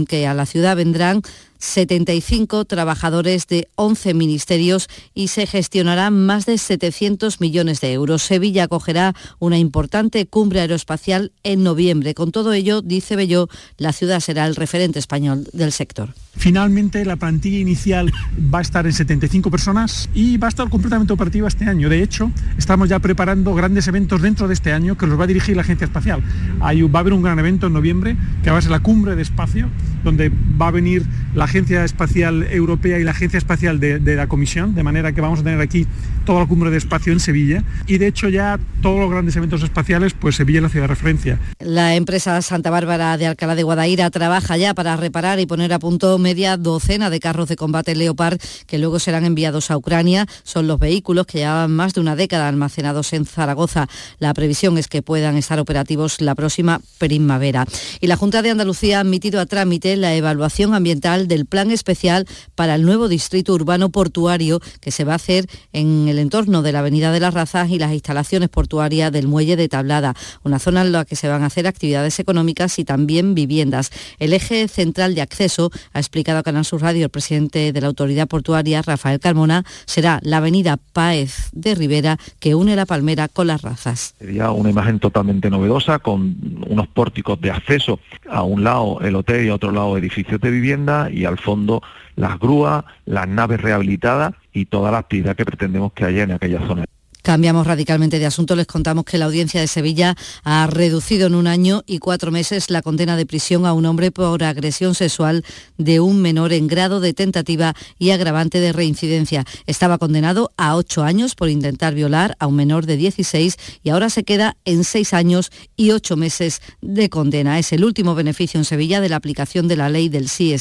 que 0.09 0.27
a 0.27 0.33
la 0.33 0.45
ciudad 0.45 0.75
vendrán 0.75 1.21
75 1.60 2.66
trabajadores 2.66 3.47
de 3.47 3.68
11 3.76 4.14
ministerios 4.14 4.88
y 5.14 5.30
se 5.30 5.47
gestionarán 5.47 6.26
más 6.26 6.45
de 6.45 6.58
700 6.58 7.41
millones 7.41 7.82
de 7.82 7.93
euros. 7.93 8.24
Sevilla 8.24 8.64
acogerá 8.64 9.14
una 9.39 9.58
importante 9.58 10.26
cumbre 10.28 10.62
aeroespacial 10.62 11.32
en 11.43 11.64
noviembre. 11.64 12.14
Con 12.14 12.32
todo 12.32 12.53
ello, 12.53 12.82
dice 12.82 13.16
Belló, 13.16 13.47
la 13.78 13.93
ciudad 13.93 14.20
será 14.20 14.45
el 14.45 14.55
referente 14.55 14.99
español 14.99 15.47
del 15.53 15.72
sector. 15.72 16.14
Finalmente, 16.38 17.03
la 17.03 17.15
plantilla 17.15 17.57
inicial 17.57 18.13
va 18.53 18.59
a 18.59 18.61
estar 18.61 18.85
en 18.85 18.93
75 18.93 19.49
personas 19.51 20.09
y 20.13 20.38
va 20.38 20.47
a 20.47 20.49
estar 20.49 20.69
completamente 20.69 21.11
operativa 21.11 21.47
este 21.47 21.65
año. 21.65 21.89
De 21.89 22.01
hecho, 22.01 22.31
estamos 22.57 22.89
ya 22.89 22.99
preparando 22.99 23.53
grandes 23.53 23.88
eventos 23.88 24.21
dentro 24.21 24.47
de 24.47 24.53
este 24.53 24.71
año 24.71 24.97
que 24.97 25.07
los 25.07 25.19
va 25.19 25.23
a 25.23 25.27
dirigir 25.27 25.55
la 25.55 25.63
Agencia 25.63 25.85
Espacial. 25.85 26.21
Hay, 26.59 26.81
va 26.83 26.99
a 26.99 27.01
haber 27.01 27.13
un 27.13 27.23
gran 27.23 27.39
evento 27.39 27.67
en 27.67 27.73
noviembre 27.73 28.15
que 28.43 28.51
va 28.51 28.59
a 28.59 28.61
ser 28.61 28.71
la 28.71 28.79
cumbre 28.79 29.15
de 29.15 29.21
espacio, 29.21 29.67
donde 30.03 30.31
va 30.61 30.67
a 30.67 30.71
venir 30.71 31.05
la 31.33 31.45
Agencia 31.45 31.83
Espacial 31.83 32.43
Europea 32.43 32.99
y 32.99 33.03
la 33.03 33.11
Agencia 33.11 33.38
Espacial 33.38 33.79
de, 33.79 33.99
de 33.99 34.15
la 34.15 34.27
Comisión, 34.27 34.75
de 34.75 34.83
manera 34.83 35.11
que 35.13 35.21
vamos 35.21 35.39
a 35.39 35.43
tener 35.43 35.59
aquí 35.59 35.88
toda 36.25 36.41
la 36.41 36.45
cumbre 36.45 36.69
de 36.69 36.77
espacio 36.77 37.13
en 37.13 37.19
Sevilla. 37.19 37.63
Y 37.88 37.97
de 37.97 38.07
hecho 38.07 38.29
ya 38.29 38.59
todos 38.81 38.99
los 38.99 39.09
grandes 39.09 39.35
eventos 39.35 39.63
espaciales, 39.63 40.13
pues 40.13 40.35
Sevilla 40.35 40.59
es 40.59 40.63
la 40.63 40.69
ciudad 40.69 40.83
de 40.83 40.88
referencia. 40.88 41.39
La 41.59 41.95
empresa 41.95 42.41
Santa 42.41 42.69
Bárbara 42.69 43.17
de 43.17 43.27
Alcalá 43.27 43.55
de 43.55 43.63
Guadaira 43.63 44.09
trabaja 44.09 44.57
ya 44.57 44.73
para 44.73 44.95
reparar 44.97 45.39
y 45.39 45.45
poner 45.45 45.73
a 45.73 45.79
punto 45.79 46.17
media 46.28 46.57
docena 46.57 47.09
de 47.09 47.21
carros 47.21 47.47
de 47.47 47.55
combate 47.55 47.95
Leopard 47.95 48.38
que 48.65 48.78
luego 48.78 48.99
serán 48.99 49.23
enviados 49.23 49.71
a 49.71 49.78
Ucrania. 49.78 50.25
Son 50.43 50.67
los 50.67 50.78
vehículos 50.78 51.25
que 51.25 51.38
llevaban 51.38 51.71
más 51.71 51.93
de 51.93 52.01
una 52.01 52.17
década 52.17 52.49
almacenados 52.49 53.13
en 53.13 53.25
Zaragoza. 53.25 53.88
La 54.19 54.34
previsión 54.34 54.78
es 54.78 54.89
que 54.89 55.01
puedan 55.01 55.38
estar 55.38 55.57
operativos 55.57 56.19
la 56.19 56.36
próxima 56.36 56.82
primavera. 56.97 57.65
Y 58.01 58.07
la 58.07 58.17
Junta 58.17 58.41
de 58.41 58.49
Andalucía 58.49 58.97
ha 58.97 59.01
admitido 59.01 59.39
a 59.39 59.45
trámite 59.45 59.95
la 59.95 60.15
evaluación 60.15 60.73
ambiental 60.73 61.30
del 61.30 61.45
Plan 61.45 61.71
Especial 61.71 62.28
para 62.55 62.75
el 62.75 62.82
nuevo 62.82 63.07
distrito 63.07 63.53
urbano 63.53 63.88
portuario 63.88 64.59
que 64.82 64.91
se 64.91 65.05
va 65.05 65.13
a 65.13 65.15
hacer 65.15 65.45
en 65.71 66.09
el 66.09 66.19
entorno 66.19 66.61
de 66.61 66.73
la 66.73 66.80
Avenida 66.80 67.13
de 67.13 67.21
las 67.21 67.34
Razas 67.34 67.69
y 67.69 67.80
las 67.80 67.93
instalaciones 67.93 68.49
portuarias 68.49 69.13
del 69.13 69.30
Muelle 69.30 69.55
de 69.55 69.69
Tablada, 69.69 70.13
una 70.43 70.59
zona 70.59 70.82
en 70.82 70.91
la 70.91 71.05
que 71.05 71.15
se 71.15 71.30
van 71.30 71.43
a 71.43 71.45
hacer 71.45 71.67
actividades 71.67 72.19
económicas 72.19 72.80
y 72.80 72.84
también 72.84 73.34
viviendas. 73.34 73.91
El 74.19 74.34
eje 74.34 74.67
central 74.67 75.15
de 75.15 75.21
acceso, 75.21 75.71
ha 75.93 75.99
explicado 75.99 76.16
a 76.18 76.43
Canal 76.43 76.65
Sur 76.65 76.82
Radio 76.82 77.05
el 77.05 77.11
presidente 77.11 77.72
de 77.72 77.82
la 77.82 77.88
Autoridad 77.88 78.28
Portuaria, 78.28 78.82
Rafael 78.82 79.20
Carmona, 79.20 79.63
será 79.86 80.20
la 80.24 80.38
Avenida 80.38 80.78
Páez 80.93 81.49
de 81.53 81.76
Rivera 81.76 82.18
que 82.39 82.55
une 82.55 82.76
la 82.76 82.88
Palmera 82.88 83.28
con 83.28 83.47
las 83.47 83.61
Razas. 83.61 84.15
Sería 84.18 84.49
una 84.49 84.72
imagen 84.72 84.99
totalmente 84.99 85.49
novedosa 85.49 85.99
con 85.99 86.36
unos 86.68 86.88
pórticos 86.88 87.39
de 87.39 87.51
acceso 87.51 87.99
a 88.30 88.41
un 88.41 88.63
lado 88.63 88.99
el 89.01 89.15
hotel 89.15 89.45
y 89.45 89.49
a 89.49 89.55
otro 89.55 89.72
lado 89.72 89.95
edificios 89.97 90.41
de 90.41 90.49
vivienda 90.49 91.09
y 91.11 91.26
al 91.26 91.38
fondo 91.38 91.84
las 92.15 92.39
grúas, 92.39 92.84
las 93.05 93.28
naves 93.28 93.61
rehabilitadas 93.61 94.34
y 94.53 94.65
toda 94.65 94.91
la 94.91 94.97
actividad 94.97 95.36
que 95.36 95.45
pretendemos 95.45 95.93
que 95.93 96.05
haya 96.05 96.24
en 96.24 96.32
aquella 96.32 96.65
zona. 96.65 96.86
Cambiamos 97.28 97.67
radicalmente 97.67 98.19
de 98.19 98.25
asunto. 98.25 98.55
Les 98.55 98.67
contamos 98.67 99.03
que 99.03 99.17
la 99.17 99.25
audiencia 99.25 99.59
de 99.59 99.67
Sevilla 99.67 100.15
ha 100.45 100.65
reducido 100.65 101.28
en 101.28 101.36
un 101.36 101.45
año 101.45 101.84
y 101.86 101.99
cuatro 101.99 102.32
meses 102.32 102.69
la 102.69 102.82
condena 102.82 103.17
de 103.17 103.25
prisión 103.25 103.65
a 103.65 103.73
un 103.73 103.86
hombre 103.86 104.11
por 104.11 104.45
agresión 104.45 104.95
sexual 104.95 105.43
de 105.78 105.99
un 105.99 106.21
menor 106.21 106.53
en 106.53 106.67
grado 106.67 107.01
de 107.01 107.13
tentativa 107.13 107.75
y 107.99 108.11
agravante 108.11 108.61
de 108.61 108.71
reincidencia. 108.71 109.43
Estaba 109.65 109.97
condenado 109.97 110.53
a 110.55 110.78
ocho 110.78 111.03
años 111.03 111.36
por 111.36 111.49
intentar 111.49 111.93
violar 111.93 112.38
a 112.39 112.47
un 112.47 112.55
menor 112.55 112.86
de 112.86 112.95
16 112.95 113.57
y 113.84 113.89
ahora 113.89 114.09
se 114.09 114.23
queda 114.23 114.55
en 114.63 114.86
seis 114.86 115.13
años 115.13 115.51
y 115.75 115.91
ocho 115.91 116.15
meses 116.15 116.61
de 116.82 117.09
condena. 117.09 117.59
Es 117.59 117.73
el 117.73 117.84
último 117.84 118.15
beneficio 118.15 118.57
en 118.57 118.63
Sevilla 118.63 119.01
de 119.01 119.09
la 119.09 119.17
aplicación 119.17 119.67
de 119.67 119.75
la 119.75 119.89
ley 119.89 120.07
del 120.07 120.30
sí. 120.30 120.55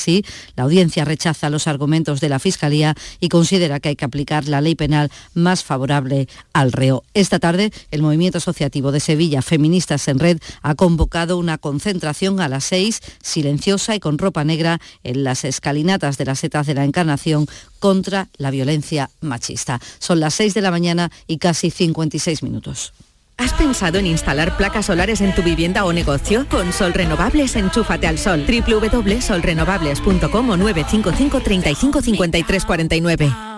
La 0.56 0.64
audiencia 0.64 1.04
rechaza 1.04 1.48
los 1.48 1.68
argumentos 1.68 2.20
de 2.20 2.28
la 2.28 2.40
Fiscalía 2.40 2.96
y 3.20 3.28
considera 3.28 3.78
que 3.78 3.90
hay 3.90 3.96
que 3.96 4.04
aplicar 4.04 4.48
la 4.48 4.60
ley 4.60 4.74
penal 4.74 5.12
más 5.32 5.62
favorable 5.62 6.26
al 6.56 6.72
reo. 6.72 7.04
Esta 7.12 7.38
tarde, 7.38 7.70
el 7.90 8.00
Movimiento 8.00 8.38
Asociativo 8.38 8.90
de 8.90 9.00
Sevilla, 9.00 9.42
Feministas 9.42 10.08
en 10.08 10.18
Red, 10.18 10.38
ha 10.62 10.74
convocado 10.74 11.36
una 11.36 11.58
concentración 11.58 12.40
a 12.40 12.48
las 12.48 12.64
seis, 12.64 13.02
silenciosa 13.22 13.94
y 13.94 14.00
con 14.00 14.16
ropa 14.16 14.42
negra, 14.42 14.80
en 15.04 15.22
las 15.22 15.44
escalinatas 15.44 16.16
de 16.16 16.24
las 16.24 16.38
setas 16.38 16.66
de 16.66 16.72
la 16.72 16.84
Encarnación 16.84 17.46
contra 17.78 18.28
la 18.38 18.50
violencia 18.50 19.10
machista. 19.20 19.82
Son 19.98 20.18
las 20.18 20.32
seis 20.32 20.54
de 20.54 20.62
la 20.62 20.70
mañana 20.70 21.10
y 21.26 21.36
casi 21.36 21.70
56 21.70 22.42
minutos. 22.42 22.94
¿Has 23.36 23.52
pensado 23.52 23.98
en 23.98 24.06
instalar 24.06 24.56
placas 24.56 24.86
solares 24.86 25.20
en 25.20 25.34
tu 25.34 25.42
vivienda 25.42 25.84
o 25.84 25.92
negocio? 25.92 26.46
Con 26.48 26.72
Sol 26.72 26.94
Renovables, 26.94 27.54
enchúfate 27.56 28.06
al 28.06 28.18
sol. 28.18 28.46
www.solrenovables.com 28.46 30.50
o 30.50 30.56
955 30.56 31.40
35 31.40 32.00
53 32.00 32.64
49. 32.64 33.55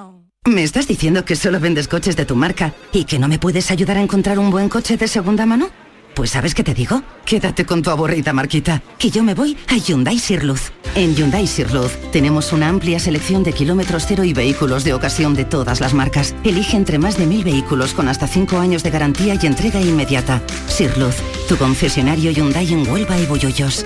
¿Me 0.49 0.63
estás 0.63 0.89
diciendo 0.89 1.27
que 1.27 1.37
solo 1.37 1.61
vendes 1.61 1.89
coches 1.89 2.17
de 2.17 2.25
tu 2.25 2.35
marca 2.35 2.73
y 2.91 3.05
que 3.05 3.19
no 3.19 3.29
me 3.29 3.39
puedes 3.39 3.71
ayudar 3.71 3.99
a 3.99 4.01
encontrar 4.01 4.39
un 4.39 4.51
buen 4.51 4.71
coche 4.71 4.97
de 4.97 5.07
segunda 5.07 5.45
mano? 5.45 5.69
Pues 6.15 6.31
¿sabes 6.31 6.55
qué 6.55 6.65
te 6.65 6.73
digo? 6.73 7.03
Quédate 7.27 7.67
con 7.67 7.83
tu 7.83 7.91
aburrida 7.91 8.33
marquita, 8.33 8.83
que 8.99 9.11
yo 9.11 9.23
me 9.23 9.35
voy 9.35 9.59
a 9.69 9.77
Hyundai 9.77 10.19
Sirluz. 10.19 10.73
En 10.95 11.15
Hyundai 11.15 11.47
Sirluz 11.47 11.93
tenemos 12.13 12.55
una 12.55 12.71
amplia 12.71 12.99
selección 12.99 13.43
de 13.43 13.53
kilómetros 13.53 14.07
cero 14.09 14.25
y 14.25 14.33
vehículos 14.33 14.85
de 14.85 14.95
ocasión 14.95 15.35
de 15.35 15.45
todas 15.45 15.81
las 15.81 15.93
marcas. 15.93 16.35
Elige 16.45 16.79
entre 16.79 16.99
más 16.99 17.19
de 17.19 17.27
mil 17.27 17.45
vehículos 17.45 17.93
con 17.93 18.09
hasta 18.09 18.27
cinco 18.27 18.59
años 18.59 18.83
de 18.83 18.91
garantía 18.91 19.39
y 19.41 19.47
entrega 19.47 19.83
inmediata. 19.83 20.43
Sirluz, 20.67 21.17
tu 21.47 21.59
concesionario 21.59 22.31
Hyundai 22.31 22.73
en 22.73 22.91
Huelva 22.91 23.19
y 23.19 23.27
Boyollos. 23.27 23.85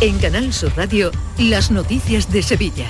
En 0.00 0.18
Canal 0.18 0.54
Sur 0.54 0.72
Radio, 0.74 1.10
las 1.38 1.70
noticias 1.70 2.32
de 2.32 2.42
Sevilla. 2.42 2.86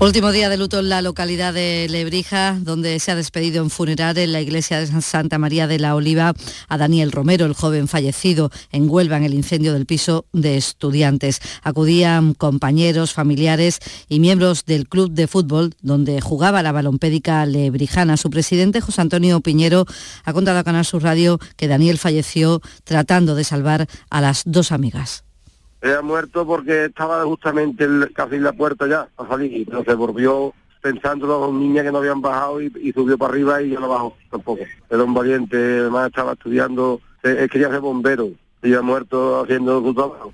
Último 0.00 0.32
día 0.32 0.48
de 0.48 0.56
luto 0.56 0.78
en 0.78 0.88
la 0.88 1.02
localidad 1.02 1.52
de 1.52 1.86
Lebrija, 1.90 2.56
donde 2.58 2.98
se 3.00 3.10
ha 3.10 3.14
despedido 3.14 3.62
en 3.62 3.68
funeral 3.68 4.16
en 4.16 4.32
la 4.32 4.40
iglesia 4.40 4.80
de 4.80 5.02
Santa 5.02 5.36
María 5.36 5.66
de 5.66 5.78
la 5.78 5.94
Oliva 5.94 6.32
a 6.68 6.78
Daniel 6.78 7.12
Romero, 7.12 7.44
el 7.44 7.52
joven 7.52 7.86
fallecido 7.86 8.50
en 8.72 8.88
Huelva 8.88 9.18
en 9.18 9.24
el 9.24 9.34
incendio 9.34 9.74
del 9.74 9.84
piso 9.84 10.24
de 10.32 10.56
estudiantes. 10.56 11.42
Acudían 11.62 12.32
compañeros, 12.32 13.12
familiares 13.12 13.78
y 14.08 14.20
miembros 14.20 14.64
del 14.64 14.88
club 14.88 15.10
de 15.10 15.28
fútbol 15.28 15.74
donde 15.82 16.22
jugaba 16.22 16.62
la 16.62 16.72
balompédica 16.72 17.44
lebrijana. 17.44 18.16
Su 18.16 18.30
presidente, 18.30 18.80
José 18.80 19.02
Antonio 19.02 19.42
Piñero, 19.42 19.84
ha 20.24 20.32
contado 20.32 20.60
a 20.60 20.64
Canal 20.64 20.86
Sur 20.86 21.02
Radio 21.02 21.38
que 21.56 21.68
Daniel 21.68 21.98
falleció 21.98 22.62
tratando 22.84 23.34
de 23.34 23.44
salvar 23.44 23.86
a 24.08 24.22
las 24.22 24.44
dos 24.46 24.72
amigas. 24.72 25.24
Ha 25.82 26.02
muerto 26.02 26.46
porque 26.46 26.86
estaba 26.86 27.24
justamente 27.24 27.84
el- 27.84 28.12
casi 28.12 28.36
en 28.36 28.44
la 28.44 28.52
puerta 28.52 28.86
ya 28.86 29.08
a 29.16 29.26
salir, 29.28 29.66
se 29.84 29.94
volvió 29.94 30.52
pensando 30.82 31.26
dos 31.26 31.52
niñas 31.52 31.84
que 31.84 31.92
no 31.92 31.98
habían 31.98 32.20
bajado 32.20 32.60
y, 32.60 32.92
subió 32.92 33.16
para 33.18 33.32
arriba 33.32 33.62
y 33.62 33.70
ya 33.70 33.80
no 33.80 33.88
bajó 33.88 34.16
tampoco. 34.30 34.62
Era 34.88 35.04
un 35.04 35.14
valiente, 35.14 35.56
además 35.56 36.08
estaba 36.08 36.32
estudiando, 36.32 37.00
eh, 37.22 37.48
quería 37.50 37.70
ser 37.70 37.80
bombero 37.80 38.28
y 38.62 38.74
ha 38.74 38.82
muerto 38.82 39.42
haciendo 39.42 39.82
su 39.82 39.94
trabajo. 39.94 40.32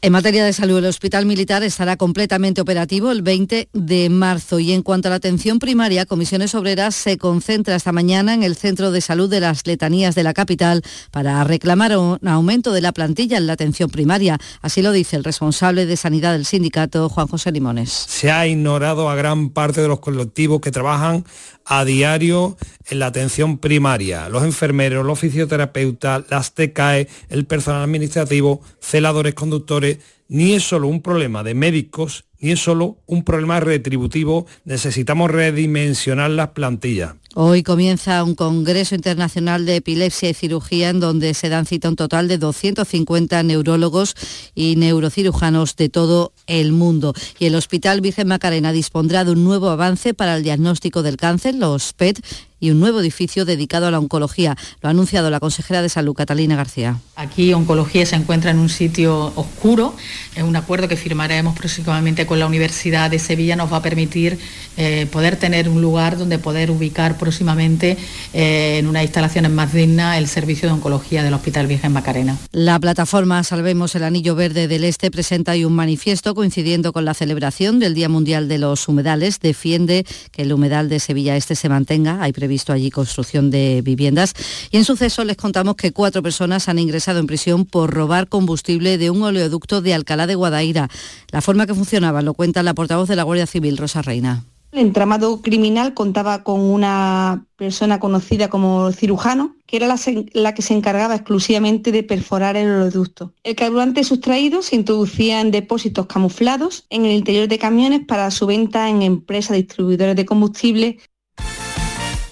En 0.00 0.12
materia 0.12 0.44
de 0.44 0.52
salud, 0.52 0.78
el 0.78 0.86
Hospital 0.86 1.26
Militar 1.26 1.62
estará 1.62 1.96
completamente 1.96 2.60
operativo 2.60 3.10
el 3.10 3.22
20 3.22 3.68
de 3.72 4.10
marzo 4.10 4.58
y 4.58 4.72
en 4.72 4.82
cuanto 4.82 5.08
a 5.08 5.10
la 5.10 5.16
atención 5.16 5.58
primaria, 5.58 6.06
Comisiones 6.06 6.54
Obreras 6.54 6.94
se 6.94 7.18
concentra 7.18 7.76
esta 7.76 7.92
mañana 7.92 8.34
en 8.34 8.42
el 8.42 8.56
Centro 8.56 8.90
de 8.90 9.00
Salud 9.00 9.28
de 9.28 9.40
las 9.40 9.66
Letanías 9.66 10.14
de 10.14 10.22
la 10.22 10.34
capital 10.34 10.82
para 11.10 11.42
reclamar 11.44 11.96
un 11.96 12.18
aumento 12.26 12.72
de 12.72 12.80
la 12.80 12.92
plantilla 12.92 13.38
en 13.38 13.46
la 13.46 13.52
atención 13.54 13.90
primaria. 13.90 14.38
Así 14.62 14.82
lo 14.82 14.92
dice 14.92 15.16
el 15.16 15.24
responsable 15.24 15.86
de 15.86 15.96
Sanidad 15.96 16.32
del 16.32 16.44
sindicato, 16.44 17.08
Juan 17.08 17.26
José 17.26 17.52
Limones. 17.52 17.90
se 17.90 18.30
ha 18.30 18.46
ignorado 18.46 19.10
a 19.10 19.16
gran 19.16 19.50
parte 19.50 19.80
de 19.80 19.88
los 19.88 20.00
colectivos 20.00 20.60
que 20.60 20.70
trabajan 20.70 21.24
a 21.68 21.84
diario 21.84 22.56
en 22.88 22.98
la 22.98 23.06
atención 23.06 23.58
primaria, 23.58 24.28
los 24.30 24.42
enfermeros, 24.42 25.04
los 25.04 25.18
fisioterapeutas, 25.18 26.24
las 26.30 26.54
TCAE, 26.54 27.08
el 27.28 27.44
personal 27.44 27.82
administrativo, 27.82 28.62
celadores, 28.80 29.34
conductores, 29.34 29.98
ni 30.28 30.54
es 30.54 30.62
solo 30.62 30.88
un 30.88 31.02
problema 31.02 31.44
de 31.44 31.54
médicos, 31.54 32.24
ni 32.40 32.52
es 32.52 32.60
solo 32.60 32.98
un 33.06 33.24
problema 33.24 33.60
retributivo, 33.60 34.46
necesitamos 34.64 35.30
redimensionar 35.30 36.30
las 36.30 36.48
plantillas. 36.48 37.14
Hoy 37.34 37.62
comienza 37.62 38.24
un 38.24 38.34
Congreso 38.34 38.94
Internacional 38.94 39.64
de 39.64 39.76
Epilepsia 39.76 40.30
y 40.30 40.34
Cirugía 40.34 40.88
en 40.88 40.98
donde 40.98 41.34
se 41.34 41.48
dan 41.48 41.66
cita 41.66 41.88
un 41.88 41.94
total 41.94 42.26
de 42.26 42.38
250 42.38 43.42
neurólogos 43.42 44.16
y 44.54 44.76
neurocirujanos 44.76 45.76
de 45.76 45.88
todo 45.88 46.32
el 46.46 46.72
mundo. 46.72 47.14
Y 47.38 47.46
el 47.46 47.54
Hospital 47.54 48.00
Virgen 48.00 48.28
Macarena 48.28 48.72
dispondrá 48.72 49.24
de 49.24 49.32
un 49.32 49.44
nuevo 49.44 49.68
avance 49.68 50.14
para 50.14 50.36
el 50.36 50.42
diagnóstico 50.42 51.02
del 51.02 51.16
cáncer, 51.16 51.54
los 51.54 51.92
PET, 51.92 52.20
y 52.60 52.70
un 52.70 52.80
nuevo 52.80 53.00
edificio 53.00 53.44
dedicado 53.44 53.86
a 53.86 53.90
la 53.90 53.98
oncología. 53.98 54.56
Lo 54.80 54.88
ha 54.88 54.90
anunciado 54.90 55.30
la 55.30 55.40
consejera 55.40 55.82
de 55.82 55.88
Salud, 55.88 56.14
Catalina 56.14 56.56
García. 56.56 56.98
Aquí 57.16 57.52
oncología 57.52 58.04
se 58.04 58.16
encuentra 58.16 58.50
en 58.50 58.58
un 58.58 58.68
sitio 58.68 59.32
oscuro. 59.36 59.94
Es 60.34 60.42
un 60.42 60.56
acuerdo 60.56 60.88
que 60.88 60.96
firmaremos 60.96 61.56
próximamente 61.56 62.26
con 62.28 62.38
la 62.38 62.46
Universidad 62.46 63.10
de 63.10 63.18
Sevilla. 63.18 63.56
Nos 63.56 63.72
va 63.72 63.78
a 63.78 63.82
permitir 63.82 64.38
eh, 64.76 65.06
poder 65.10 65.36
tener 65.36 65.68
un 65.68 65.80
lugar 65.80 66.18
donde 66.18 66.38
poder 66.38 66.70
ubicar 66.70 67.18
próximamente 67.18 67.96
eh, 68.32 68.78
en 68.78 68.86
unas 68.86 69.02
instalaciones 69.02 69.50
más 69.50 69.72
dignas 69.72 70.18
el 70.18 70.28
servicio 70.28 70.68
de 70.68 70.74
oncología 70.74 71.22
del 71.22 71.34
Hospital 71.34 71.66
Virgen 71.66 71.92
Macarena. 71.92 72.36
La 72.52 72.78
plataforma 72.78 73.42
Salvemos 73.42 73.94
el 73.94 74.04
Anillo 74.04 74.34
Verde 74.34 74.68
del 74.68 74.84
Este 74.84 75.10
presenta 75.10 75.52
hoy 75.52 75.64
un 75.64 75.72
manifiesto 75.74 76.34
coincidiendo 76.34 76.92
con 76.92 77.04
la 77.04 77.14
celebración 77.14 77.78
del 77.78 77.94
Día 77.94 78.08
Mundial 78.08 78.46
de 78.48 78.58
los 78.58 78.86
Humedales. 78.86 79.40
Defiende 79.40 80.06
que 80.30 80.42
el 80.42 80.52
humedal 80.52 80.88
de 80.88 81.00
Sevilla 81.00 81.36
Este 81.36 81.54
se 81.54 81.68
mantenga. 81.68 82.22
Hay 82.22 82.32
visto 82.46 82.72
allí 82.72 82.90
construcción 82.90 83.50
de 83.50 83.82
viviendas. 83.82 84.34
Y 84.70 84.76
en 84.76 84.84
suceso 84.84 85.24
les 85.24 85.36
contamos 85.36 85.76
que 85.76 85.92
cuatro 85.92 86.22
personas 86.22 86.68
han 86.68 86.78
ingresado 86.78 87.18
en 87.18 87.26
prisión 87.26 87.64
por 87.64 87.92
robar 87.92 88.28
combustible 88.28 88.98
de 88.98 89.10
un 89.10 89.22
oleoducto 89.22 89.80
de 89.80 89.94
Alcalá 89.94 90.26
de 90.26 90.34
Guadaira. 90.34 90.88
La 91.30 91.40
forma 91.40 91.66
que 91.66 91.74
funcionaba 91.74 92.17
lo 92.22 92.34
cuenta 92.34 92.62
la 92.62 92.74
portavoz 92.74 93.08
de 93.08 93.16
la 93.16 93.22
Guardia 93.22 93.46
Civil, 93.46 93.76
Rosa 93.76 94.02
Reina. 94.02 94.44
El 94.70 94.80
entramado 94.80 95.40
criminal 95.40 95.94
contaba 95.94 96.42
con 96.44 96.60
una 96.60 97.46
persona 97.56 97.98
conocida 97.98 98.50
como 98.50 98.92
cirujano, 98.92 99.56
que 99.66 99.78
era 99.78 99.86
la, 100.32 100.54
que 100.54 100.62
se 100.62 100.74
encargaba 100.74 101.14
exclusivamente 101.14 101.90
de 101.90 102.02
perforar 102.02 102.56
el 102.56 102.70
oleoducto. 102.70 103.32
El 103.44 103.56
carburante 103.56 104.04
sustraído 104.04 104.60
se 104.60 104.76
introducía 104.76 105.40
en 105.40 105.50
depósitos 105.50 106.06
camuflados 106.06 106.84
en 106.90 107.06
el 107.06 107.12
interior 107.12 107.48
de 107.48 107.58
camiones 107.58 108.02
para 108.06 108.30
su 108.30 108.46
venta 108.46 108.90
en 108.90 109.00
empresas 109.00 109.56
distribuidores 109.56 110.16
de 110.16 110.26
combustible 110.26 110.98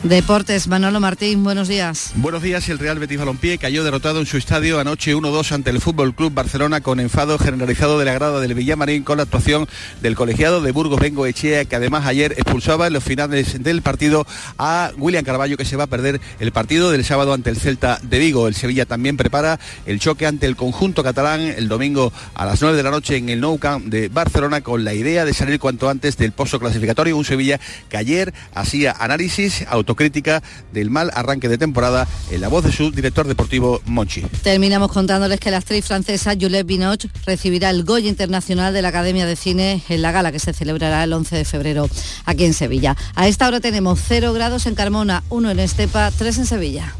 Deportes, 0.02 0.68
Manolo 0.68 1.00
Martín, 1.00 1.42
buenos 1.42 1.68
días. 1.68 2.12
Buenos 2.16 2.42
días, 2.42 2.68
el 2.68 2.78
Real 2.78 2.98
Betis 2.98 3.18
Balompié 3.18 3.56
cayó 3.56 3.82
derrotado 3.82 4.20
en 4.20 4.26
su 4.26 4.36
estadio 4.36 4.78
anoche 4.78 5.16
1-2 5.16 5.52
ante 5.52 5.70
el 5.70 5.80
Fútbol 5.80 6.14
Club 6.14 6.34
Barcelona 6.34 6.82
con 6.82 7.00
enfado 7.00 7.38
generalizado 7.38 7.98
de 7.98 8.04
la 8.04 8.12
grada 8.12 8.38
del 8.40 8.54
Villamarín 8.54 9.04
con 9.04 9.16
la 9.16 9.22
actuación 9.22 9.66
del 10.02 10.14
colegiado 10.14 10.60
de 10.60 10.70
Burgos 10.70 11.00
Bengo 11.00 11.26
Echea, 11.26 11.64
que 11.64 11.76
además 11.76 12.06
ayer 12.06 12.32
expulsaba 12.32 12.86
en 12.86 12.92
los 12.92 13.02
finales 13.02 13.62
del 13.62 13.80
partido 13.80 14.26
a 14.58 14.92
William 14.98 15.24
Carballo, 15.24 15.56
que 15.56 15.64
se 15.64 15.76
va 15.76 15.84
a 15.84 15.88
perder 15.88 16.20
el 16.40 16.52
partido 16.52 16.90
del 16.90 17.04
sábado 17.04 17.32
ante 17.32 17.50
el 17.50 17.56
Celta 17.56 17.98
de 18.02 18.18
Vigo. 18.18 18.48
El 18.48 18.54
Sevilla 18.54 18.84
también 18.84 19.16
prepara 19.16 19.58
el 19.86 19.98
choque 19.98 20.26
ante 20.26 20.46
el 20.46 20.56
conjunto 20.56 21.02
catalán 21.02 21.40
el 21.40 21.68
domingo 21.68 22.12
a 22.34 22.44
las 22.44 22.60
9 22.60 22.76
de 22.76 22.82
la 22.82 22.90
noche 22.90 23.16
en 23.16 23.30
el 23.30 23.40
Nou 23.40 23.58
Camp 23.58 23.86
de 23.86 24.08
Barcelona 24.08 24.60
con 24.60 24.84
la 24.84 24.94
idea 24.94 25.24
de 25.24 25.32
salir 25.32 25.58
cuanto 25.58 25.88
antes 25.88 26.16
del 26.16 26.32
pozo 26.32 26.60
clasificatorio. 26.60 27.16
Un 27.16 27.24
Sevilla 27.24 27.58
que 27.88 27.96
ayer 27.96 28.34
hacía 28.54 28.92
análisis, 28.92 29.64
auto 29.68 29.85
crítica 29.94 30.42
del 30.72 30.90
mal 30.90 31.10
arranque 31.14 31.48
de 31.48 31.58
temporada 31.58 32.08
en 32.30 32.40
la 32.40 32.48
voz 32.48 32.64
de 32.64 32.72
su 32.72 32.90
director 32.90 33.26
deportivo 33.28 33.80
Monchi. 33.86 34.22
Terminamos 34.42 34.90
contándoles 34.90 35.40
que 35.40 35.50
la 35.50 35.58
actriz 35.58 35.84
francesa 35.84 36.32
Juliette 36.32 36.66
Binoche 36.66 37.08
recibirá 37.24 37.70
el 37.70 37.84
Goya 37.84 38.08
Internacional 38.08 38.72
de 38.74 38.82
la 38.82 38.88
Academia 38.88 39.26
de 39.26 39.36
Cine 39.36 39.82
en 39.88 40.02
la 40.02 40.12
gala 40.12 40.32
que 40.32 40.38
se 40.38 40.52
celebrará 40.52 41.04
el 41.04 41.12
11 41.12 41.36
de 41.36 41.44
febrero 41.44 41.88
aquí 42.24 42.44
en 42.44 42.54
Sevilla. 42.54 42.96
A 43.14 43.28
esta 43.28 43.46
hora 43.46 43.60
tenemos 43.60 44.00
0 44.06 44.32
grados 44.32 44.66
en 44.66 44.74
Carmona, 44.74 45.22
1 45.28 45.50
en 45.50 45.60
Estepa, 45.60 46.10
3 46.10 46.38
en 46.38 46.46
Sevilla. 46.46 46.94